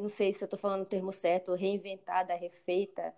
não 0.00 0.08
sei 0.08 0.32
se 0.32 0.44
eu 0.44 0.46
estou 0.46 0.58
falando 0.58 0.82
o 0.82 0.86
termo 0.86 1.12
certo, 1.12 1.54
reinventada, 1.54 2.34
refeita, 2.34 3.14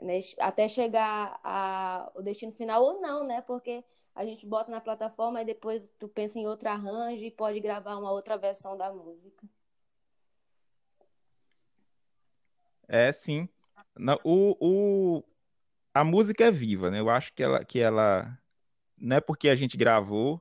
né? 0.00 0.20
até 0.38 0.68
chegar 0.68 1.40
ao 1.42 2.22
destino 2.22 2.52
final 2.52 2.82
ou 2.82 3.00
não, 3.00 3.26
né? 3.26 3.42
Porque 3.42 3.84
a 4.14 4.24
gente 4.24 4.46
bota 4.46 4.70
na 4.70 4.80
plataforma 4.80 5.42
e 5.42 5.44
depois 5.44 5.88
tu 5.98 6.08
pensa 6.08 6.38
em 6.38 6.46
outro 6.46 6.68
arranjo 6.68 7.24
e 7.24 7.30
pode 7.30 7.60
gravar 7.60 7.96
uma 7.96 8.12
outra 8.12 8.36
versão 8.36 8.76
da 8.76 8.92
música. 8.92 9.46
É, 12.88 13.12
sim. 13.12 13.48
o, 14.24 14.56
o, 14.60 15.24
a 15.92 16.04
música 16.04 16.44
é 16.44 16.52
viva, 16.52 16.90
né? 16.90 17.00
Eu 17.00 17.10
acho 17.10 17.32
que 17.32 17.42
ela, 17.42 17.64
que 17.64 17.80
ela 17.80 18.38
não 18.96 19.16
é 19.16 19.20
porque 19.20 19.48
a 19.48 19.56
gente 19.56 19.76
gravou 19.76 20.40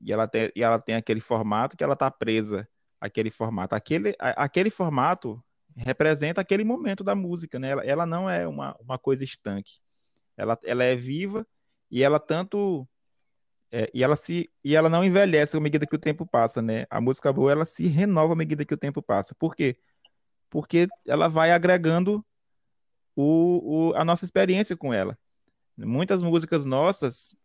e 0.00 0.12
ela 0.12 0.26
tem, 0.26 0.50
e 0.56 0.62
ela 0.62 0.78
tem 0.78 0.94
aquele 0.94 1.20
formato 1.20 1.76
que 1.76 1.84
ela 1.84 1.92
está 1.92 2.10
presa 2.10 2.66
àquele 3.00 3.30
formato. 3.30 3.74
Aquele, 3.74 4.14
aquele 4.18 4.70
formato 4.70 5.42
representa 5.76 6.40
aquele 6.40 6.64
momento 6.64 7.04
da 7.04 7.14
música, 7.14 7.58
né? 7.58 7.70
Ela, 7.70 7.84
ela 7.84 8.06
não 8.06 8.28
é 8.28 8.46
uma, 8.46 8.76
uma 8.80 8.98
coisa 8.98 9.24
estanque. 9.24 9.78
Ela, 10.36 10.58
ela 10.64 10.84
é 10.84 10.96
viva 10.96 11.46
e 11.90 12.02
ela 12.02 12.18
tanto 12.18 12.88
é, 13.70 13.90
e 13.92 14.02
ela 14.02 14.16
se 14.16 14.50
e 14.64 14.76
ela 14.76 14.88
não 14.88 15.04
envelhece 15.04 15.56
à 15.56 15.60
medida 15.60 15.86
que 15.86 15.96
o 15.96 15.98
tempo 15.98 16.26
passa, 16.26 16.62
né? 16.62 16.86
A 16.90 17.00
música 17.00 17.32
boa 17.32 17.52
ela 17.52 17.66
se 17.66 17.86
renova 17.88 18.32
à 18.32 18.36
medida 18.36 18.64
que 18.64 18.74
o 18.74 18.78
tempo 18.78 19.02
passa. 19.02 19.34
Por 19.34 19.54
quê? 19.54 19.78
porque 20.50 20.88
ela 21.06 21.28
vai 21.28 21.52
agregando 21.52 22.24
o, 23.14 23.90
o, 23.90 23.94
a 23.94 24.04
nossa 24.04 24.24
experiência 24.24 24.76
com 24.76 24.92
ela. 24.92 25.18
Muitas 25.76 26.22
músicas 26.22 26.64
nossas, 26.64 27.36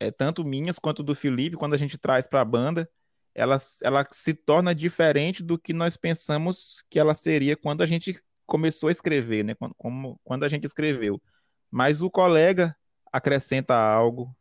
é, 0.00 0.10
tanto 0.10 0.44
minhas 0.44 0.78
quanto 0.78 1.02
do 1.02 1.14
Felipe, 1.14 1.56
quando 1.56 1.74
a 1.74 1.78
gente 1.78 1.98
traz 1.98 2.26
para 2.26 2.40
a 2.40 2.44
banda, 2.44 2.90
ela, 3.38 3.56
ela 3.82 4.06
se 4.10 4.34
torna 4.34 4.74
diferente 4.74 5.44
do 5.44 5.56
que 5.56 5.72
nós 5.72 5.96
pensamos 5.96 6.82
que 6.90 6.98
ela 6.98 7.14
seria 7.14 7.56
quando 7.56 7.82
a 7.82 7.86
gente 7.86 8.20
começou 8.44 8.88
a 8.88 8.92
escrever, 8.92 9.44
né? 9.44 9.54
Quando, 9.54 9.74
como, 9.76 10.20
quando 10.24 10.44
a 10.44 10.48
gente 10.48 10.64
escreveu. 10.64 11.22
Mas 11.70 12.02
o 12.02 12.10
colega 12.10 12.76
acrescenta 13.12 13.76
algo, 13.76 14.34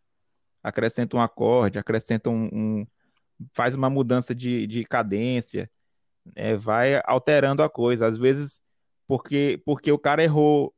acrescenta 0.63 1.15
um 1.15 1.21
acorde, 1.21 1.77
acrescenta 1.77 2.29
um, 2.31 2.49
um 2.51 2.87
faz 3.53 3.75
uma 3.75 3.89
mudança 3.89 4.33
de, 4.33 4.65
de 4.65 4.83
cadência, 4.83 5.69
é, 6.35 6.55
vai 6.55 6.99
alterando 7.05 7.61
a 7.61 7.69
coisa. 7.69 8.07
Às 8.07 8.17
vezes, 8.17 8.61
porque, 9.07 9.61
porque 9.63 9.91
o 9.91 9.99
cara 9.99 10.23
errou, 10.23 10.73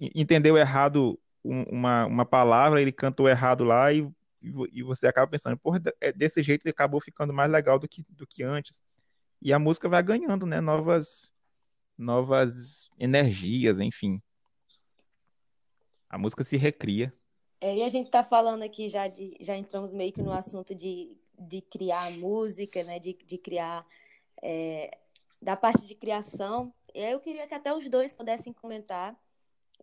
entendeu 0.00 0.56
errado 0.56 1.20
uma, 1.44 2.06
uma 2.06 2.24
palavra, 2.24 2.80
ele 2.80 2.92
cantou 2.92 3.28
errado 3.28 3.62
lá 3.62 3.92
e, 3.92 4.08
e 4.42 4.82
você 4.82 5.06
acaba 5.06 5.30
pensando, 5.30 5.58
porra, 5.58 5.80
é, 6.00 6.12
desse 6.12 6.42
jeito 6.42 6.64
ele 6.64 6.70
acabou 6.70 7.00
ficando 7.00 7.32
mais 7.32 7.50
legal 7.50 7.78
do 7.78 7.88
que, 7.88 8.04
do 8.08 8.26
que 8.26 8.42
antes. 8.42 8.80
E 9.42 9.52
a 9.52 9.58
música 9.58 9.88
vai 9.88 10.02
ganhando, 10.02 10.46
né? 10.46 10.60
Novas, 10.60 11.32
novas 11.96 12.88
energias, 12.98 13.78
enfim. 13.80 14.20
A 16.08 16.18
música 16.18 16.42
se 16.42 16.56
recria. 16.56 17.12
É, 17.60 17.76
e 17.76 17.82
a 17.82 17.88
gente 17.88 18.06
está 18.06 18.24
falando 18.24 18.62
aqui 18.62 18.88
já 18.88 19.06
de, 19.08 19.36
já 19.40 19.56
entramos 19.56 19.92
meio 19.92 20.12
que 20.12 20.22
no 20.22 20.32
assunto 20.32 20.74
de, 20.74 21.16
de 21.38 21.60
criar 21.60 22.10
música, 22.10 22.82
né? 22.82 22.98
De, 22.98 23.12
de 23.12 23.38
criar 23.38 23.86
é, 24.42 24.98
da 25.40 25.56
parte 25.56 25.86
de 25.86 25.94
criação. 25.94 26.72
Eu 26.94 27.20
queria 27.20 27.46
que 27.46 27.54
até 27.54 27.72
os 27.72 27.88
dois 27.88 28.12
pudessem 28.12 28.52
comentar, 28.52 29.16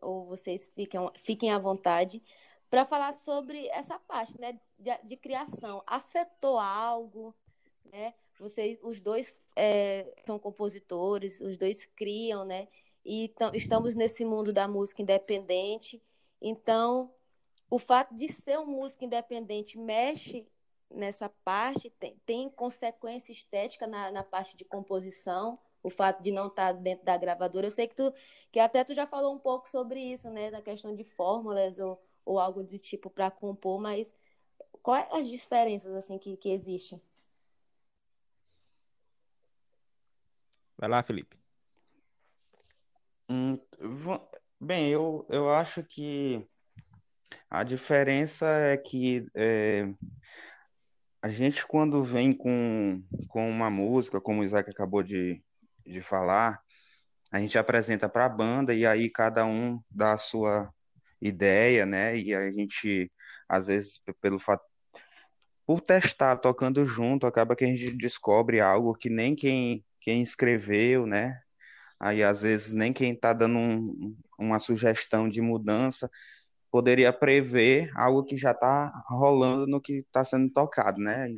ou 0.01 0.25
vocês 0.25 0.71
fiquem, 0.75 0.99
fiquem 1.23 1.51
à 1.51 1.57
vontade, 1.57 2.21
para 2.69 2.85
falar 2.85 3.13
sobre 3.13 3.67
essa 3.67 3.97
parte 3.99 4.39
né, 4.39 4.59
de, 4.77 4.97
de, 5.03 5.17
criação. 5.17 5.81
Afetou 5.85 6.59
algo? 6.59 7.33
Né? 7.85 8.13
Vocês, 8.39 8.77
os 8.81 8.99
dois 8.99 9.41
é, 9.55 10.13
são 10.25 10.37
compositores, 10.37 11.39
os 11.39 11.57
dois 11.57 11.85
criam, 11.85 12.45
né? 12.45 12.67
E 13.05 13.33
estamos 13.53 13.95
nesse 13.95 14.25
mundo 14.25 14.51
da 14.51 14.67
música 14.67 15.01
independente. 15.01 16.01
Então, 16.41 17.09
o 17.69 17.79
fato 17.79 18.13
de 18.13 18.29
ser 18.31 18.59
uma 18.59 18.65
música 18.65 19.05
independente 19.05 19.77
mexe 19.79 20.45
nessa 20.89 21.29
parte, 21.43 21.89
tem, 21.91 22.19
tem 22.25 22.49
consequência 22.49 23.31
estética 23.31 23.87
na, 23.87 24.11
na 24.11 24.23
parte 24.23 24.55
de 24.55 24.65
composição, 24.65 25.59
o 25.83 25.89
fato 25.89 26.21
de 26.21 26.31
não 26.31 26.47
estar 26.47 26.73
tá 26.73 26.79
dentro 26.79 27.05
da 27.05 27.17
gravadora. 27.17 27.67
Eu 27.67 27.71
sei 27.71 27.87
que 27.87 27.95
tu 27.95 28.13
que 28.51 28.59
até 28.59 28.83
tu 28.83 28.93
já 28.93 29.05
falou 29.05 29.33
um 29.33 29.39
pouco 29.39 29.69
sobre 29.69 29.99
isso, 30.01 30.29
né, 30.29 30.51
da 30.51 30.61
questão 30.61 30.95
de 30.95 31.03
fórmulas 31.03 31.79
ou, 31.79 32.01
ou 32.27 32.39
algo 32.39 32.61
do 32.61 32.77
tipo 32.77 33.09
para 33.09 33.31
compor, 33.31 33.79
mas 33.79 34.13
quais 34.83 35.07
as 35.11 35.27
diferenças 35.29 35.93
assim 35.95 36.17
que, 36.19 36.35
que 36.35 36.49
existem? 36.49 37.01
Vai 40.77 40.89
lá, 40.89 41.01
Felipe. 41.01 41.37
Hum, 43.29 43.57
bem, 44.59 44.89
eu, 44.89 45.25
eu 45.29 45.49
acho 45.49 45.83
que 45.83 46.45
a 47.49 47.63
diferença 47.63 48.45
é 48.45 48.77
que 48.77 49.25
é, 49.33 49.87
a 51.21 51.29
gente, 51.29 51.65
quando 51.65 52.03
vem 52.03 52.31
com, 52.33 53.01
com 53.27 53.49
uma 53.49 53.69
música, 53.69 54.21
como 54.21 54.41
o 54.41 54.43
Isaac 54.43 54.69
acabou 54.69 55.01
de, 55.01 55.41
de 55.85 56.01
falar, 56.01 56.61
a 57.31 57.39
gente 57.39 57.57
apresenta 57.57 58.07
para 58.07 58.25
a 58.25 58.29
banda 58.29 58.73
e 58.73 58.85
aí 58.85 59.09
cada 59.09 59.45
um 59.45 59.81
dá 59.89 60.13
a 60.13 60.17
sua 60.17 60.71
ideia, 61.21 61.85
né? 61.85 62.17
E 62.17 62.33
a 62.33 62.51
gente, 62.51 63.11
às 63.47 63.67
vezes, 63.67 64.01
pelo 64.21 64.39
fato. 64.39 64.63
Por 65.65 65.81
testar 65.81 66.37
tocando 66.37 66.85
junto, 66.85 67.27
acaba 67.27 67.55
que 67.55 67.65
a 67.65 67.67
gente 67.67 67.91
descobre 67.91 68.61
algo 68.61 68.95
que 68.95 69.09
nem 69.09 69.35
quem, 69.35 69.83
quem 70.01 70.21
escreveu, 70.21 71.05
né? 71.05 71.39
Aí, 71.99 72.23
às 72.23 72.41
vezes, 72.43 72.73
nem 72.73 72.93
quem 72.93 73.13
está 73.13 73.33
dando 73.33 73.57
um, 73.57 74.15
uma 74.39 74.59
sugestão 74.59 75.27
de 75.27 75.41
mudança 75.41 76.09
poderia 76.71 77.11
prever 77.13 77.89
algo 77.95 78.23
que 78.23 78.37
já 78.37 78.51
está 78.51 78.91
rolando 79.07 79.65
no 79.67 79.81
que 79.81 79.99
está 79.99 80.23
sendo 80.23 80.49
tocado, 80.51 80.99
né? 80.99 81.35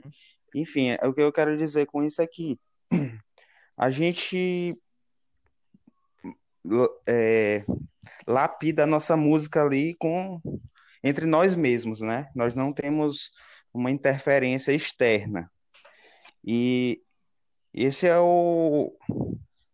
Enfim, 0.53 0.89
é, 0.89 1.07
o 1.07 1.13
que 1.13 1.21
eu 1.21 1.31
quero 1.31 1.57
dizer 1.57 1.85
com 1.85 2.03
isso 2.03 2.21
é 2.21 2.27
que 2.27 2.59
a 3.77 3.89
gente 3.89 4.77
é, 7.07 7.63
lapida 8.27 8.83
a 8.83 8.87
nossa 8.87 9.15
música 9.17 9.61
ali 9.61 9.95
com 9.95 10.41
entre 11.03 11.25
nós 11.25 11.55
mesmos, 11.55 12.01
né? 12.01 12.29
Nós 12.35 12.53
não 12.55 12.73
temos 12.73 13.31
uma 13.73 13.91
interferência 13.91 14.71
externa. 14.71 15.49
E 16.43 17.01
esse 17.73 18.07
é 18.07 18.17
o 18.19 18.95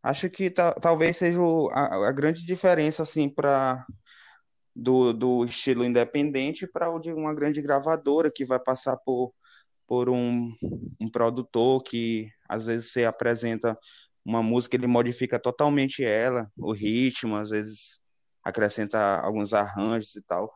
acho 0.04 0.30
que 0.30 0.52
talvez 0.52 1.18
seja 1.18 1.40
a, 1.72 2.08
a, 2.08 2.12
grande 2.12 2.46
diferença 2.46 3.02
assim 3.02 3.28
para 3.28 3.84
do, 4.76 5.12
do 5.14 5.46
estilo 5.46 5.84
independente 5.84 6.68
para 6.68 6.92
o 6.92 7.00
de 7.00 7.12
uma 7.12 7.34
grande 7.34 7.60
gravadora 7.62 8.32
que 8.32 8.46
vai 8.46 8.60
passar 8.60 8.98
por, 8.98 9.34
por 9.88 10.10
um, 10.10 10.54
um 11.00 11.10
produtor 11.10 11.82
que 11.82 12.30
às 12.48 12.68
vezes 12.68 12.92
você 12.92 13.06
apresenta 13.06 13.78
uma 14.24 14.44
música, 14.44 14.76
ele 14.76 14.88
modifica 14.88 15.40
totalmente 15.40 16.04
ela, 16.04 16.52
o 16.58 16.72
ritmo, 16.72 17.36
às 17.36 17.52
vezes 17.52 18.00
acrescenta 18.46 19.20
alguns 19.20 19.54
arranjos 19.54 20.16
e 20.16 20.22
tal. 20.22 20.54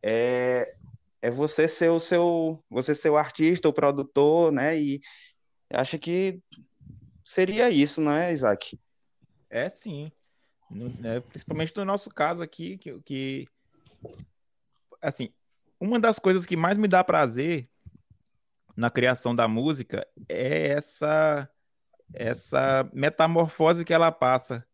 É, 0.00 0.76
é 1.20 1.30
você 1.30 1.66
ser 1.66 1.90
o 1.90 1.98
seu, 1.98 2.62
você 2.70 2.94
ser 2.94 3.10
o 3.10 3.16
artista, 3.16 3.68
o 3.68 3.72
produtor, 3.72 4.52
né? 4.52 4.78
E 4.78 5.00
acho 5.72 5.98
que 5.98 6.40
seria 7.24 7.68
isso, 7.70 8.00
não 8.00 8.12
é, 8.12 8.32
Isaac? 8.32 8.78
É 9.50 9.68
sim. 9.68 10.12
Né, 10.70 11.20
principalmente 11.20 11.76
no 11.76 11.84
nosso 11.84 12.10
caso 12.10 12.42
aqui, 12.42 12.78
que, 12.78 13.00
que 13.02 13.48
assim, 15.00 15.32
uma 15.78 16.00
das 16.00 16.18
coisas 16.18 16.46
que 16.46 16.56
mais 16.56 16.78
me 16.78 16.88
dá 16.88 17.04
prazer 17.04 17.68
na 18.76 18.90
criação 18.90 19.34
da 19.34 19.46
música 19.46 20.06
é 20.28 20.68
essa 20.68 21.48
essa 22.12 22.88
metamorfose 22.92 23.84
que 23.84 23.92
ela 23.92 24.10
passa 24.10 24.66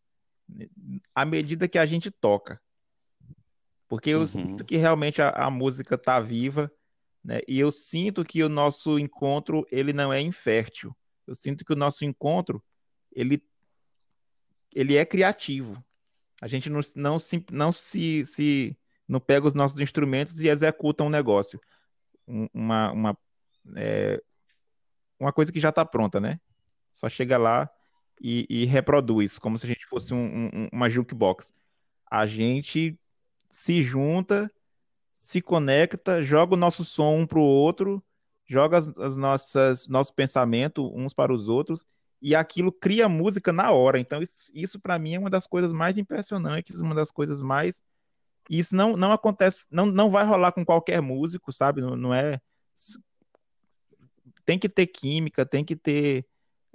à 1.14 1.24
medida 1.24 1.68
que 1.68 1.78
a 1.78 1.86
gente 1.86 2.11
toca. 2.11 2.61
Porque 3.88 4.11
eu 4.11 4.20
uhum. 4.20 4.26
sinto 4.26 4.64
que 4.64 4.76
realmente 4.76 5.20
a, 5.20 5.30
a 5.30 5.51
música 5.51 5.96
está 5.96 6.20
viva, 6.20 6.70
né? 7.24 7.40
E 7.46 7.59
eu 7.59 7.72
sinto 7.72 8.24
que 8.24 8.42
o 8.42 8.48
nosso 8.48 8.98
encontro 8.98 9.66
ele 9.70 9.92
não 9.92 10.12
é 10.12 10.20
infértil. 10.20 10.96
Eu 11.26 11.34
sinto 11.34 11.64
que 11.64 11.72
o 11.72 11.76
nosso 11.76 12.05
encontro 12.05 12.62
ele 13.12 13.42
ele 14.72 14.96
é 14.96 15.05
criativo. 15.05 15.84
A 16.40 16.46
gente 16.46 16.70
não, 16.70 16.80
não, 16.96 17.18
se, 17.18 17.44
não 17.51 17.72
se, 17.72 18.24
se 18.24 18.78
não 19.07 19.20
pega 19.20 19.46
os 19.46 19.55
nossos 19.55 19.78
instrumentos 19.80 20.40
e 20.40 20.48
executa 20.48 21.05
um 21.05 21.11
negócio. 21.11 21.61
Uma, 22.26 22.92
uma, 22.92 23.18
é, 23.76 24.22
uma 25.18 25.32
coisa 25.32 25.53
que 25.53 25.61
já 25.61 25.70
está 25.70 25.84
pronta, 25.84 26.20
né? 26.20 26.40
Só 26.92 27.09
chega 27.09 27.36
lá 27.36 27.68
e, 28.20 28.46
e, 28.48 28.64
reproduz, 28.66 29.38
como 29.38 29.58
se 29.58 29.66
a 29.66 29.68
gente 29.68 29.86
fosse 29.86 30.12
um, 30.12 30.50
um, 30.52 30.68
uma 30.72 30.90
jukebox. 30.90 31.52
A 32.10 32.26
gente 32.26 32.98
se 33.48 33.82
junta, 33.82 34.50
se 35.14 35.40
conecta, 35.40 36.22
joga 36.22 36.54
o 36.54 36.58
nosso 36.58 36.84
som 36.84 37.16
um 37.16 37.26
para 37.26 37.38
o 37.38 37.42
outro, 37.42 38.02
joga 38.46 38.78
as, 38.78 38.88
as 38.98 39.16
nossas 39.16 39.88
nossos 39.88 40.12
pensamentos 40.12 40.84
uns 40.94 41.14
para 41.14 41.32
os 41.32 41.48
outros 41.48 41.86
e 42.20 42.34
aquilo 42.34 42.70
cria 42.70 43.08
música 43.08 43.52
na 43.52 43.70
hora. 43.70 43.98
Então, 43.98 44.22
isso, 44.22 44.50
isso 44.54 44.78
para 44.78 44.98
mim 44.98 45.14
é 45.14 45.18
uma 45.18 45.30
das 45.30 45.46
coisas 45.46 45.72
mais 45.72 45.96
impressionantes, 45.96 46.80
uma 46.80 46.94
das 46.94 47.10
coisas 47.10 47.40
mais. 47.40 47.82
Isso 48.48 48.74
não, 48.74 48.96
não 48.96 49.12
acontece, 49.12 49.64
não, 49.70 49.86
não 49.86 50.10
vai 50.10 50.24
rolar 50.26 50.52
com 50.52 50.64
qualquer 50.64 51.00
músico, 51.00 51.52
sabe? 51.52 51.80
Não, 51.80 51.96
não 51.96 52.14
é. 52.14 52.40
Tem 54.44 54.58
que 54.58 54.68
ter 54.68 54.86
química, 54.88 55.46
tem 55.46 55.64
que 55.64 55.76
ter 55.76 56.26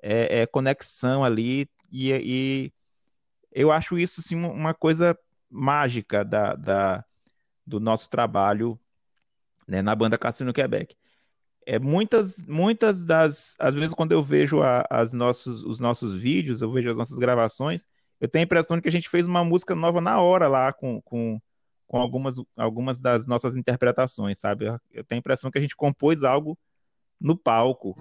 é, 0.07 0.41
é, 0.41 0.45
conexão 0.47 1.23
ali, 1.23 1.69
e, 1.91 2.11
e, 2.13 2.73
eu 3.51 3.71
acho 3.71 3.97
isso 3.97 4.21
assim, 4.21 4.35
uma 4.35 4.73
coisa 4.73 5.17
mágica 5.49 6.23
da, 6.23 6.55
da, 6.55 7.05
do 7.65 7.79
nosso 7.79 8.09
trabalho 8.09 8.79
né, 9.67 9.81
na 9.81 9.95
banda 9.95 10.17
Cassino 10.17 10.53
Quebec 10.53 10.95
é, 11.65 11.79
muitas, 11.79 12.41
muitas 12.47 13.03
das, 13.03 13.55
às 13.59 13.73
vezes 13.73 13.93
quando 13.93 14.11
eu 14.11 14.23
vejo 14.23 14.61
a, 14.61 14.85
as 14.89 15.13
nossos, 15.13 15.63
os 15.63 15.79
nossos 15.79 16.15
vídeos, 16.15 16.61
eu 16.61 16.71
vejo 16.71 16.91
as 16.91 16.97
nossas 16.97 17.17
gravações, 17.17 17.85
eu 18.19 18.27
tenho 18.27 18.43
a 18.43 18.45
impressão 18.45 18.77
de 18.77 18.83
que 18.83 18.89
a 18.89 18.91
gente 18.91 19.09
fez 19.09 19.27
uma 19.27 19.43
música 19.43 19.75
nova 19.75 19.99
na 19.99 20.21
hora 20.21 20.47
lá 20.47 20.71
com, 20.71 21.01
com, 21.01 21.41
com 21.87 21.97
algumas, 21.97 22.35
algumas 22.55 23.01
das 23.01 23.27
nossas 23.27 23.55
interpretações, 23.55 24.39
sabe? 24.39 24.65
Eu 24.91 25.03
tenho 25.03 25.17
a 25.17 25.21
impressão 25.21 25.49
que 25.51 25.57
a 25.57 25.61
gente 25.61 25.75
compôs 25.75 26.23
algo 26.23 26.57
no 27.19 27.35
palco. 27.35 27.97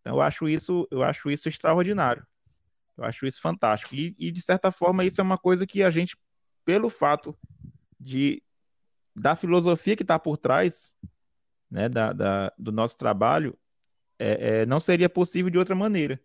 Então 0.00 0.14
eu 0.16 0.20
acho 0.20 0.48
isso, 0.48 0.86
eu 0.90 1.02
acho 1.02 1.30
isso 1.30 1.48
extraordinário. 1.48 2.26
Eu 2.96 3.04
acho 3.04 3.26
isso 3.26 3.40
fantástico. 3.40 3.94
E, 3.94 4.14
e 4.18 4.30
de 4.30 4.42
certa 4.42 4.70
forma 4.70 5.04
isso 5.04 5.20
é 5.20 5.24
uma 5.24 5.38
coisa 5.38 5.66
que 5.66 5.82
a 5.82 5.90
gente, 5.90 6.16
pelo 6.64 6.90
fato 6.90 7.36
de 7.98 8.42
da 9.14 9.34
filosofia 9.36 9.96
que 9.96 10.02
está 10.02 10.18
por 10.18 10.36
trás, 10.36 10.94
né, 11.70 11.88
da, 11.88 12.12
da, 12.12 12.52
do 12.58 12.72
nosso 12.72 12.96
trabalho, 12.96 13.56
é, 14.18 14.60
é, 14.60 14.66
não 14.66 14.80
seria 14.80 15.08
possível 15.08 15.50
de 15.50 15.58
outra 15.58 15.74
maneira. 15.74 16.20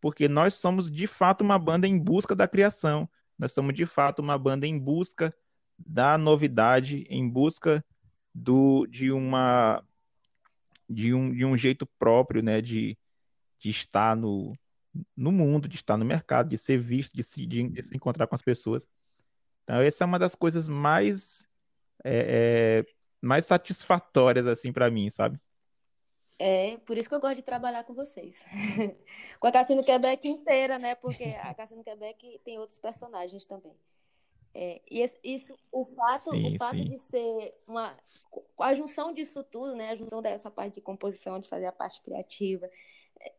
Porque 0.00 0.28
nós 0.28 0.54
somos, 0.54 0.90
de 0.90 1.06
fato, 1.06 1.42
uma 1.42 1.58
banda 1.58 1.86
em 1.86 1.98
busca 1.98 2.34
da 2.34 2.46
criação. 2.46 3.08
Nós 3.38 3.52
somos, 3.52 3.74
de 3.74 3.86
fato, 3.86 4.20
uma 4.20 4.38
banda 4.38 4.66
em 4.66 4.78
busca 4.78 5.34
da 5.78 6.16
novidade, 6.16 7.06
em 7.08 7.28
busca 7.28 7.84
do, 8.34 8.86
de, 8.86 9.10
uma, 9.10 9.82
de, 10.88 11.14
um, 11.14 11.32
de 11.32 11.44
um 11.44 11.56
jeito 11.56 11.86
próprio 11.98 12.42
né, 12.42 12.60
de, 12.60 12.96
de 13.58 13.70
estar 13.70 14.16
no, 14.16 14.56
no 15.16 15.32
mundo, 15.32 15.68
de 15.68 15.76
estar 15.76 15.96
no 15.96 16.04
mercado, 16.04 16.48
de 16.48 16.58
ser 16.58 16.78
visto, 16.78 17.14
de 17.14 17.22
se, 17.22 17.46
de, 17.46 17.68
de 17.68 17.82
se 17.82 17.96
encontrar 17.96 18.26
com 18.26 18.34
as 18.34 18.42
pessoas. 18.42 18.88
Então, 19.64 19.80
essa 19.80 20.04
é 20.04 20.06
uma 20.06 20.18
das 20.18 20.34
coisas 20.34 20.66
mais 20.66 21.46
é, 22.04 22.84
é, 22.84 22.92
mais 23.20 23.46
satisfatórias, 23.46 24.46
assim, 24.46 24.72
para 24.72 24.90
mim, 24.90 25.10
sabe? 25.10 25.38
É, 26.38 26.76
por 26.86 26.96
isso 26.96 27.08
que 27.08 27.14
eu 27.14 27.20
gosto 27.20 27.36
de 27.36 27.42
trabalhar 27.42 27.82
com 27.82 27.92
vocês. 27.92 28.44
com 29.40 29.46
a 29.46 29.52
Cassino 29.52 29.84
Quebec 29.84 30.28
inteira, 30.28 30.78
né? 30.78 30.94
Porque 30.94 31.24
a 31.24 31.52
Cassino 31.52 31.82
Quebec 31.82 32.40
tem 32.44 32.58
outros 32.58 32.78
personagens 32.78 33.44
também. 33.44 33.74
É, 34.54 34.80
e 34.90 35.00
esse, 35.00 35.18
isso, 35.22 35.54
o 35.70 35.84
fato, 35.84 36.30
sim, 36.30 36.54
o 36.54 36.58
fato 36.58 36.76
de 36.76 36.98
ser 36.98 37.54
uma. 37.66 37.96
A 38.60 38.72
junção 38.72 39.12
disso 39.12 39.42
tudo, 39.42 39.74
né? 39.74 39.90
A 39.90 39.96
junção 39.96 40.22
dessa 40.22 40.50
parte 40.50 40.76
de 40.76 40.80
composição, 40.80 41.40
de 41.40 41.48
fazer 41.48 41.66
a 41.66 41.72
parte 41.72 42.00
criativa, 42.02 42.70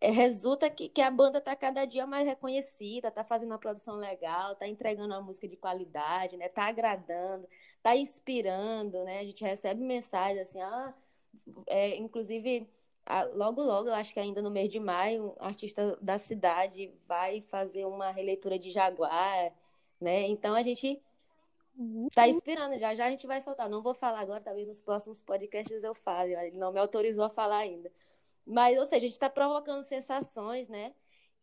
resulta 0.01 0.69
que, 0.69 0.89
que 0.89 1.01
a 1.01 1.11
banda 1.11 1.39
está 1.39 1.55
cada 1.55 1.85
dia 1.85 2.05
mais 2.05 2.27
reconhecida, 2.27 3.09
está 3.09 3.23
fazendo 3.23 3.51
uma 3.51 3.59
produção 3.59 3.95
legal, 3.95 4.53
está 4.53 4.67
entregando 4.67 5.13
uma 5.13 5.21
música 5.21 5.47
de 5.47 5.57
qualidade, 5.57 6.37
né? 6.37 6.47
Está 6.47 6.65
agradando, 6.65 7.47
está 7.77 7.95
inspirando, 7.95 9.03
né? 9.03 9.19
A 9.19 9.23
gente 9.23 9.43
recebe 9.43 9.81
mensagens 9.81 10.49
assim, 10.49 10.61
ah, 10.61 10.93
é, 11.67 11.95
inclusive 11.97 12.67
logo 13.33 13.63
logo, 13.63 13.89
eu 13.89 13.95
acho 13.95 14.13
que 14.13 14.19
ainda 14.19 14.41
no 14.41 14.51
mês 14.51 14.69
de 14.71 14.79
maio, 14.79 15.35
um 15.39 15.45
artista 15.45 15.97
da 16.01 16.19
cidade 16.19 16.93
vai 17.07 17.41
fazer 17.41 17.85
uma 17.85 18.11
releitura 18.11 18.59
de 18.59 18.71
Jaguar, 18.71 19.51
né? 19.99 20.27
Então 20.27 20.53
a 20.55 20.61
gente 20.61 21.01
está 22.07 22.27
inspirando 22.27 22.77
já, 22.77 22.93
já 22.93 23.05
a 23.05 23.09
gente 23.09 23.25
vai 23.25 23.41
soltar. 23.41 23.69
Não 23.69 23.81
vou 23.81 23.93
falar 23.93 24.19
agora, 24.19 24.41
talvez 24.41 24.67
nos 24.67 24.81
próximos 24.81 25.21
podcasts 25.21 25.83
eu 25.83 25.95
fale, 25.95 26.35
ele 26.35 26.57
não 26.57 26.71
me 26.71 26.79
autorizou 26.79 27.25
a 27.25 27.29
falar 27.29 27.59
ainda. 27.59 27.91
Mas, 28.49 28.79
ou 28.79 28.85
seja, 28.85 28.97
a 28.97 29.01
gente 29.01 29.13
está 29.13 29.29
provocando 29.29 29.83
sensações, 29.83 30.67
né? 30.67 30.91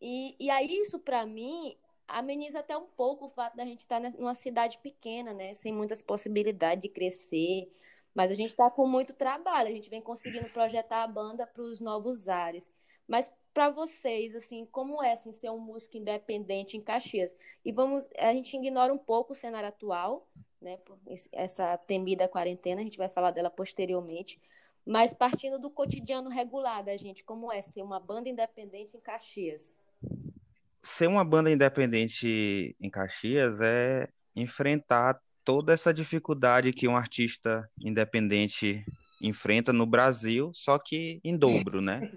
E, 0.01 0.35
e 0.37 0.49
aí, 0.49 0.67
isso, 0.67 0.99
para 0.99 1.25
mim, 1.25 1.77
ameniza 2.05 2.59
até 2.59 2.77
um 2.77 2.85
pouco 2.85 3.25
o 3.25 3.29
fato 3.29 3.55
da 3.55 3.63
gente 3.63 3.79
estar 3.79 4.01
tá 4.01 4.09
numa 4.09 4.35
cidade 4.35 4.77
pequena, 4.79 5.33
né? 5.33 5.53
Sem 5.53 5.73
muitas 5.73 6.01
possibilidades 6.01 6.81
de 6.81 6.89
crescer. 6.89 7.71
Mas 8.13 8.29
a 8.29 8.33
gente 8.33 8.49
está 8.49 8.69
com 8.69 8.85
muito 8.85 9.13
trabalho, 9.13 9.69
a 9.69 9.71
gente 9.71 9.89
vem 9.89 10.01
conseguindo 10.01 10.49
projetar 10.49 11.03
a 11.03 11.07
banda 11.07 11.47
para 11.47 11.63
os 11.63 11.79
novos 11.79 12.27
ares. 12.27 12.69
Mas 13.07 13.31
para 13.53 13.69
vocês, 13.69 14.35
assim, 14.35 14.65
como 14.65 15.01
é 15.01 15.13
assim, 15.13 15.31
ser 15.31 15.49
um 15.49 15.59
músico 15.59 15.95
independente 15.95 16.75
em 16.75 16.81
Caxias? 16.81 17.31
E 17.63 17.71
vamos, 17.71 18.09
a 18.17 18.33
gente 18.33 18.57
ignora 18.57 18.93
um 18.93 18.97
pouco 18.97 19.31
o 19.31 19.35
cenário 19.35 19.69
atual, 19.69 20.27
né? 20.61 20.77
Essa 21.31 21.77
temida 21.77 22.27
quarentena, 22.27 22.81
a 22.81 22.83
gente 22.83 22.97
vai 22.97 23.07
falar 23.07 23.31
dela 23.31 23.49
posteriormente. 23.49 24.41
Mas 24.87 25.13
partindo 25.13 25.59
do 25.59 25.69
cotidiano 25.69 26.29
regular 26.29 26.81
da 26.81 26.95
gente, 26.95 27.21
como 27.21 27.51
é 27.51 27.61
ser 27.61 27.83
uma 27.83 27.99
banda 27.99 28.29
independente 28.29 28.95
em 28.95 29.01
Caxias? 29.01 29.75
Ser 30.81 31.07
uma 31.07 31.25
banda 31.25 31.51
independente 31.51 32.73
em 32.79 32.89
Caxias 32.89 33.59
é 33.59 34.07
enfrentar 34.33 35.19
toda 35.43 35.73
essa 35.73 35.93
dificuldade 35.93 36.71
que 36.71 36.87
um 36.87 36.95
artista 36.95 37.69
independente 37.77 38.85
enfrenta 39.21 39.73
no 39.73 39.85
Brasil, 39.85 40.51
só 40.53 40.79
que 40.79 41.19
em 41.21 41.35
dobro, 41.35 41.81
né? 41.81 42.09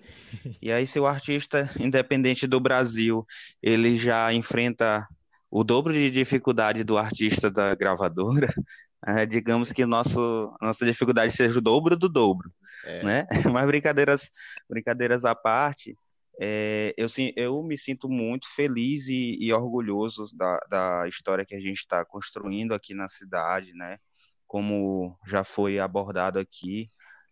E 0.62 0.70
aí, 0.70 0.86
se 0.86 1.00
o 1.00 1.06
artista 1.06 1.68
independente 1.80 2.46
do 2.46 2.60
Brasil 2.60 3.26
ele 3.60 3.96
já 3.96 4.32
enfrenta 4.32 5.08
o 5.50 5.64
dobro 5.64 5.92
de 5.92 6.08
dificuldade 6.08 6.84
do 6.84 6.96
artista 6.96 7.50
da 7.50 7.74
gravadora, 7.74 8.54
é, 9.04 9.26
digamos 9.26 9.72
que 9.72 9.84
nosso, 9.84 10.52
nossa 10.60 10.84
dificuldade 10.84 11.32
seja 11.32 11.58
o 11.58 11.62
dobro 11.62 11.96
do 11.96 12.08
dobro, 12.08 12.52
é. 12.84 13.02
né? 13.02 13.26
Mas 13.52 13.66
brincadeiras, 13.66 14.30
brincadeiras 14.68 15.24
à 15.24 15.34
parte, 15.34 15.94
é, 16.40 16.94
eu, 16.96 17.06
eu 17.36 17.62
me 17.62 17.76
sinto 17.76 18.08
muito 18.08 18.48
feliz 18.54 19.08
e, 19.08 19.36
e 19.40 19.52
orgulhoso 19.52 20.28
da, 20.36 20.58
da 20.70 21.08
história 21.08 21.44
que 21.44 21.54
a 21.54 21.60
gente 21.60 21.78
está 21.78 22.04
construindo 22.04 22.72
aqui 22.72 22.94
na 22.94 23.08
cidade, 23.08 23.72
né? 23.74 23.98
Como 24.46 25.18
já 25.26 25.44
foi 25.44 25.78
abordado 25.78 26.38
aqui, 26.38 26.90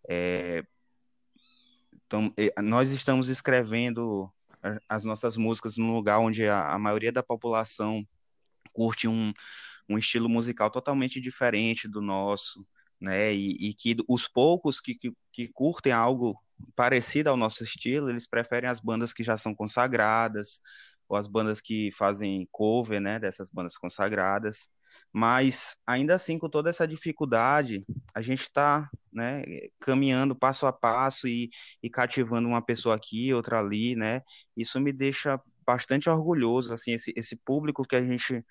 é, 0.09 0.63
então, 2.09 2.33
nós 2.63 2.91
estamos 2.91 3.29
escrevendo 3.29 4.33
as 4.89 5.05
nossas 5.05 5.37
músicas 5.37 5.77
num 5.77 5.95
lugar 5.95 6.19
onde 6.19 6.47
a, 6.49 6.73
a 6.73 6.79
maioria 6.79 7.13
da 7.13 7.23
população 7.23 8.03
curte 8.73 9.07
um, 9.07 9.33
um 9.87 9.99
estilo 9.99 10.27
musical 10.27 10.71
totalmente 10.71 11.21
diferente 11.21 11.87
do 11.87 12.01
nosso, 12.01 12.67
né? 13.01 13.33
E, 13.35 13.71
e 13.71 13.75
que 13.75 13.97
os 14.09 14.29
poucos 14.29 14.81
que, 14.81 14.95
que, 14.95 15.13
que, 15.33 15.49
curtem 15.49 15.93
algo 15.93 16.39
parecido 16.75 17.31
ao 17.31 17.37
nosso 17.37 17.63
estilo, 17.65 18.11
eles 18.11 18.27
preferem 18.27 18.69
as 18.69 18.81
bandas 18.81 19.13
que 19.13 19.23
já 19.23 19.37
são 19.37 19.55
consagradas, 19.55 20.61
ou 21.09 21.17
as 21.17 21.27
bandas 21.27 21.61
que 21.61 21.91
fazem 21.97 22.47
cover, 22.51 23.01
né, 23.01 23.19
dessas 23.19 23.51
bandas 23.51 23.77
consagradas. 23.79 24.69
Mas, 25.13 25.77
ainda 25.87 26.15
assim, 26.15 26.39
com 26.39 26.49
toda 26.51 26.69
essa 26.69 26.87
dificuldade, 26.87 27.85
a 28.15 28.21
gente 28.21 28.43
está 28.43 28.91
né, 29.13 29.43
caminhando 29.81 30.37
passo 30.37 30.67
a 30.67 30.73
passo 30.73 31.27
e, 31.27 31.51
e 31.83 31.89
cativando 31.89 32.47
uma 32.47 32.61
pessoa 32.61 32.95
aqui, 32.95 33.33
outra 33.33 33.59
ali, 33.59 33.97
né? 33.97 34.23
Isso 34.57 34.79
me 34.81 34.93
deixa 34.93 35.41
bastante 35.67 36.11
orgulhoso, 36.11 36.73
assim, 36.75 36.93
esse, 36.93 37.13
esse 37.17 37.37
público 37.37 37.85
que 37.85 37.97
a 37.97 38.03
gente 38.05 38.45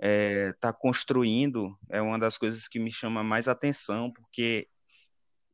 está 0.00 0.06
é, 0.06 0.52
tá 0.60 0.72
construindo 0.72 1.76
é 1.90 2.00
uma 2.00 2.18
das 2.18 2.38
coisas 2.38 2.68
que 2.68 2.78
me 2.78 2.92
chama 2.92 3.22
mais 3.24 3.48
atenção, 3.48 4.12
porque 4.12 4.68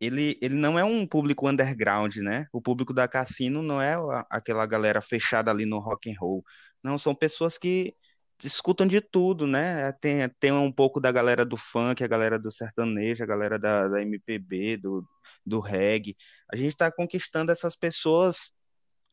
ele, 0.00 0.38
ele 0.42 0.54
não 0.54 0.78
é 0.78 0.84
um 0.84 1.06
público 1.06 1.48
underground, 1.48 2.16
né? 2.16 2.46
O 2.52 2.60
público 2.60 2.92
da 2.92 3.08
Cassino 3.08 3.62
não 3.62 3.80
é 3.80 3.96
aquela 4.30 4.66
galera 4.66 5.00
fechada 5.00 5.50
ali 5.50 5.64
no 5.64 5.78
rock 5.78 6.10
and 6.10 6.16
roll. 6.18 6.44
Não, 6.82 6.98
são 6.98 7.14
pessoas 7.14 7.56
que 7.56 7.94
escutam 8.42 8.86
de 8.86 9.00
tudo, 9.00 9.46
né? 9.46 9.92
Tem, 9.92 10.28
tem 10.40 10.52
um 10.52 10.72
pouco 10.72 11.00
da 11.00 11.10
galera 11.12 11.44
do 11.44 11.56
funk, 11.56 12.04
a 12.04 12.06
galera 12.08 12.38
do 12.38 12.50
sertanejo, 12.50 13.22
a 13.22 13.26
galera 13.26 13.58
da, 13.58 13.88
da 13.88 14.02
MPB, 14.02 14.76
do, 14.78 15.06
do 15.46 15.60
reggae. 15.60 16.16
A 16.52 16.56
gente 16.56 16.72
está 16.72 16.90
conquistando 16.92 17.50
essas 17.52 17.76
pessoas 17.76 18.52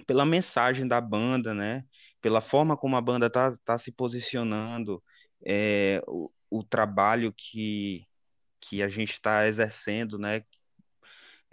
pela 0.05 0.25
mensagem 0.25 0.87
da 0.87 0.99
banda, 0.99 1.53
né? 1.53 1.83
Pela 2.21 2.41
forma 2.41 2.75
como 2.75 2.97
a 2.97 3.01
banda 3.01 3.27
está 3.27 3.55
tá 3.63 3.77
se 3.77 3.91
posicionando, 3.91 5.01
é, 5.45 6.01
o, 6.07 6.31
o 6.49 6.63
trabalho 6.63 7.33
que, 7.33 8.05
que 8.59 8.83
a 8.83 8.89
gente 8.89 9.13
está 9.13 9.47
exercendo, 9.47 10.17
né? 10.17 10.43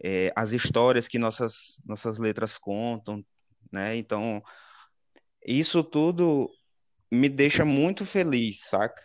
É, 0.03 0.33
as 0.37 0.53
histórias 0.53 1.09
que 1.09 1.19
nossas, 1.19 1.79
nossas 1.85 2.19
letras 2.19 2.57
contam, 2.57 3.25
né? 3.73 3.97
Então, 3.97 4.43
isso 5.45 5.83
tudo 5.83 6.51
me 7.11 7.29
deixa 7.29 7.65
muito 7.65 8.05
feliz, 8.05 8.61
saca? 8.69 9.03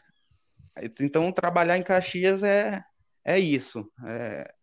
Então, 1.00 1.32
trabalhar 1.32 1.78
em 1.78 1.84
Caxias 1.84 2.44
é, 2.44 2.84
é 3.24 3.40
isso, 3.40 3.90
é, 4.06 4.54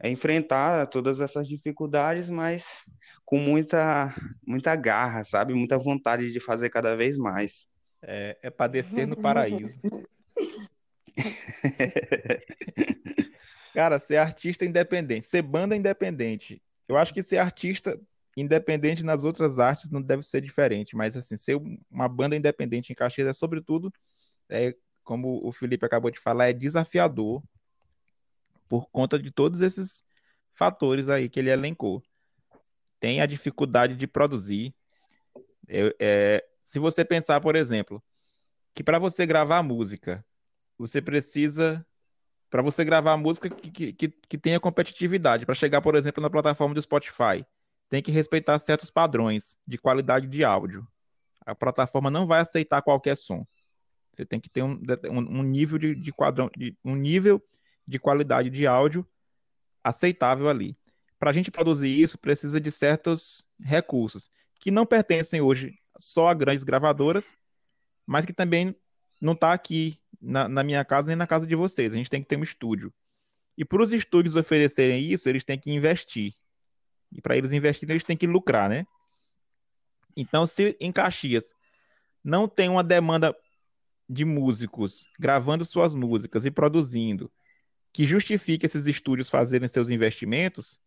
é 0.00 0.10
enfrentar 0.10 0.86
todas 0.88 1.20
essas 1.20 1.48
dificuldades, 1.48 2.28
mas 2.28 2.84
com 3.24 3.38
muita, 3.38 4.14
muita 4.46 4.76
garra, 4.76 5.24
sabe? 5.24 5.54
Muita 5.54 5.78
vontade 5.78 6.30
de 6.30 6.40
fazer 6.40 6.70
cada 6.70 6.94
vez 6.96 7.16
mais. 7.16 7.66
É, 8.06 8.36
é 8.42 8.50
padecer 8.50 9.06
no 9.06 9.16
paraíso. 9.16 9.80
Cara, 13.74 13.98
ser 13.98 14.18
artista 14.18 14.64
independente, 14.64 15.26
ser 15.26 15.42
banda 15.42 15.74
independente. 15.74 16.62
Eu 16.86 16.96
acho 16.96 17.12
que 17.12 17.22
ser 17.22 17.38
artista 17.38 18.00
independente 18.36 19.02
nas 19.02 19.24
outras 19.24 19.58
artes 19.58 19.90
não 19.90 20.02
deve 20.02 20.22
ser 20.22 20.40
diferente, 20.40 20.96
mas 20.96 21.16
assim, 21.16 21.36
ser 21.36 21.56
uma 21.90 22.08
banda 22.08 22.36
independente 22.36 22.92
em 22.92 22.94
Caxias 22.94 23.28
é 23.28 23.32
sobretudo, 23.32 23.92
é, 24.48 24.74
como 25.02 25.46
o 25.46 25.52
Felipe 25.52 25.86
acabou 25.86 26.10
de 26.10 26.20
falar, 26.20 26.48
é 26.48 26.52
desafiador 26.52 27.42
por 28.68 28.88
conta 28.90 29.18
de 29.18 29.30
todos 29.30 29.60
esses 29.60 30.02
fatores 30.54 31.08
aí 31.08 31.28
que 31.28 31.38
ele 31.38 31.50
elencou. 31.50 32.02
Tem 32.98 33.20
a 33.20 33.26
dificuldade 33.26 33.96
de 33.96 34.06
produzir. 34.06 34.74
É, 35.68 35.96
é, 36.00 36.44
se 36.74 36.80
você 36.80 37.04
pensar, 37.04 37.40
por 37.40 37.54
exemplo, 37.54 38.02
que 38.74 38.82
para 38.82 38.98
você 38.98 39.24
gravar 39.24 39.62
música, 39.62 40.26
você 40.76 41.00
precisa. 41.00 41.86
Para 42.50 42.62
você 42.62 42.84
gravar 42.84 43.16
música 43.16 43.48
que, 43.48 43.92
que, 43.92 44.08
que 44.08 44.36
tenha 44.36 44.58
competitividade, 44.58 45.46
para 45.46 45.54
chegar, 45.54 45.80
por 45.80 45.94
exemplo, 45.94 46.20
na 46.20 46.28
plataforma 46.28 46.74
do 46.74 46.82
Spotify, 46.82 47.46
tem 47.88 48.02
que 48.02 48.10
respeitar 48.10 48.58
certos 48.58 48.90
padrões 48.90 49.56
de 49.64 49.78
qualidade 49.78 50.26
de 50.26 50.42
áudio. 50.42 50.84
A 51.46 51.54
plataforma 51.54 52.10
não 52.10 52.26
vai 52.26 52.40
aceitar 52.40 52.82
qualquer 52.82 53.16
som. 53.16 53.46
Você 54.12 54.26
tem 54.26 54.40
que 54.40 54.50
ter 54.50 54.64
um, 54.64 54.80
um, 55.12 55.42
nível 55.44 55.78
de, 55.78 55.94
de 55.94 56.12
quadrão, 56.12 56.50
de, 56.56 56.76
um 56.84 56.96
nível 56.96 57.40
de 57.86 58.00
qualidade 58.00 58.50
de 58.50 58.66
áudio 58.66 59.06
aceitável 59.84 60.48
ali. 60.48 60.76
Para 61.20 61.30
a 61.30 61.32
gente 61.32 61.52
produzir 61.52 62.00
isso, 62.00 62.18
precisa 62.18 62.60
de 62.60 62.72
certos 62.72 63.46
recursos 63.60 64.28
que 64.58 64.72
não 64.72 64.84
pertencem 64.84 65.40
hoje 65.40 65.78
só 65.98 66.28
a 66.28 66.34
grandes 66.34 66.64
gravadoras, 66.64 67.36
mas 68.06 68.24
que 68.24 68.32
também 68.32 68.74
não 69.20 69.32
está 69.32 69.52
aqui 69.52 69.98
na, 70.20 70.48
na, 70.48 70.62
minha 70.62 70.84
casa 70.84 71.08
nem 71.08 71.16
na 71.16 71.26
casa 71.26 71.46
de 71.46 71.54
vocês. 71.54 71.92
A 71.92 71.96
gente 71.96 72.10
tem 72.10 72.22
que 72.22 72.28
ter 72.28 72.36
um 72.36 72.42
estúdio. 72.42 72.92
E 73.56 73.64
para 73.64 73.82
os 73.82 73.92
estúdios 73.92 74.36
oferecerem 74.36 75.02
isso, 75.02 75.28
eles 75.28 75.44
têm 75.44 75.58
que 75.58 75.70
investir. 75.70 76.34
E 77.12 77.20
para 77.20 77.36
eles 77.36 77.52
investirem, 77.52 77.94
eles 77.94 78.04
têm 78.04 78.16
que 78.16 78.26
lucrar, 78.26 78.68
né? 78.68 78.86
Então, 80.16 80.46
se 80.46 80.76
em 80.80 80.92
Caxias 80.92 81.52
não 82.22 82.48
tem 82.48 82.68
uma 82.68 82.82
demanda 82.82 83.34
de 84.08 84.24
músicos 84.24 85.08
gravando 85.18 85.64
suas 85.64 85.94
músicas 85.94 86.44
e 86.44 86.50
produzindo 86.50 87.30
que 87.92 88.04
justifique 88.04 88.66
esses 88.66 88.86
estúdios 88.86 89.28
fazerem 89.28 89.68
seus 89.68 89.88
investimentos, 89.88 90.80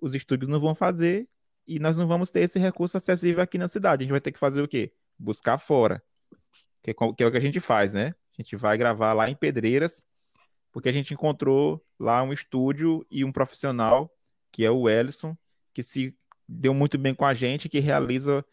os 0.00 0.14
estúdios 0.14 0.48
não 0.48 0.60
vão 0.60 0.74
fazer 0.74 1.28
e 1.66 1.78
nós 1.78 1.96
não 1.96 2.06
vamos 2.06 2.30
ter 2.30 2.40
esse 2.40 2.58
recurso 2.58 2.96
acessível 2.96 3.42
aqui 3.42 3.58
na 3.58 3.68
cidade. 3.68 4.02
A 4.02 4.04
gente 4.04 4.12
vai 4.12 4.20
ter 4.20 4.32
que 4.32 4.38
fazer 4.38 4.62
o 4.62 4.68
quê? 4.68 4.92
Buscar 5.18 5.58
fora. 5.58 6.02
Que 6.82 6.90
é, 6.90 6.94
que 6.94 7.22
é 7.22 7.26
o 7.26 7.30
que 7.30 7.36
a 7.36 7.40
gente 7.40 7.60
faz, 7.60 7.92
né? 7.92 8.14
A 8.38 8.42
gente 8.42 8.56
vai 8.56 8.76
gravar 8.76 9.12
lá 9.12 9.30
em 9.30 9.34
Pedreiras, 9.34 10.02
porque 10.72 10.88
a 10.88 10.92
gente 10.92 11.14
encontrou 11.14 11.84
lá 11.98 12.22
um 12.22 12.32
estúdio 12.32 13.06
e 13.10 13.24
um 13.24 13.32
profissional, 13.32 14.10
que 14.52 14.64
é 14.64 14.70
o 14.70 14.88
Ellison, 14.88 15.36
que 15.72 15.82
se 15.82 16.14
deu 16.48 16.74
muito 16.74 16.98
bem 16.98 17.14
com 17.14 17.24
a 17.24 17.32
gente, 17.32 17.68
que 17.68 17.80
realiza, 17.80 18.44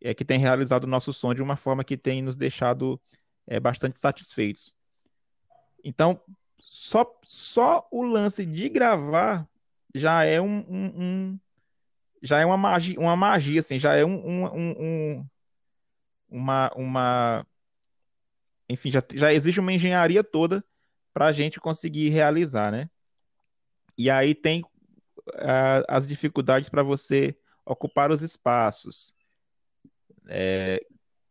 é, 0.00 0.12
que 0.12 0.24
tem 0.24 0.38
realizado 0.38 0.84
o 0.84 0.88
nosso 0.88 1.12
som 1.12 1.32
de 1.32 1.42
uma 1.42 1.56
forma 1.56 1.84
que 1.84 1.96
tem 1.96 2.20
nos 2.20 2.36
deixado 2.36 3.00
é, 3.46 3.58
bastante 3.58 3.98
satisfeitos. 3.98 4.74
Então, 5.82 6.20
só, 6.58 7.18
só 7.24 7.88
o 7.90 8.02
lance 8.02 8.44
de 8.44 8.68
gravar 8.68 9.48
já 9.94 10.24
é 10.24 10.40
um, 10.40 10.58
um 10.68 11.40
já 12.22 12.40
é 12.40 12.46
uma 12.46 12.56
magia, 12.56 12.98
uma 12.98 13.16
magia, 13.16 13.60
assim, 13.60 13.78
já 13.78 13.94
é 13.94 14.04
um, 14.04 14.44
um, 14.44 15.16
um 15.18 15.26
uma, 16.28 16.70
uma, 16.76 17.46
enfim, 18.68 18.90
já, 18.90 19.02
já 19.14 19.32
existe 19.32 19.60
uma 19.60 19.72
engenharia 19.72 20.22
toda 20.22 20.64
para 21.12 21.26
a 21.26 21.32
gente 21.32 21.58
conseguir 21.58 22.10
realizar, 22.10 22.70
né? 22.70 22.90
E 23.96 24.10
aí 24.10 24.34
tem 24.34 24.62
as 25.88 26.06
dificuldades 26.06 26.68
para 26.68 26.82
você 26.82 27.36
ocupar 27.64 28.10
os 28.10 28.22
espaços. 28.22 29.12
É, 30.26 30.80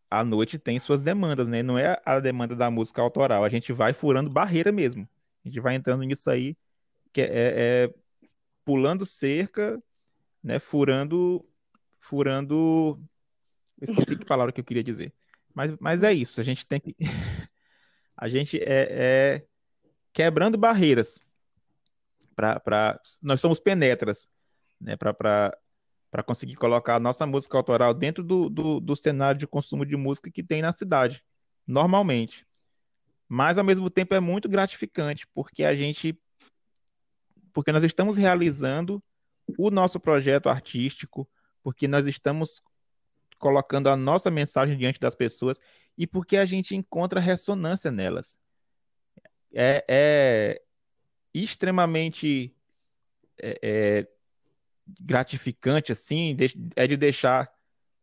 a 0.10 0.24
noite 0.24 0.58
tem 0.58 0.80
suas 0.80 1.02
demandas, 1.02 1.48
né? 1.48 1.64
Não 1.64 1.78
é 1.78 2.02
a 2.06 2.20
demanda 2.20 2.56
da 2.56 2.70
música 2.70 3.02
autoral, 3.02 3.44
a 3.44 3.50
gente 3.50 3.72
vai 3.72 3.94
furando 3.94 4.30
barreira 4.30 4.72
mesmo. 4.72 5.08
A 5.46 5.48
gente 5.48 5.60
vai 5.60 5.76
entrando 5.76 6.04
nisso 6.04 6.30
aí, 6.30 6.58
que 7.14 7.22
é, 7.22 7.26
é, 7.26 7.86
é 7.86 7.94
pulando 8.66 9.06
cerca, 9.06 9.82
né? 10.48 10.60
Furando, 10.60 11.46
furando. 12.00 12.98
Esqueci 13.82 14.16
que 14.16 14.26
palavra 14.26 14.54
que 14.54 14.62
eu 14.62 14.66
queria 14.66 14.84
dizer. 14.84 15.14
Mas, 15.54 15.76
mas 15.78 16.04
é 16.04 16.14
isso, 16.14 16.40
a 16.40 16.44
gente 16.44 16.66
tem 16.66 16.80
que. 16.80 16.96
a 18.16 18.30
gente 18.30 18.58
é, 18.58 18.88
é 18.90 19.46
quebrando 20.14 20.58
barreiras. 20.58 21.22
Pra, 22.34 22.60
pra... 22.60 23.00
Nós 23.22 23.42
somos 23.42 23.60
penetras, 23.60 24.30
né? 24.80 24.96
Para 24.96 25.58
conseguir 26.26 26.56
colocar 26.56 26.96
a 26.96 27.00
nossa 27.00 27.26
música 27.26 27.58
autoral 27.58 27.94
dentro 27.94 28.24
do, 28.24 28.50
do, 28.50 28.80
do 28.80 28.96
cenário 28.96 29.40
de 29.40 29.48
consumo 29.48 29.86
de 29.86 29.98
música 29.98 30.32
que 30.32 30.44
tem 30.44 30.62
na 30.62 30.72
cidade, 30.72 31.22
normalmente. 31.66 32.48
Mas, 33.28 33.58
ao 33.58 33.66
mesmo 33.66 33.90
tempo, 33.90 34.16
é 34.16 34.20
muito 34.22 34.48
gratificante, 34.48 35.28
porque 35.34 35.66
a 35.66 35.76
gente. 35.76 36.18
Porque 37.52 37.74
nós 37.74 37.84
estamos 37.84 38.16
realizando 38.16 39.04
o 39.58 39.70
nosso 39.70 40.00
projeto 40.00 40.50
artístico, 40.50 41.30
porque 41.64 41.88
nós 41.88 42.08
estamos 42.08 42.62
colocando 43.38 43.88
a 43.88 43.96
nossa 43.96 44.32
mensagem 44.32 44.78
diante 44.78 45.00
das 45.00 45.16
pessoas 45.16 45.60
e 45.98 46.08
porque 46.08 46.38
a 46.38 46.46
gente 46.46 46.76
encontra 46.76 47.20
ressonância 47.20 47.92
nelas. 47.92 48.40
é, 49.54 49.84
é 49.88 50.62
extremamente 51.34 52.56
é, 53.40 53.60
é, 53.62 54.08
gratificante, 55.00 55.92
assim, 55.92 56.36
é 56.76 56.88
de 56.88 56.98
deixar 56.98 57.52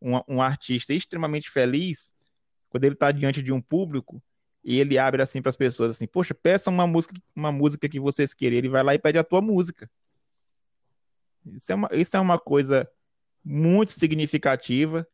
um, 0.01 0.19
um 0.27 0.41
artista 0.41 0.93
extremamente 0.93 1.49
feliz 1.49 2.13
quando 2.69 2.83
ele 2.83 2.95
está 2.95 3.11
diante 3.11 3.41
de 3.41 3.51
um 3.51 3.61
público 3.61 4.21
e 4.63 4.79
ele 4.79 4.97
abre 4.97 5.21
assim 5.21 5.41
para 5.41 5.49
as 5.49 5.55
pessoas 5.55 5.91
assim, 5.91 6.07
poxa, 6.07 6.33
peça 6.33 6.69
uma 6.69 6.87
música, 6.87 7.13
uma 7.35 7.51
música 7.51 7.87
que 7.87 7.99
vocês 7.99 8.33
querem, 8.33 8.57
ele 8.57 8.69
vai 8.69 8.83
lá 8.83 8.95
e 8.95 8.99
pede 8.99 9.17
a 9.17 9.23
tua 9.23 9.41
música. 9.41 9.89
Isso 11.53 11.71
é 11.71 11.75
uma, 11.75 11.89
isso 11.91 12.17
é 12.17 12.19
uma 12.19 12.39
coisa 12.39 12.89
muito 13.43 13.91
significativa 13.91 15.07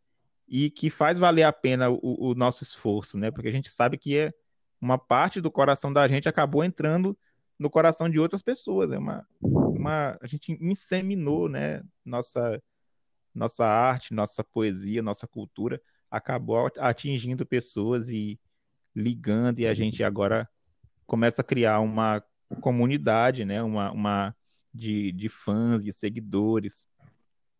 e 0.47 0.69
que 0.69 0.89
faz 0.89 1.19
valer 1.19 1.43
a 1.43 1.53
pena 1.53 1.89
o, 1.89 1.99
o 2.01 2.35
nosso 2.35 2.63
esforço, 2.63 3.17
né? 3.17 3.31
Porque 3.31 3.47
a 3.47 3.51
gente 3.51 3.69
sabe 3.71 3.97
que 3.97 4.17
é 4.17 4.33
uma 4.79 4.97
parte 4.97 5.39
do 5.41 5.51
coração 5.51 5.91
da 5.91 6.07
gente 6.07 6.27
acabou 6.27 6.63
entrando 6.63 7.17
no 7.57 7.69
coração 7.69 8.09
de 8.09 8.19
outras 8.19 8.41
pessoas. 8.41 8.91
É 8.91 8.97
uma, 8.97 9.25
uma 9.41 10.17
a 10.21 10.27
gente 10.27 10.57
inseminou, 10.61 11.47
né? 11.49 11.81
Nossa 12.05 12.61
nossa 13.33 13.65
arte, 13.65 14.13
nossa 14.13 14.43
poesia, 14.43 15.01
nossa 15.01 15.25
cultura 15.25 15.81
acabou 16.11 16.69
atingindo 16.77 17.45
pessoas 17.45 18.09
e 18.09 18.37
ligando 18.93 19.59
e 19.59 19.65
a 19.65 19.73
gente 19.73 20.03
agora 20.03 20.47
começa 21.07 21.41
a 21.41 21.45
criar 21.45 21.79
uma 21.79 22.21
comunidade, 22.59 23.45
né? 23.45 23.63
Uma, 23.63 23.91
uma 23.91 24.35
de, 24.73 25.11
de 25.11 25.29
fãs, 25.29 25.83
de 25.83 25.91
seguidores, 25.91 26.87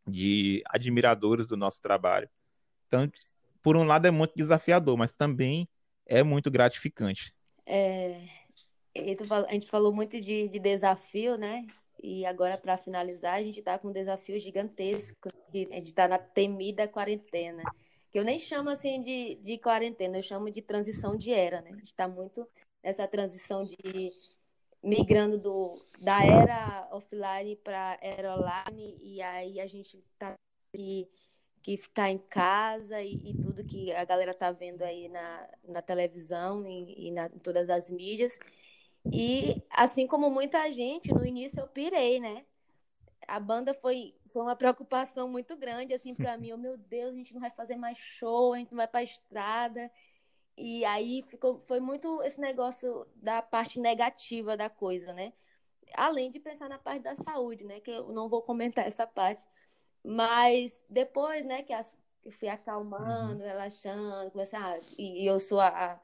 de 0.08 0.64
admiradores 0.68 1.48
do 1.48 1.58
nosso 1.58 1.82
trabalho. 1.82 2.30
Então, 2.88 3.10
por 3.62 3.76
um 3.78 3.84
lado 3.84 4.08
é 4.08 4.12
muito 4.12 4.34
desafiador, 4.36 4.98
mas 4.98 5.16
também 5.16 5.68
é 6.06 6.24
muito 6.24 6.50
gratificante. 6.50 7.34
É, 7.66 8.28
a 8.96 9.54
gente 9.54 9.68
falou 9.68 9.94
muito 9.94 10.20
de, 10.20 10.48
de 10.48 10.60
desafio, 10.60 11.38
né? 11.38 11.66
E 12.04 12.26
agora, 12.26 12.58
para 12.58 12.78
finalizar, 12.78 13.36
a 13.36 13.44
gente 13.44 13.60
está 13.60 13.78
com 13.78 13.90
um 13.90 13.94
desafio 13.94 14.40
gigantesco, 14.40 15.30
a 15.30 15.58
gente 15.58 15.86
está 15.86 16.08
na 16.08 16.18
temida 16.18 16.88
quarentena, 16.88 17.64
que 18.12 18.18
eu 18.18 18.24
nem 18.24 18.40
chamo 18.40 18.70
assim 18.70 19.02
de, 19.02 19.36
de 19.36 19.58
quarentena, 19.60 20.18
eu 20.18 20.24
chamo 20.24 20.50
de 20.50 20.62
transição 20.62 21.16
de 21.16 21.32
era, 21.32 21.62
né? 21.62 21.70
A 21.70 21.76
gente 21.76 21.92
está 21.92 22.08
muito 22.08 22.48
nessa 22.84 23.08
transição 23.08 23.64
de 23.64 24.12
migrando 24.84 25.38
do, 25.38 25.80
da 26.00 26.24
era 26.24 26.88
offline 26.92 27.56
para 27.58 27.98
era 28.02 28.36
online, 28.36 28.98
e 29.00 29.22
aí 29.22 29.60
a 29.60 29.68
gente 29.68 29.98
está 29.98 30.34
que, 30.74 31.08
que 31.62 31.78
ficar 31.78 32.10
em 32.10 32.18
casa 32.18 33.02
e, 33.02 33.14
e, 33.14 33.38
tudo 33.38 33.64
que 33.64 33.92
a 33.94 34.04
galera 34.06 34.34
tá 34.34 34.52
vendo 34.52 34.82
aí 34.82 35.08
na, 35.10 35.50
na 35.68 35.82
televisão 35.82 36.66
e, 36.66 37.08
e 37.08 37.12
na, 37.12 37.28
em 37.28 37.40
todas 37.40 37.70
as 37.70 37.90
mídias. 37.90 38.40
E 39.12 39.62
assim 39.70 40.08
como 40.08 40.30
muita 40.30 40.70
gente, 40.72 41.14
no 41.14 41.26
início 41.26 41.60
eu 41.60 41.68
pirei, 41.68 42.20
né? 42.20 42.46
A 43.28 43.40
banda 43.40 43.74
foi, 43.74 44.16
foi 44.28 44.42
uma 44.42 44.56
preocupação 44.56 45.28
muito 45.30 45.56
grande, 45.56 45.94
assim, 45.94 46.16
para 46.16 46.36
mim. 46.38 46.54
Oh, 46.54 46.58
meu 46.58 46.78
Deus, 46.78 47.14
a 47.14 47.18
gente 47.18 47.34
não 47.34 47.42
vai 47.42 47.52
fazer 47.52 47.76
mais 47.76 47.98
show, 47.98 48.54
a 48.54 48.58
gente 48.58 48.72
não 48.72 48.78
vai 48.78 48.88
pra 48.88 49.04
estrada. 49.04 49.92
E 50.62 50.86
aí 50.86 51.24
ficou, 51.24 51.58
foi 51.60 51.80
muito 51.80 52.22
esse 52.22 52.40
negócio 52.40 53.08
da 53.16 53.42
parte 53.42 53.80
negativa 53.80 54.56
da 54.56 54.70
coisa, 54.70 55.12
né? 55.12 55.34
Além 55.96 56.32
de 56.32 56.40
pensar 56.40 56.70
na 56.70 56.78
parte 56.78 57.02
da 57.02 57.16
saúde, 57.16 57.64
né? 57.64 57.80
Que 57.80 57.90
eu 57.90 58.12
não 58.14 58.30
vou 58.30 58.44
comentar 58.44 58.86
essa 58.88 59.08
parte. 59.08 59.46
Mas 60.04 60.84
depois, 60.88 61.44
né, 61.46 61.64
que 61.64 61.74
as, 61.74 61.98
eu 62.24 62.32
fui 62.32 62.48
acalmando, 62.48 63.42
uhum. 63.42 63.48
relaxando, 63.48 64.40
a, 64.40 64.80
e, 64.98 65.24
e 65.24 65.28
eu 65.28 65.40
sou 65.40 65.60
a, 65.60 65.68
a 65.68 66.00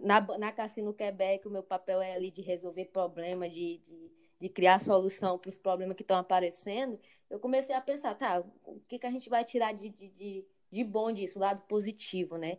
na, 0.00 0.20
na 0.38 0.52
Cassino 0.52 0.92
Quebec, 0.92 1.46
o 1.46 1.50
meu 1.50 1.62
papel 1.62 2.00
é 2.00 2.14
ali 2.14 2.30
de 2.30 2.42
resolver 2.42 2.86
problemas, 2.86 3.52
de, 3.52 3.78
de, 3.78 4.12
de 4.40 4.48
criar 4.48 4.80
solução 4.80 5.38
para 5.38 5.48
os 5.48 5.58
problemas 5.58 5.96
que 5.96 6.02
estão 6.02 6.18
aparecendo. 6.18 6.98
Eu 7.30 7.38
comecei 7.38 7.74
a 7.74 7.80
pensar, 7.80 8.14
tá, 8.14 8.44
o 8.64 8.80
que, 8.88 8.98
que 8.98 9.06
a 9.06 9.10
gente 9.10 9.28
vai 9.28 9.44
tirar 9.44 9.72
de, 9.72 9.90
de, 9.90 10.08
de, 10.08 10.44
de 10.70 10.84
bom 10.84 11.12
disso, 11.12 11.38
o 11.38 11.42
lado 11.42 11.62
positivo, 11.68 12.36
né? 12.36 12.58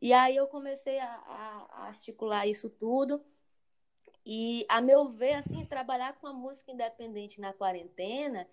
E 0.00 0.12
aí 0.12 0.36
eu 0.36 0.46
comecei 0.46 0.98
a, 0.98 1.06
a, 1.06 1.86
articular 1.86 2.46
isso 2.46 2.70
tudo. 2.70 3.24
E, 4.24 4.66
a 4.68 4.80
meu 4.80 5.08
ver, 5.08 5.34
assim, 5.34 5.64
trabalhar 5.64 6.14
com 6.14 6.26
a 6.26 6.32
música 6.32 6.72
independente 6.72 7.40
na 7.40 7.52
quarentena 7.52 8.46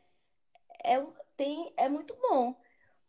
é, 0.84 1.04
tem, 1.36 1.74
é 1.78 1.89
muito 1.89 2.16
bom. 2.16 2.56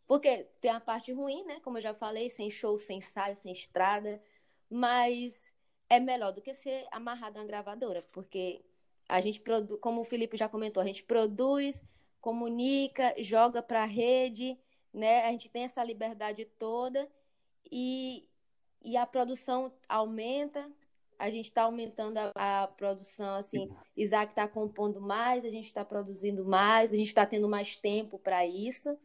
Porque 0.07 0.45
tem 0.61 0.71
a 0.71 0.79
parte 0.79 1.11
ruim, 1.11 1.43
né? 1.45 1.59
Como 1.61 1.77
eu 1.77 1.81
já 1.81 1.93
falei, 1.93 2.29
sem 2.29 2.49
show, 2.49 2.77
sem 2.79 2.99
ensaio, 2.99 3.37
sem 3.37 3.51
estrada 3.51 4.21
mas 4.69 5.51
é 5.89 5.99
melhor 5.99 6.31
do 6.31 6.41
que 6.41 6.53
ser 6.53 6.87
amarrado 6.91 7.37
a 7.37 7.41
uma 7.41 7.47
gravadora, 7.47 8.01
porque 8.11 8.63
a 9.07 9.21
gente 9.21 9.39
produz, 9.39 9.79
como 9.79 10.01
o 10.01 10.03
Felipe 10.03 10.37
já 10.37 10.49
comentou, 10.49 10.81
a 10.81 10.85
gente 10.85 11.03
produz, 11.03 11.81
comunica, 12.19 13.13
joga 13.19 13.61
para 13.61 13.83
a 13.83 13.85
rede, 13.85 14.57
né? 14.93 15.25
A 15.25 15.31
gente 15.31 15.49
tem 15.49 15.63
essa 15.63 15.83
liberdade 15.83 16.45
toda 16.45 17.09
e, 17.71 18.27
e 18.83 18.97
a 18.97 19.05
produção 19.05 19.71
aumenta. 19.87 20.69
A 21.17 21.29
gente 21.29 21.45
está 21.45 21.63
aumentando 21.63 22.17
a, 22.17 22.63
a, 22.63 22.67
produção, 22.67 23.35
assim, 23.35 23.69
Isaac 23.95 24.33
está 24.33 24.47
compondo 24.47 24.99
mais, 24.99 25.45
a 25.45 25.49
gente 25.49 25.67
está 25.67 25.85
produzindo 25.85 26.43
mais, 26.43 26.91
a 26.91 26.95
gente 26.95 27.07
está 27.07 27.25
tendo 27.25 27.47
mais 27.47 27.77
tempo 27.77 28.19
para 28.19 28.45
isso, 28.45 28.97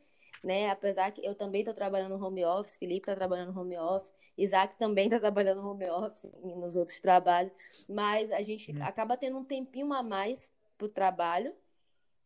né? 0.42 0.70
Apesar 0.70 1.12
que 1.12 1.24
eu 1.24 1.36
também 1.36 1.60
estou 1.60 1.74
trabalhando 1.74 2.18
no 2.18 2.26
home 2.26 2.44
office, 2.44 2.76
Felipe 2.76 3.02
está 3.02 3.14
trabalhando 3.14 3.52
no 3.52 3.60
home 3.60 3.78
office, 3.78 4.12
Isaac 4.36 4.76
também 4.76 5.04
está 5.04 5.20
trabalhando 5.20 5.62
no 5.62 5.70
home 5.70 5.88
office 5.88 6.24
e 6.42 6.54
nos 6.56 6.74
outros 6.74 6.98
trabalhos, 6.98 7.52
mas 7.88 8.32
a 8.32 8.42
gente 8.42 8.72
uhum. 8.72 8.82
acaba 8.82 9.16
tendo 9.16 9.38
um 9.38 9.44
tempinho 9.44 9.92
a 9.92 10.02
mais 10.02 10.50
para 10.76 10.86
o 10.86 10.90
trabalho, 10.90 11.54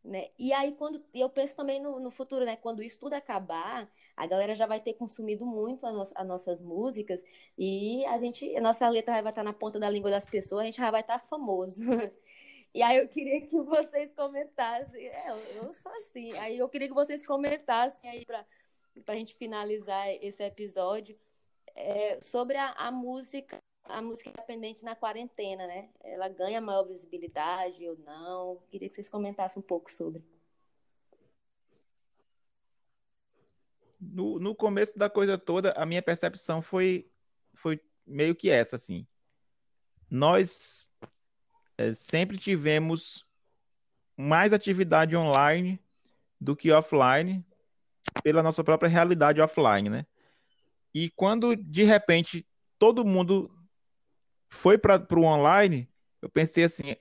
né? 0.04 0.28
E 0.38 0.52
aí, 0.52 0.72
quando 0.72 1.02
eu 1.14 1.28
penso 1.30 1.56
também 1.56 1.80
no, 1.80 1.98
no, 1.98 2.10
futuro, 2.10 2.44
né? 2.44 2.56
Quando 2.56 2.82
isso 2.82 3.00
tudo 3.00 3.14
acabar, 3.14 3.90
a 4.16 4.26
galera 4.26 4.54
já 4.54 4.66
vai 4.66 4.80
ter 4.80 4.94
consumido 4.94 5.46
muito 5.46 5.86
as, 5.86 6.12
as 6.14 6.26
nossas 6.26 6.60
músicas 6.60 7.24
e 7.56 8.04
a 8.06 8.18
gente, 8.18 8.54
a 8.56 8.60
nossa 8.60 8.88
letra 8.88 9.22
vai 9.22 9.32
estar 9.32 9.42
na 9.42 9.52
ponta 9.52 9.78
da 9.78 9.88
língua 9.88 10.10
das 10.10 10.26
pessoas, 10.26 10.62
a 10.62 10.64
gente 10.66 10.76
já 10.76 10.90
vai 10.90 11.00
estar 11.00 11.18
famoso. 11.18 11.84
E 12.74 12.82
aí 12.82 12.96
eu 12.96 13.08
queria 13.08 13.40
que 13.40 13.56
vocês 13.62 14.12
comentassem, 14.12 15.06
é, 15.06 15.30
eu, 15.30 15.36
eu 15.62 15.72
sou 15.72 15.92
assim, 15.92 16.32
aí 16.38 16.58
eu 16.58 16.68
queria 16.68 16.88
que 16.88 16.94
vocês 16.94 17.24
comentassem 17.24 18.10
aí 18.10 18.26
para 18.26 18.44
a 19.06 19.14
gente 19.14 19.36
finalizar 19.36 20.08
esse 20.20 20.42
episódio, 20.42 21.16
é, 21.72 22.20
sobre 22.20 22.56
a, 22.56 22.72
a, 22.72 22.90
música, 22.90 23.62
a 23.84 24.00
música 24.00 24.30
independente 24.30 24.84
na 24.84 24.96
quarentena, 24.96 25.66
né? 25.66 25.88
Ela 26.02 26.28
ganha 26.28 26.60
maior 26.60 26.84
visibilidade 26.84 27.86
ou 27.88 27.96
não? 27.98 28.62
Queria 28.70 28.88
que 28.88 28.94
vocês 28.94 29.08
comentassem 29.08 29.60
um 29.60 29.66
pouco 29.66 29.92
sobre. 29.92 30.22
No, 34.00 34.38
no 34.38 34.54
começo 34.54 34.98
da 34.98 35.08
coisa 35.08 35.38
toda, 35.38 35.72
a 35.72 35.86
minha 35.86 36.02
percepção 36.02 36.60
foi, 36.60 37.08
foi 37.54 37.80
meio 38.06 38.34
que 38.34 38.50
essa, 38.50 38.76
assim. 38.76 39.06
Nós 40.10 40.90
é, 41.78 41.94
sempre 41.94 42.38
tivemos 42.38 43.26
mais 44.16 44.52
atividade 44.52 45.16
online 45.16 45.80
do 46.40 46.54
que 46.54 46.70
offline, 46.70 47.44
pela 48.22 48.42
nossa 48.42 48.62
própria 48.62 48.88
realidade 48.88 49.40
offline, 49.40 49.88
né? 49.88 50.06
E 50.92 51.10
quando 51.10 51.56
de 51.56 51.82
repente 51.82 52.46
todo 52.78 53.04
mundo 53.04 53.50
foi 54.54 54.78
para 54.78 55.04
o 55.10 55.24
online, 55.24 55.88
eu 56.22 56.28
pensei 56.30 56.64
assim, 56.64 56.96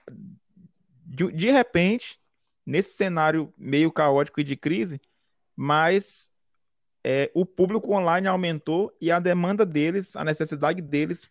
de, 1.06 1.32
de 1.32 1.51
repente, 1.51 2.20
nesse 2.66 2.95
cenário 2.95 3.54
meio 3.58 3.91
caótico 3.91 4.41
e 4.41 4.43
de 4.43 4.58
crise, 4.58 4.99
mas 5.56 6.32
é, 7.04 7.32
o 7.34 7.45
público 7.45 7.93
online 7.93 8.28
aumentou 8.28 8.95
e 8.99 9.12
a 9.12 9.20
demanda 9.20 9.66
deles, 9.66 10.16
a 10.16 10.24
necessidade 10.24 10.82
deles 10.82 11.30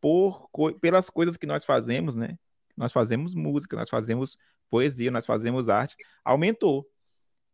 por 0.00 0.48
pelas 0.80 1.10
coisas 1.10 1.36
que 1.36 1.46
nós 1.46 1.64
fazemos, 1.64 2.16
né? 2.16 2.38
Nós 2.76 2.90
fazemos 2.90 3.34
música, 3.34 3.76
nós 3.76 3.90
fazemos 3.90 4.38
poesia, 4.70 5.10
nós 5.10 5.26
fazemos 5.26 5.68
arte, 5.68 5.96
aumentou. 6.24 6.88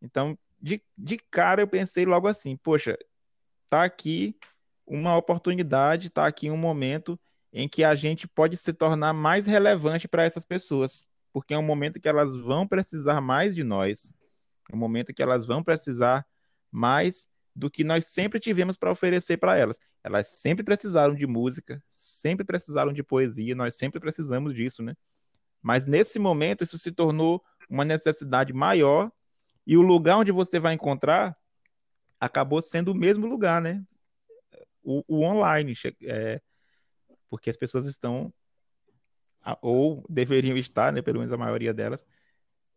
Então, 0.01 0.37
de, 0.61 0.81
de 0.97 1.17
cara 1.17 1.61
eu 1.61 1.67
pensei 1.67 2.05
logo 2.05 2.27
assim, 2.27 2.55
poxa, 2.55 2.97
tá 3.69 3.83
aqui 3.83 4.37
uma 4.85 5.17
oportunidade, 5.17 6.09
tá 6.09 6.25
aqui 6.25 6.49
um 6.49 6.55
momento 6.57 7.19
em 7.57 7.67
que 7.67 7.83
a 7.83 7.95
gente 7.95 8.27
pode 8.27 8.55
se 8.55 8.71
tornar 8.71 9.13
mais 9.13 9.47
relevante 9.47 10.07
para 10.07 10.23
essas 10.23 10.45
pessoas, 10.45 11.07
porque 11.33 11.55
é 11.55 11.57
um 11.57 11.63
momento 11.63 11.99
que 11.99 12.07
elas 12.07 12.37
vão 12.37 12.67
precisar 12.67 13.19
mais 13.19 13.55
de 13.55 13.63
nós, 13.63 14.13
é 14.71 14.75
um 14.75 14.77
momento 14.77 15.11
que 15.11 15.23
elas 15.23 15.43
vão 15.43 15.63
precisar 15.63 16.23
mais 16.71 17.27
do 17.55 17.67
que 17.67 17.83
nós 17.83 18.05
sempre 18.05 18.39
tivemos 18.39 18.77
para 18.77 18.91
oferecer 18.91 19.37
para 19.37 19.57
elas. 19.57 19.79
Elas 20.03 20.27
sempre 20.27 20.63
precisaram 20.63 21.15
de 21.15 21.25
música, 21.25 21.81
sempre 21.89 22.45
precisaram 22.45 22.93
de 22.93 23.01
poesia, 23.01 23.55
nós 23.55 23.75
sempre 23.75 23.99
precisamos 23.99 24.53
disso, 24.53 24.83
né? 24.83 24.95
Mas 25.59 25.87
nesse 25.87 26.19
momento 26.19 26.63
isso 26.63 26.77
se 26.77 26.91
tornou 26.91 27.43
uma 27.67 27.83
necessidade 27.83 28.53
maior 28.53 29.11
e 29.65 29.75
o 29.75 29.81
lugar 29.81 30.17
onde 30.17 30.31
você 30.31 30.59
vai 30.59 30.75
encontrar 30.75 31.35
acabou 32.19 32.61
sendo 32.61 32.91
o 32.91 32.95
mesmo 32.95 33.25
lugar, 33.25 33.59
né? 33.59 33.83
O, 34.83 35.03
o 35.07 35.23
online, 35.23 35.73
é, 36.03 36.39
porque 37.29 37.49
as 37.49 37.57
pessoas 37.57 37.85
estão 37.85 38.33
ou 39.61 40.03
deveriam 40.09 40.57
estar, 40.57 40.91
né, 40.91 41.01
pelo 41.01 41.19
menos 41.19 41.31
a 41.31 41.37
maioria 41.37 41.73
delas, 41.73 42.03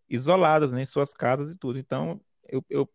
isoladas, 0.08 0.70
né, 0.70 0.82
em 0.82 0.86
suas 0.86 1.12
casas 1.12 1.52
e 1.52 1.56
tudo. 1.56 1.78
Então, 1.78 2.20
eu, 2.48 2.64
eu 2.68 2.88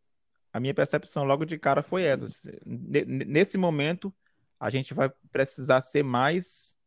a 0.53 0.60
minha 0.60 0.74
percepção 0.74 1.26
logo 1.26 1.43
de 1.45 1.58
cara 1.60 1.84
foi 1.84 2.03
essa. 2.03 2.28
Nesse 2.66 3.58
momento, 3.58 4.14
a 4.58 4.70
gente 4.70 4.93
vai 4.93 5.12
precisar 5.30 5.82
ser 5.82 6.03
mais 6.03 6.78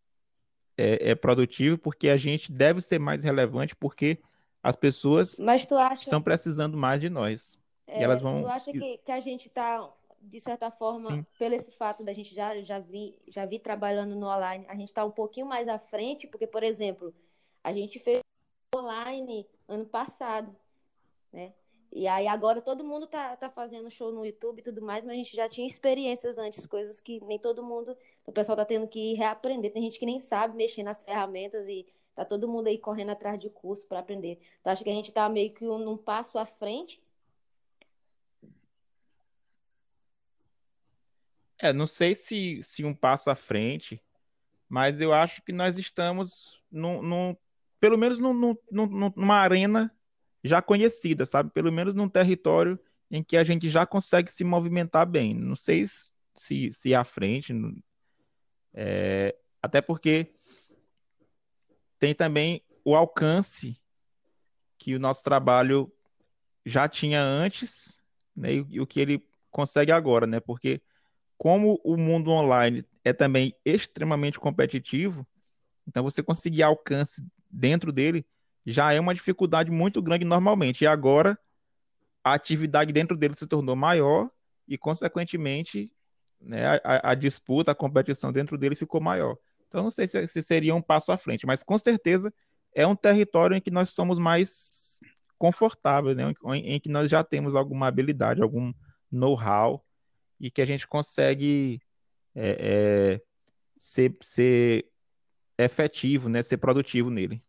é, 0.77 1.11
é, 1.11 1.15
produtivo, 1.15 1.77
porque 1.77 2.09
a 2.09 2.17
gente 2.17 2.51
deve 2.51 2.81
ser 2.81 2.99
mais 2.99 3.23
relevante, 3.23 3.77
porque 3.77 4.19
as 4.63 4.75
pessoas 4.75 5.39
acha... 5.41 6.03
estão 6.03 6.23
precisando 6.23 6.79
mais 6.79 7.01
de 7.01 7.11
nós. 7.11 7.59
É, 7.87 8.01
e 8.01 8.03
elas 8.03 8.23
vão... 8.23 8.43
Tu 8.43 8.49
acha 8.49 8.73
que, 8.73 8.99
que 8.99 9.13
a 9.13 9.21
gente 9.21 9.49
está, 9.49 9.87
de 10.21 10.41
certa 10.41 10.71
forma, 10.71 11.11
Sim. 11.11 11.27
pelo 11.39 11.55
esse 11.55 11.71
fato 11.73 12.05
da 12.05 12.13
gente 12.13 12.35
já, 12.35 12.61
já, 12.63 12.79
vi, 12.79 13.17
já 13.29 13.47
vi 13.47 13.59
trabalhando 13.59 14.15
no 14.15 14.27
online, 14.27 14.65
a 14.69 14.75
gente 14.75 14.89
está 14.89 15.05
um 15.05 15.11
pouquinho 15.11 15.47
mais 15.47 15.69
à 15.69 15.79
frente, 15.79 16.27
porque, 16.27 16.47
por 16.47 16.63
exemplo, 16.63 17.15
a 17.63 17.73
gente 17.73 17.99
fez 17.99 18.21
online 18.75 19.47
ano 19.67 19.87
passado, 19.87 20.55
né? 21.33 21.53
E 21.91 22.07
aí 22.07 22.27
agora 22.27 22.61
todo 22.61 22.85
mundo 22.85 23.07
tá, 23.07 23.35
tá 23.37 23.49
fazendo 23.49 23.91
show 23.91 24.13
no 24.13 24.25
YouTube 24.25 24.59
e 24.59 24.63
tudo 24.63 24.83
mais, 24.83 25.03
mas 25.05 25.15
a 25.15 25.17
gente 25.17 25.35
já 25.35 25.49
tinha 25.49 25.67
experiências 25.67 26.37
antes, 26.37 26.67
coisas 26.67 27.01
que 27.01 27.19
nem 27.25 27.39
todo 27.39 27.63
mundo, 27.63 27.97
o 28.27 28.33
pessoal 28.33 28.57
tá 28.57 28.65
tendo 28.65 28.87
que 28.87 29.15
reaprender. 29.15 29.73
Tem 29.73 29.83
gente 29.83 29.99
que 29.99 30.05
nem 30.05 30.21
sabe 30.21 30.55
mexer 30.55 30.83
nas 30.83 31.03
ferramentas 31.03 31.67
e 31.67 31.87
tá 32.15 32.25
todo 32.25 32.47
mundo 32.47 32.67
aí 32.67 32.79
correndo 32.79 33.11
atrás 33.11 33.39
de 33.39 33.49
curso 33.49 33.87
para 33.87 34.01
aprender. 34.01 34.39
Então 34.61 34.73
acho 34.73 34.85
que 34.85 34.91
a 34.91 34.95
gente 34.95 35.11
tá 35.13 35.29
meio 35.29 35.53
que 35.55 35.67
um, 35.67 35.79
num 35.79 35.97
passo 35.97 36.39
à 36.39 36.45
frente. 36.45 37.01
É, 41.61 41.73
não 41.73 41.87
sei 41.87 42.15
se, 42.15 42.63
se 42.63 42.85
um 42.85 42.95
passo 42.95 43.31
à 43.31 43.35
frente, 43.35 44.01
mas 44.69 45.01
eu 45.01 45.13
acho 45.13 45.43
que 45.43 45.53
nós 45.53 45.77
estamos 45.79 46.61
num, 46.71 47.03
num 47.03 47.37
pelo 47.81 47.99
menos 47.99 48.19
num, 48.19 48.33
num, 48.71 49.13
numa 49.17 49.37
arena 49.37 49.93
já 50.43 50.63
conhecida, 50.63 51.27
sabe? 51.27 51.51
Pelo 51.51 51.73
menos 51.73 51.95
num 51.95 52.09
território 52.09 52.79
em 53.11 53.23
que 53.23 53.37
a 53.37 53.45
gente 53.45 53.71
já 53.71 53.87
consegue 53.87 54.31
se 54.31 54.45
movimentar 54.45 55.07
bem. 55.07 55.35
Não 55.35 55.57
sei 55.57 55.87
se, 56.37 56.73
se 56.73 56.95
à 56.95 57.05
frente, 57.05 57.53
é, 58.75 59.35
até 59.63 59.81
porque 59.81 60.27
tem 61.99 62.15
também 62.15 62.63
o 62.85 62.95
alcance 62.95 63.81
que 64.79 64.95
o 64.95 65.01
nosso 65.01 65.25
trabalho 65.25 65.93
já 66.65 66.89
tinha 66.89 67.21
antes, 67.21 67.99
né, 68.37 68.55
e, 68.55 68.67
e 68.71 68.81
o 68.81 68.87
que 68.87 69.01
ele 69.01 69.27
consegue 69.51 69.91
agora, 69.91 70.27
né? 70.27 70.39
Porque 70.39 70.81
como 71.39 71.81
o 71.85 71.97
mundo 71.97 72.31
online 72.31 72.85
é 73.05 73.13
também 73.13 73.55
extremamente 73.65 74.39
competitivo, 74.39 75.27
então 75.87 76.03
você 76.03 76.23
conseguir 76.23 76.65
alcance 76.65 77.25
dentro 77.49 77.93
dele 77.93 78.27
já 78.67 78.93
é 78.93 79.01
uma 79.01 79.15
dificuldade 79.15 79.71
muito 79.71 80.03
grande 80.03 80.25
normalmente. 80.25 80.83
E 80.83 80.87
agora 80.87 81.39
a 82.23 82.35
atividade 82.35 82.93
dentro 82.93 83.17
dele 83.17 83.35
se 83.35 83.47
tornou 83.47 83.75
maior 83.75 84.29
e, 84.67 84.77
consequentemente, 84.77 85.91
né, 86.39 86.79
a, 86.85 87.13
a, 87.13 87.15
disputa, 87.15 87.71
a 87.73 87.75
competição 87.75 88.31
dentro 88.31 88.59
dele 88.59 88.75
ficou 88.75 89.01
maior. 89.01 89.39
Então, 89.69 89.83
não 89.85 89.91
sei 89.91 90.07
se, 90.07 90.27
se, 90.27 90.43
seria 90.43 90.75
um 90.75 90.83
passo 90.83 91.11
à 91.13 91.17
frente, 91.17 91.47
mas 91.47 91.63
com 91.63 91.79
certeza 91.79 92.33
é 92.75 92.87
um 92.87 92.97
território 92.97 93.57
em 93.57 93.61
que 93.61 93.71
nós 93.71 93.91
somos 93.91 94.19
mais 94.19 94.99
confortáveis, 95.39 96.17
né, 96.17 96.35
em, 96.55 96.75
em 96.75 96.81
que 96.81 96.89
nós 96.91 97.11
já 97.11 97.25
temos 97.25 97.55
alguma 97.55 97.87
habilidade, 97.87 98.43
algum 98.43 98.73
know-how 99.11 99.83
e 100.41 100.51
que 100.51 100.63
a 100.63 100.67
gente 100.67 100.87
consegue 100.87 101.81
é, 102.35 103.17
é, 103.17 103.21
ser, 103.79 104.17
ser 104.23 104.87
efetivo, 105.57 106.29
né, 106.29 106.43
ser 106.43 106.59
produtivo 106.59 107.11
nele. 107.11 107.43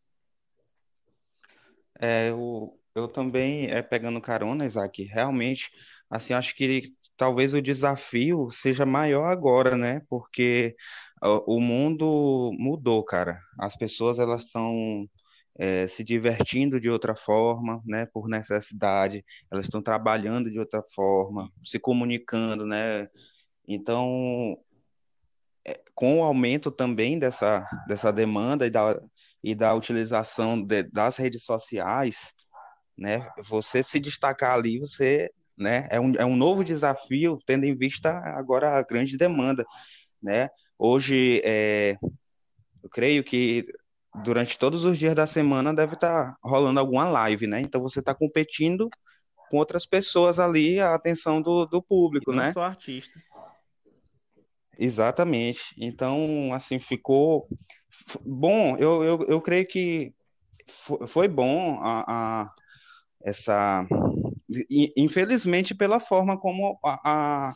É, 2.00 2.30
eu, 2.30 2.80
eu 2.96 3.08
também, 3.08 3.68
é, 3.70 3.82
pegando 3.82 4.22
carona, 4.22 4.66
Isaac, 4.66 5.04
realmente, 5.04 5.70
assim, 6.10 6.34
acho 6.34 6.56
que 6.56 6.94
talvez 7.18 7.54
o 7.54 7.62
desafio 7.62 8.50
seja 8.50 8.86
maior 8.86 9.30
agora, 9.30 9.76
né? 9.76 10.02
Porque 10.10 10.76
o 11.22 11.60
mundo 11.60 12.52
mudou, 12.58 13.04
cara. 13.04 13.42
As 13.60 13.76
pessoas, 13.76 14.20
elas 14.20 14.46
estão 14.46 15.06
é, 15.60 15.86
se 15.88 16.06
divertindo 16.06 16.80
de 16.80 16.90
outra 16.90 17.14
forma, 17.18 17.84
né? 17.86 18.06
Por 18.14 18.30
necessidade. 18.30 19.26
Elas 19.52 19.66
estão 19.66 19.82
trabalhando 19.82 20.50
de 20.50 20.58
outra 20.58 20.82
forma, 20.96 21.52
se 21.66 21.78
comunicando, 21.78 22.66
né? 22.66 23.10
Então, 23.68 24.58
é, 25.68 25.78
com 25.94 26.20
o 26.20 26.24
aumento 26.24 26.72
também 26.72 27.20
dessa, 27.20 27.68
dessa 27.90 28.10
demanda 28.10 28.66
e 28.66 28.70
da, 28.70 29.02
e 29.44 29.54
da 29.54 29.74
utilização 29.76 30.62
de, 30.62 30.84
das 30.84 31.18
redes 31.18 31.44
sociais, 31.44 32.34
né? 32.98 33.30
Você 33.44 33.84
se 33.84 34.00
destacar 34.00 34.54
ali, 34.54 34.80
você, 34.80 35.30
né? 35.58 35.90
É 35.92 36.00
um, 36.00 36.14
é 36.16 36.26
um 36.26 36.38
novo 36.38 36.64
desafio, 36.64 37.38
tendo 37.46 37.66
em 37.66 37.76
vista 37.76 38.18
agora 38.38 38.78
a 38.78 38.82
grande 38.82 39.18
demanda, 39.18 39.66
né? 40.24 40.48
Hoje, 40.78 41.42
é, 41.44 41.98
eu 42.82 42.90
creio 42.90 43.26
que 43.26 43.66
durante 44.24 44.58
todos 44.58 44.86
os 44.86 44.98
dias 44.98 45.16
da 45.16 45.28
semana 45.28 45.74
deve 45.74 45.94
estar 45.94 46.32
tá 46.34 46.38
rolando 46.44 46.80
alguma 46.80 47.10
live, 47.10 47.48
né? 47.48 47.62
Então 47.62 47.82
você 47.82 48.00
está 48.00 48.14
competindo 48.14 48.90
com 49.50 49.58
outras 49.58 49.86
pessoas 49.86 50.40
ali, 50.40 50.80
a 50.80 50.96
atenção 50.96 51.42
do, 51.42 51.66
do 51.66 51.82
público, 51.82 52.32
e 52.32 52.36
não 52.36 52.44
né? 52.44 52.52
Só 52.52 52.62
artistas. 52.62 53.24
Exatamente. 54.78 55.76
Então, 55.78 56.54
assim, 56.54 56.80
ficou 56.80 57.48
bom. 58.26 58.78
Eu, 58.78 59.04
eu, 59.04 59.26
eu 59.28 59.42
creio 59.42 59.68
que 59.68 60.14
foi 61.08 61.28
bom 61.28 61.80
a, 61.82 62.44
a 62.44 62.52
essa. 63.24 63.86
Infelizmente, 64.96 65.76
pela 65.76 66.00
forma 66.00 66.40
como 66.40 66.80
a, 66.84 67.00
a 67.50 67.54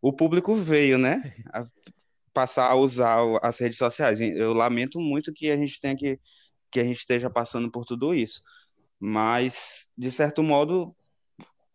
o 0.00 0.12
público 0.12 0.54
veio, 0.54 0.98
né? 0.98 1.34
A 2.34 2.40
passar 2.40 2.70
a 2.70 2.74
usar 2.74 3.18
as 3.42 3.58
redes 3.58 3.78
sociais. 3.78 4.20
Eu 4.20 4.52
lamento 4.52 5.00
muito 5.00 5.32
que 5.32 5.50
a 5.50 5.56
gente 5.56 5.80
tenha 5.80 5.96
que, 5.96 6.18
que 6.70 6.80
a 6.80 6.84
gente 6.84 6.98
esteja 6.98 7.30
passando 7.30 7.70
por 7.70 7.84
tudo 7.84 8.14
isso. 8.14 8.42
Mas, 8.98 9.86
de 9.96 10.10
certo 10.10 10.42
modo, 10.42 10.94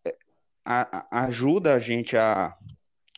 é, 0.05 0.15
ajuda 1.11 1.73
a 1.73 1.79
gente 1.79 2.17
a, 2.17 2.53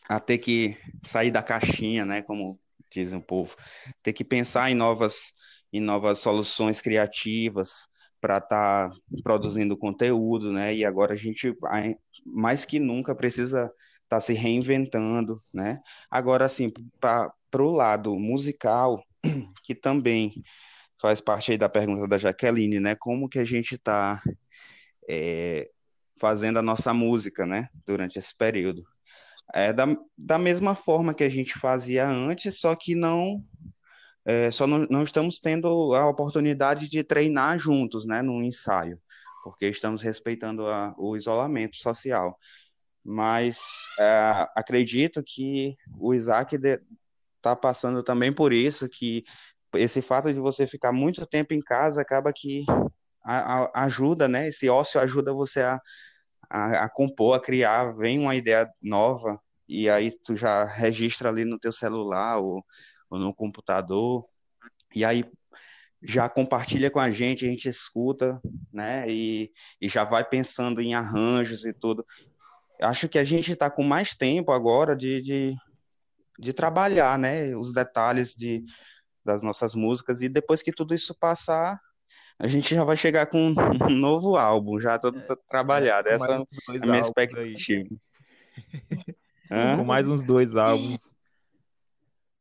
a 0.08 0.20
ter 0.20 0.38
que 0.38 0.76
sair 1.04 1.30
da 1.30 1.42
caixinha, 1.42 2.04
né, 2.04 2.22
como 2.22 2.58
dizem 2.90 3.18
o 3.18 3.22
povo, 3.22 3.56
ter 4.02 4.12
que 4.12 4.24
pensar 4.24 4.70
em 4.70 4.74
novas 4.74 5.32
em 5.72 5.80
novas 5.80 6.18
soluções 6.18 6.82
criativas 6.82 7.88
para 8.20 8.36
estar 8.36 8.90
tá 8.90 8.96
produzindo 9.22 9.76
conteúdo, 9.76 10.52
né? 10.52 10.74
E 10.74 10.84
agora 10.84 11.14
a 11.14 11.16
gente 11.16 11.56
mais 12.26 12.66
que 12.66 12.78
nunca 12.78 13.14
precisa 13.14 13.72
estar 14.12 14.16
tá 14.16 14.20
se 14.20 14.34
reinventando, 14.34 15.42
né? 15.52 15.80
Agora 16.10 16.44
assim, 16.44 16.70
para 17.00 17.32
o 17.58 17.70
lado 17.70 18.14
musical, 18.18 19.02
que 19.64 19.74
também 19.74 20.42
faz 21.00 21.20
parte 21.20 21.52
aí 21.52 21.58
da 21.58 21.68
pergunta 21.68 22.06
da 22.06 22.18
Jaqueline, 22.18 22.78
né? 22.78 22.94
Como 22.94 23.28
que 23.28 23.38
a 23.38 23.44
gente 23.44 23.74
está 23.76 24.22
é, 25.08 25.70
fazendo 26.20 26.58
a 26.58 26.62
nossa 26.62 26.92
música, 26.92 27.46
né? 27.46 27.68
Durante 27.86 28.18
esse 28.18 28.36
período. 28.36 28.84
É, 29.54 29.72
da, 29.72 29.86
da 30.16 30.38
mesma 30.38 30.74
forma 30.74 31.14
que 31.14 31.24
a 31.24 31.28
gente 31.28 31.58
fazia 31.58 32.08
antes, 32.08 32.60
só 32.60 32.74
que 32.74 32.94
não 32.94 33.44
é, 34.24 34.50
só 34.50 34.66
não, 34.66 34.86
não, 34.88 35.02
estamos 35.02 35.38
tendo 35.40 35.94
a 35.94 36.08
oportunidade 36.08 36.88
de 36.88 37.02
treinar 37.02 37.58
juntos, 37.58 38.06
né, 38.06 38.22
num 38.22 38.42
ensaio, 38.42 39.00
porque 39.42 39.66
estamos 39.66 40.00
respeitando 40.00 40.66
a, 40.66 40.94
o 40.96 41.16
isolamento 41.16 41.76
social. 41.76 42.38
Mas 43.04 43.86
é, 43.98 44.48
acredito 44.54 45.22
que 45.24 45.76
o 45.98 46.14
Isaac 46.14 46.56
está 47.36 47.56
passando 47.56 48.02
também 48.02 48.32
por 48.32 48.52
isso, 48.52 48.88
que 48.88 49.24
esse 49.74 50.02
fato 50.02 50.32
de 50.32 50.38
você 50.38 50.66
ficar 50.66 50.92
muito 50.92 51.26
tempo 51.26 51.54
em 51.54 51.60
casa 51.60 52.02
acaba 52.02 52.32
que 52.34 52.64
a, 53.24 53.64
a, 53.64 53.84
ajuda, 53.84 54.28
né? 54.28 54.48
Esse 54.48 54.68
ócio 54.68 55.00
ajuda 55.00 55.32
você 55.32 55.62
a, 55.62 55.80
a, 56.48 56.84
a 56.84 56.88
compor, 56.88 57.36
a 57.36 57.40
criar, 57.40 57.92
vem 57.96 58.18
uma 58.18 58.36
ideia 58.36 58.70
nova 58.80 59.40
e 59.68 59.88
aí 59.88 60.10
tu 60.24 60.36
já 60.36 60.64
registra 60.64 61.28
ali 61.28 61.44
no 61.44 61.58
teu 61.58 61.72
celular 61.72 62.38
ou, 62.38 62.64
ou 63.10 63.18
no 63.18 63.34
computador 63.34 64.24
e 64.94 65.04
aí 65.04 65.24
já 66.02 66.28
compartilha 66.28 66.90
com 66.90 66.98
a 66.98 67.10
gente, 67.10 67.46
a 67.46 67.48
gente 67.48 67.68
escuta, 67.68 68.40
né? 68.72 69.08
E, 69.08 69.50
e 69.80 69.88
já 69.88 70.04
vai 70.04 70.24
pensando 70.24 70.80
em 70.80 70.94
arranjos 70.94 71.64
e 71.64 71.72
tudo. 71.72 72.04
Acho 72.82 73.08
que 73.08 73.18
a 73.18 73.24
gente 73.24 73.52
está 73.52 73.70
com 73.70 73.82
mais 73.82 74.14
tempo 74.14 74.52
agora 74.52 74.96
de, 74.96 75.20
de, 75.20 75.54
de, 76.38 76.52
trabalhar, 76.52 77.18
né? 77.18 77.54
Os 77.56 77.72
detalhes 77.72 78.34
de, 78.34 78.64
das 79.24 79.42
nossas 79.42 79.74
músicas 79.74 80.20
e 80.20 80.28
depois 80.28 80.62
que 80.62 80.72
tudo 80.72 80.94
isso 80.94 81.14
passar, 81.18 81.80
a 82.38 82.46
gente 82.46 82.74
já 82.74 82.84
vai 82.84 82.96
chegar 82.96 83.26
com 83.26 83.54
um 83.88 83.90
novo 83.90 84.36
álbum, 84.36 84.80
já 84.80 84.98
todo 84.98 85.18
é, 85.18 85.36
trabalhado. 85.48 86.08
É, 86.08 86.14
Essa 86.14 86.32
é 86.32 86.36
a 86.36 86.86
minha 86.86 87.00
expectativa. 87.00 87.88
com 89.78 89.84
mais 89.84 90.08
uns 90.08 90.24
dois 90.24 90.56
álbuns. 90.56 91.10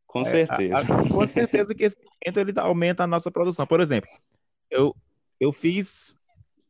Com 0.08 0.22
é, 0.22 0.26
certeza. 0.26 0.76
A, 0.76 1.02
a, 1.02 1.10
com 1.10 1.28
certeza 1.28 1.74
que 1.74 1.86
esse 1.86 1.98
ele 2.22 2.54
aumenta 2.58 3.04
a 3.04 3.08
nossa 3.08 3.32
produção. 3.32 3.66
Por 3.66 3.80
exemplo, 3.80 4.10
eu, 4.70 4.96
eu 5.39 5.52
fiz 5.52 6.16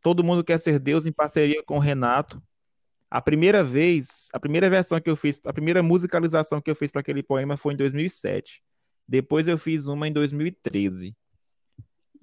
Todo 0.02 0.24
Mundo 0.24 0.44
Quer 0.44 0.60
Ser 0.60 0.80
Deus 0.80 1.06
em 1.06 1.12
parceria 1.12 1.64
com 1.64 1.78
o 1.78 1.80
Renato. 1.80 2.42
A 3.12 3.22
primeira 3.22 3.62
vez, 3.62 4.30
a 4.32 4.40
primeira 4.40 4.70
versão 4.70 5.02
que 5.02 5.10
eu 5.10 5.18
fiz, 5.18 5.38
a 5.44 5.52
primeira 5.52 5.84
musicalização 5.84 6.62
que 6.62 6.72
eu 6.72 6.76
fiz 6.76 6.90
para 6.90 7.02
aquele 7.02 7.22
poema 7.22 7.58
foi 7.58 7.74
em 7.74 7.78
2007. 7.78 8.64
Depois 9.06 9.50
eu 9.50 9.58
fiz 9.58 9.86
uma 9.86 10.08
em 10.08 10.14
2013. 10.14 11.14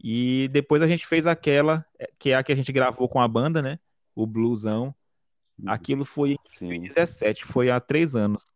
E 0.03 0.49
depois 0.51 0.81
a 0.81 0.89
gente 0.89 1.07
fez 1.07 1.27
aquela, 1.27 1.85
que 2.19 2.31
é 2.31 2.37
a 2.37 2.43
que 2.43 2.53
a 2.53 2.57
gente 2.57 2.73
gravou 2.73 3.07
com 3.07 3.21
a 3.21 3.29
banda, 3.29 3.61
né? 3.61 3.79
O 4.15 4.27
Bluesão. 4.27 4.95
Uhum. 5.59 5.71
Aquilo 5.71 6.07
foi 6.07 6.33
em 6.33 6.39
2017, 6.47 7.45
foi 7.45 7.71
há 7.71 7.79
três 7.79 8.15
anos. 8.15 8.47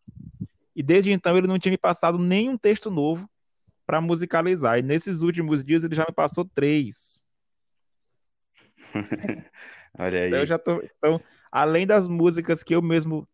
E 0.74 0.82
desde 0.82 1.12
então 1.12 1.36
ele 1.36 1.46
não 1.46 1.58
tinha 1.58 1.72
me 1.72 1.76
passado 1.76 2.18
nenhum 2.18 2.56
texto 2.56 2.90
novo 2.90 3.28
para 3.84 4.00
musicalizar. 4.00 4.78
E 4.78 4.82
nesses 4.82 5.20
últimos 5.20 5.62
dias 5.62 5.84
ele 5.84 5.94
já 5.94 6.06
me 6.08 6.14
passou 6.14 6.46
três. 6.46 7.22
Olha 9.98 10.20
aí. 10.20 10.28
Então, 10.28 10.40
eu 10.40 10.46
já 10.46 10.58
tô, 10.58 10.80
então, 10.80 11.20
além 11.52 11.86
das 11.86 12.08
músicas 12.08 12.62
que 12.62 12.74
eu 12.74 12.80
mesmo 12.80 13.28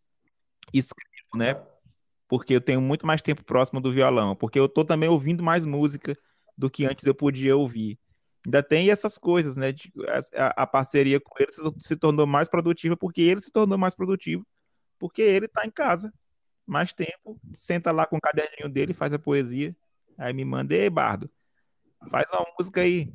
escrevo, 0.74 1.36
né? 1.36 1.54
Porque 2.26 2.54
eu 2.54 2.60
tenho 2.60 2.80
muito 2.80 3.06
mais 3.06 3.22
tempo 3.22 3.44
próximo 3.44 3.80
do 3.80 3.92
violão, 3.92 4.34
porque 4.34 4.58
eu 4.58 4.68
tô 4.68 4.84
também 4.84 5.08
ouvindo 5.08 5.42
mais 5.42 5.64
música 5.64 6.18
do 6.56 6.68
que 6.68 6.84
antes 6.84 7.06
eu 7.06 7.14
podia 7.14 7.56
ouvir. 7.56 7.98
Ainda 8.44 8.62
tem 8.62 8.90
essas 8.90 9.16
coisas, 9.16 9.56
né? 9.56 9.68
A, 10.34 10.62
a, 10.62 10.66
parceria 10.66 11.20
com 11.20 11.32
ele 11.38 11.52
se, 11.52 11.62
se, 11.78 11.96
tornou 11.96 12.26
mais 12.26 12.48
produtiva 12.48 12.96
porque 12.96 13.20
ele 13.22 13.40
se 13.40 13.52
tornou 13.52 13.78
mais 13.78 13.94
produtivo, 13.94 14.46
porque 14.98 15.22
ele 15.22 15.46
tá 15.48 15.64
em 15.64 15.70
casa 15.70 16.12
mais 16.66 16.92
tempo, 16.92 17.40
senta 17.54 17.90
lá 17.92 18.04
com 18.06 18.16
o 18.16 18.20
caderninho 18.20 18.68
dele, 18.68 18.92
faz 18.92 19.12
a 19.12 19.18
poesia, 19.18 19.74
aí 20.18 20.34
me 20.34 20.44
manda, 20.44 20.74
ei, 20.74 20.90
Bardo, 20.90 21.30
faz 22.10 22.30
uma 22.32 22.46
música 22.58 22.82
aí. 22.82 23.12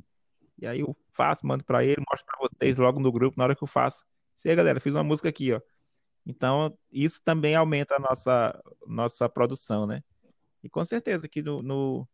E 0.57 0.65
aí 0.65 0.79
eu 0.79 0.95
faço, 1.11 1.45
mando 1.45 1.63
para 1.63 1.83
ele, 1.83 2.03
mostro 2.09 2.25
para 2.25 2.49
vocês 2.49 2.77
logo 2.77 2.99
no 2.99 3.11
grupo, 3.11 3.37
na 3.37 3.43
hora 3.43 3.55
que 3.55 3.63
eu 3.63 3.67
faço. 3.67 4.05
E 4.43 4.49
aí, 4.49 4.55
galera, 4.55 4.79
fiz 4.79 4.93
uma 4.93 5.03
música 5.03 5.29
aqui, 5.29 5.53
ó. 5.53 5.61
Então, 6.25 6.77
isso 6.91 7.21
também 7.23 7.55
aumenta 7.55 7.95
a 7.95 7.99
nossa, 7.99 8.63
nossa 8.87 9.29
produção, 9.29 9.85
né? 9.85 10.03
E 10.63 10.69
com 10.69 10.83
certeza 10.83 11.27
que 11.27 11.41
no, 11.41 11.61
no, 11.61 12.07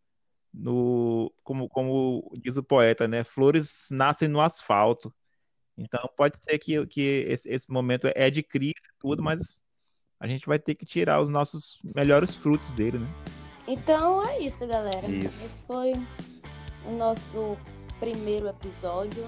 no 0.53 1.33
como, 1.43 1.69
como 1.69 2.31
diz 2.41 2.57
o 2.57 2.63
poeta, 2.63 3.07
né? 3.07 3.23
Flores 3.23 3.87
nascem 3.91 4.27
no 4.27 4.41
asfalto. 4.41 5.13
Então, 5.77 6.09
pode 6.17 6.37
ser 6.43 6.57
que, 6.57 6.85
que 6.87 7.25
esse, 7.27 7.49
esse 7.49 7.71
momento 7.71 8.09
é 8.15 8.29
de 8.29 8.43
crise 8.43 8.73
tudo, 8.99 9.23
mas 9.23 9.61
a 10.19 10.27
gente 10.27 10.45
vai 10.45 10.59
ter 10.59 10.75
que 10.75 10.85
tirar 10.85 11.21
os 11.21 11.29
nossos 11.29 11.79
melhores 11.95 12.35
frutos 12.35 12.71
dele, 12.73 12.99
né? 12.99 13.07
Então 13.67 14.27
é 14.27 14.39
isso, 14.39 14.67
galera. 14.67 15.07
Isso. 15.07 15.45
Esse 15.45 15.61
foi 15.61 15.93
o 16.85 16.91
nosso 16.91 17.57
primeiro 17.99 18.47
episódio 18.47 19.23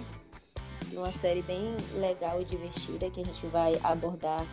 de 0.92 0.98
uma 0.98 1.12
série 1.12 1.42
bem 1.42 1.76
legal 1.96 2.42
e 2.42 2.46
divertida 2.46 3.10
que 3.10 3.22
a 3.22 3.24
gente 3.24 3.48
vai 3.48 3.80
abordar 3.84 4.46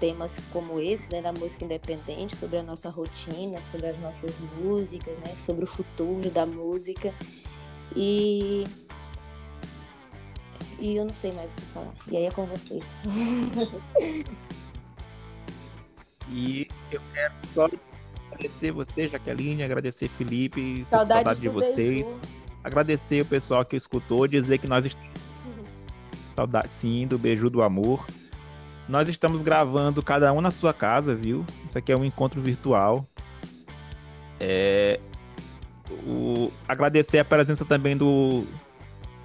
temas 0.00 0.40
como 0.52 0.80
esse, 0.80 1.08
né, 1.12 1.20
da 1.20 1.32
música 1.32 1.64
independente, 1.64 2.34
sobre 2.36 2.58
a 2.58 2.62
nossa 2.62 2.88
rotina, 2.88 3.60
sobre 3.70 3.88
as 3.88 3.98
nossas 4.00 4.32
músicas, 4.56 5.16
né, 5.18 5.34
sobre 5.44 5.64
o 5.64 5.66
futuro 5.66 6.30
da 6.30 6.46
música. 6.46 7.12
E 7.94 8.64
e 10.78 10.96
eu 10.96 11.04
não 11.04 11.14
sei 11.14 11.32
mais 11.32 11.50
o 11.50 11.54
que 11.54 11.62
falar. 11.62 11.94
E 12.06 12.16
aí 12.16 12.24
é 12.26 12.30
com 12.30 12.46
vocês. 12.46 12.84
e 16.30 16.68
eu 16.90 17.00
quero 17.12 17.34
só 17.52 17.68
agradecer 18.30 18.70
você, 18.70 19.08
Jaqueline, 19.08 19.64
agradecer 19.64 20.08
Felipe, 20.10 20.86
saudade, 20.88 21.08
saudade 21.08 21.40
de 21.40 21.48
vocês. 21.48 22.06
Beijo. 22.06 22.20
Agradecer 22.62 23.22
o 23.22 23.26
pessoal 23.26 23.64
que 23.64 23.76
escutou, 23.76 24.26
dizer 24.26 24.58
que 24.58 24.68
nós 24.68 24.86
estamos. 24.86 25.17
Saudade 26.38 26.70
sim 26.70 27.06
do 27.06 27.18
beijo 27.18 27.50
do 27.50 27.62
amor. 27.62 28.06
Nós 28.88 29.08
estamos 29.08 29.42
gravando 29.42 30.02
cada 30.02 30.32
um 30.32 30.40
na 30.40 30.50
sua 30.50 30.72
casa, 30.72 31.14
viu? 31.14 31.44
Isso 31.66 31.76
aqui 31.76 31.92
é 31.92 31.96
um 31.96 32.04
encontro 32.04 32.40
virtual. 32.40 33.04
É... 34.38 35.00
O... 36.06 36.50
Agradecer 36.68 37.18
a 37.18 37.24
presença 37.24 37.64
também 37.64 37.96
do 37.96 38.44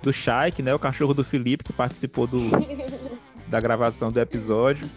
do 0.01 0.11
Shaik, 0.11 0.61
né? 0.61 0.73
O 0.73 0.79
cachorro 0.79 1.13
do 1.13 1.23
Felipe, 1.23 1.63
que 1.63 1.71
participou 1.71 2.27
do... 2.27 2.39
da 3.47 3.59
gravação 3.59 4.11
do 4.11 4.19
episódio. 4.19 4.89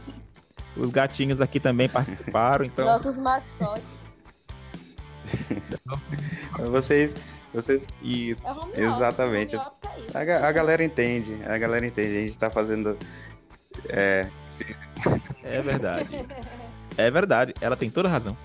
Os 0.77 0.91
gatinhos 0.91 1.41
aqui 1.41 1.61
também 1.61 1.89
participaram, 1.89 2.64
então. 2.64 2.87
Nossos 2.87 3.19
mascotes. 3.19 3.85
vocês, 6.71 7.14
vocês. 7.53 7.86
Isso. 8.03 8.42
É 8.74 8.82
Exatamente. 8.82 9.57
a, 9.57 10.49
a 10.49 10.53
galera 10.53 10.84
entende. 10.84 11.38
A 11.44 11.57
galera 11.57 11.86
entende. 11.86 12.16
A 12.16 12.20
gente 12.20 12.38
tá 12.38 12.51
fazendo 12.51 12.97
é, 13.88 14.28
é 15.42 15.62
verdade. 15.62 16.26
É 16.97 17.11
verdade, 17.11 17.55
ela 17.61 17.76
tem 17.76 17.90
toda 17.90 18.09
razão. 18.09 18.36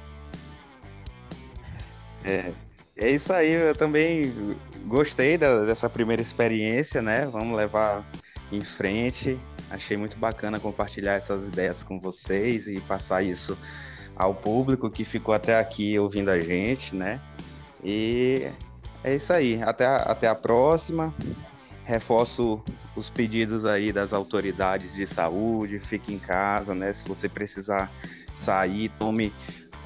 É, 2.24 2.52
é 2.98 3.10
isso 3.10 3.32
aí, 3.32 3.52
eu 3.52 3.76
também 3.76 4.58
gostei 4.86 5.38
da, 5.38 5.64
dessa 5.64 5.90
primeira 5.90 6.22
experiência, 6.22 7.02
né? 7.02 7.26
Vamos 7.26 7.56
levar 7.56 8.06
em 8.52 8.62
frente. 8.62 9.40
Achei 9.70 9.96
muito 9.96 10.18
bacana 10.18 10.60
compartilhar 10.60 11.14
essas 11.14 11.48
ideias 11.48 11.84
com 11.84 12.00
vocês 12.00 12.68
e 12.68 12.82
passar 12.82 13.24
isso 13.24 13.58
ao 14.16 14.36
público 14.36 14.90
que 14.90 15.06
ficou 15.06 15.34
até 15.34 15.58
aqui 15.58 15.98
ouvindo 15.98 16.30
a 16.30 16.40
gente, 16.40 16.94
né? 16.94 17.22
E 17.84 18.48
é 19.04 19.16
isso 19.16 19.34
aí. 19.34 19.62
Até 19.62 19.86
a, 19.86 19.98
até 19.98 20.28
a 20.28 20.36
próxima 20.36 21.14
reforço 21.84 22.64
os 22.96 23.10
pedidos 23.10 23.66
aí 23.66 23.92
das 23.92 24.14
autoridades 24.14 24.94
de 24.94 25.06
saúde, 25.08 25.80
fique 25.80 26.14
em 26.14 26.20
casa, 26.20 26.76
né? 26.76 26.94
Se 26.94 27.08
você 27.08 27.28
precisar 27.28 27.92
sair, 28.36 28.90
tome 29.00 29.34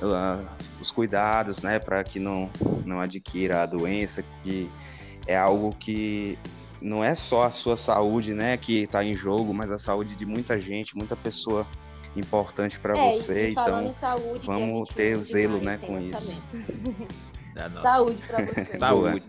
uh, 0.01 0.45
os 0.81 0.91
cuidados, 0.91 1.63
né? 1.63 1.79
Para 1.79 2.03
que 2.03 2.19
não, 2.19 2.49
não 2.85 2.99
adquira 2.99 3.63
a 3.63 3.65
doença, 3.65 4.23
que 4.43 4.69
é 5.27 5.37
algo 5.37 5.75
que 5.75 6.37
não 6.81 7.03
é 7.03 7.15
só 7.15 7.43
a 7.43 7.51
sua 7.51 7.77
saúde, 7.77 8.33
né? 8.33 8.57
Que 8.57 8.83
está 8.83 9.03
em 9.03 9.13
jogo, 9.13 9.53
mas 9.53 9.71
a 9.71 9.77
saúde 9.77 10.15
de 10.15 10.25
muita 10.25 10.59
gente, 10.59 10.97
muita 10.97 11.15
pessoa 11.15 11.65
importante 12.15 12.79
para 12.79 12.97
é, 12.97 13.11
você. 13.11 13.49
Então, 13.49 13.93
saúde, 13.93 14.45
vamos 14.45 14.89
ter 14.89 15.15
zelo, 15.21 15.59
né, 15.59 15.77
com 15.77 15.99
isso. 15.99 16.41
saúde 17.81 18.21
para 18.27 18.45
você. 18.45 18.77
Saúde. 18.77 19.23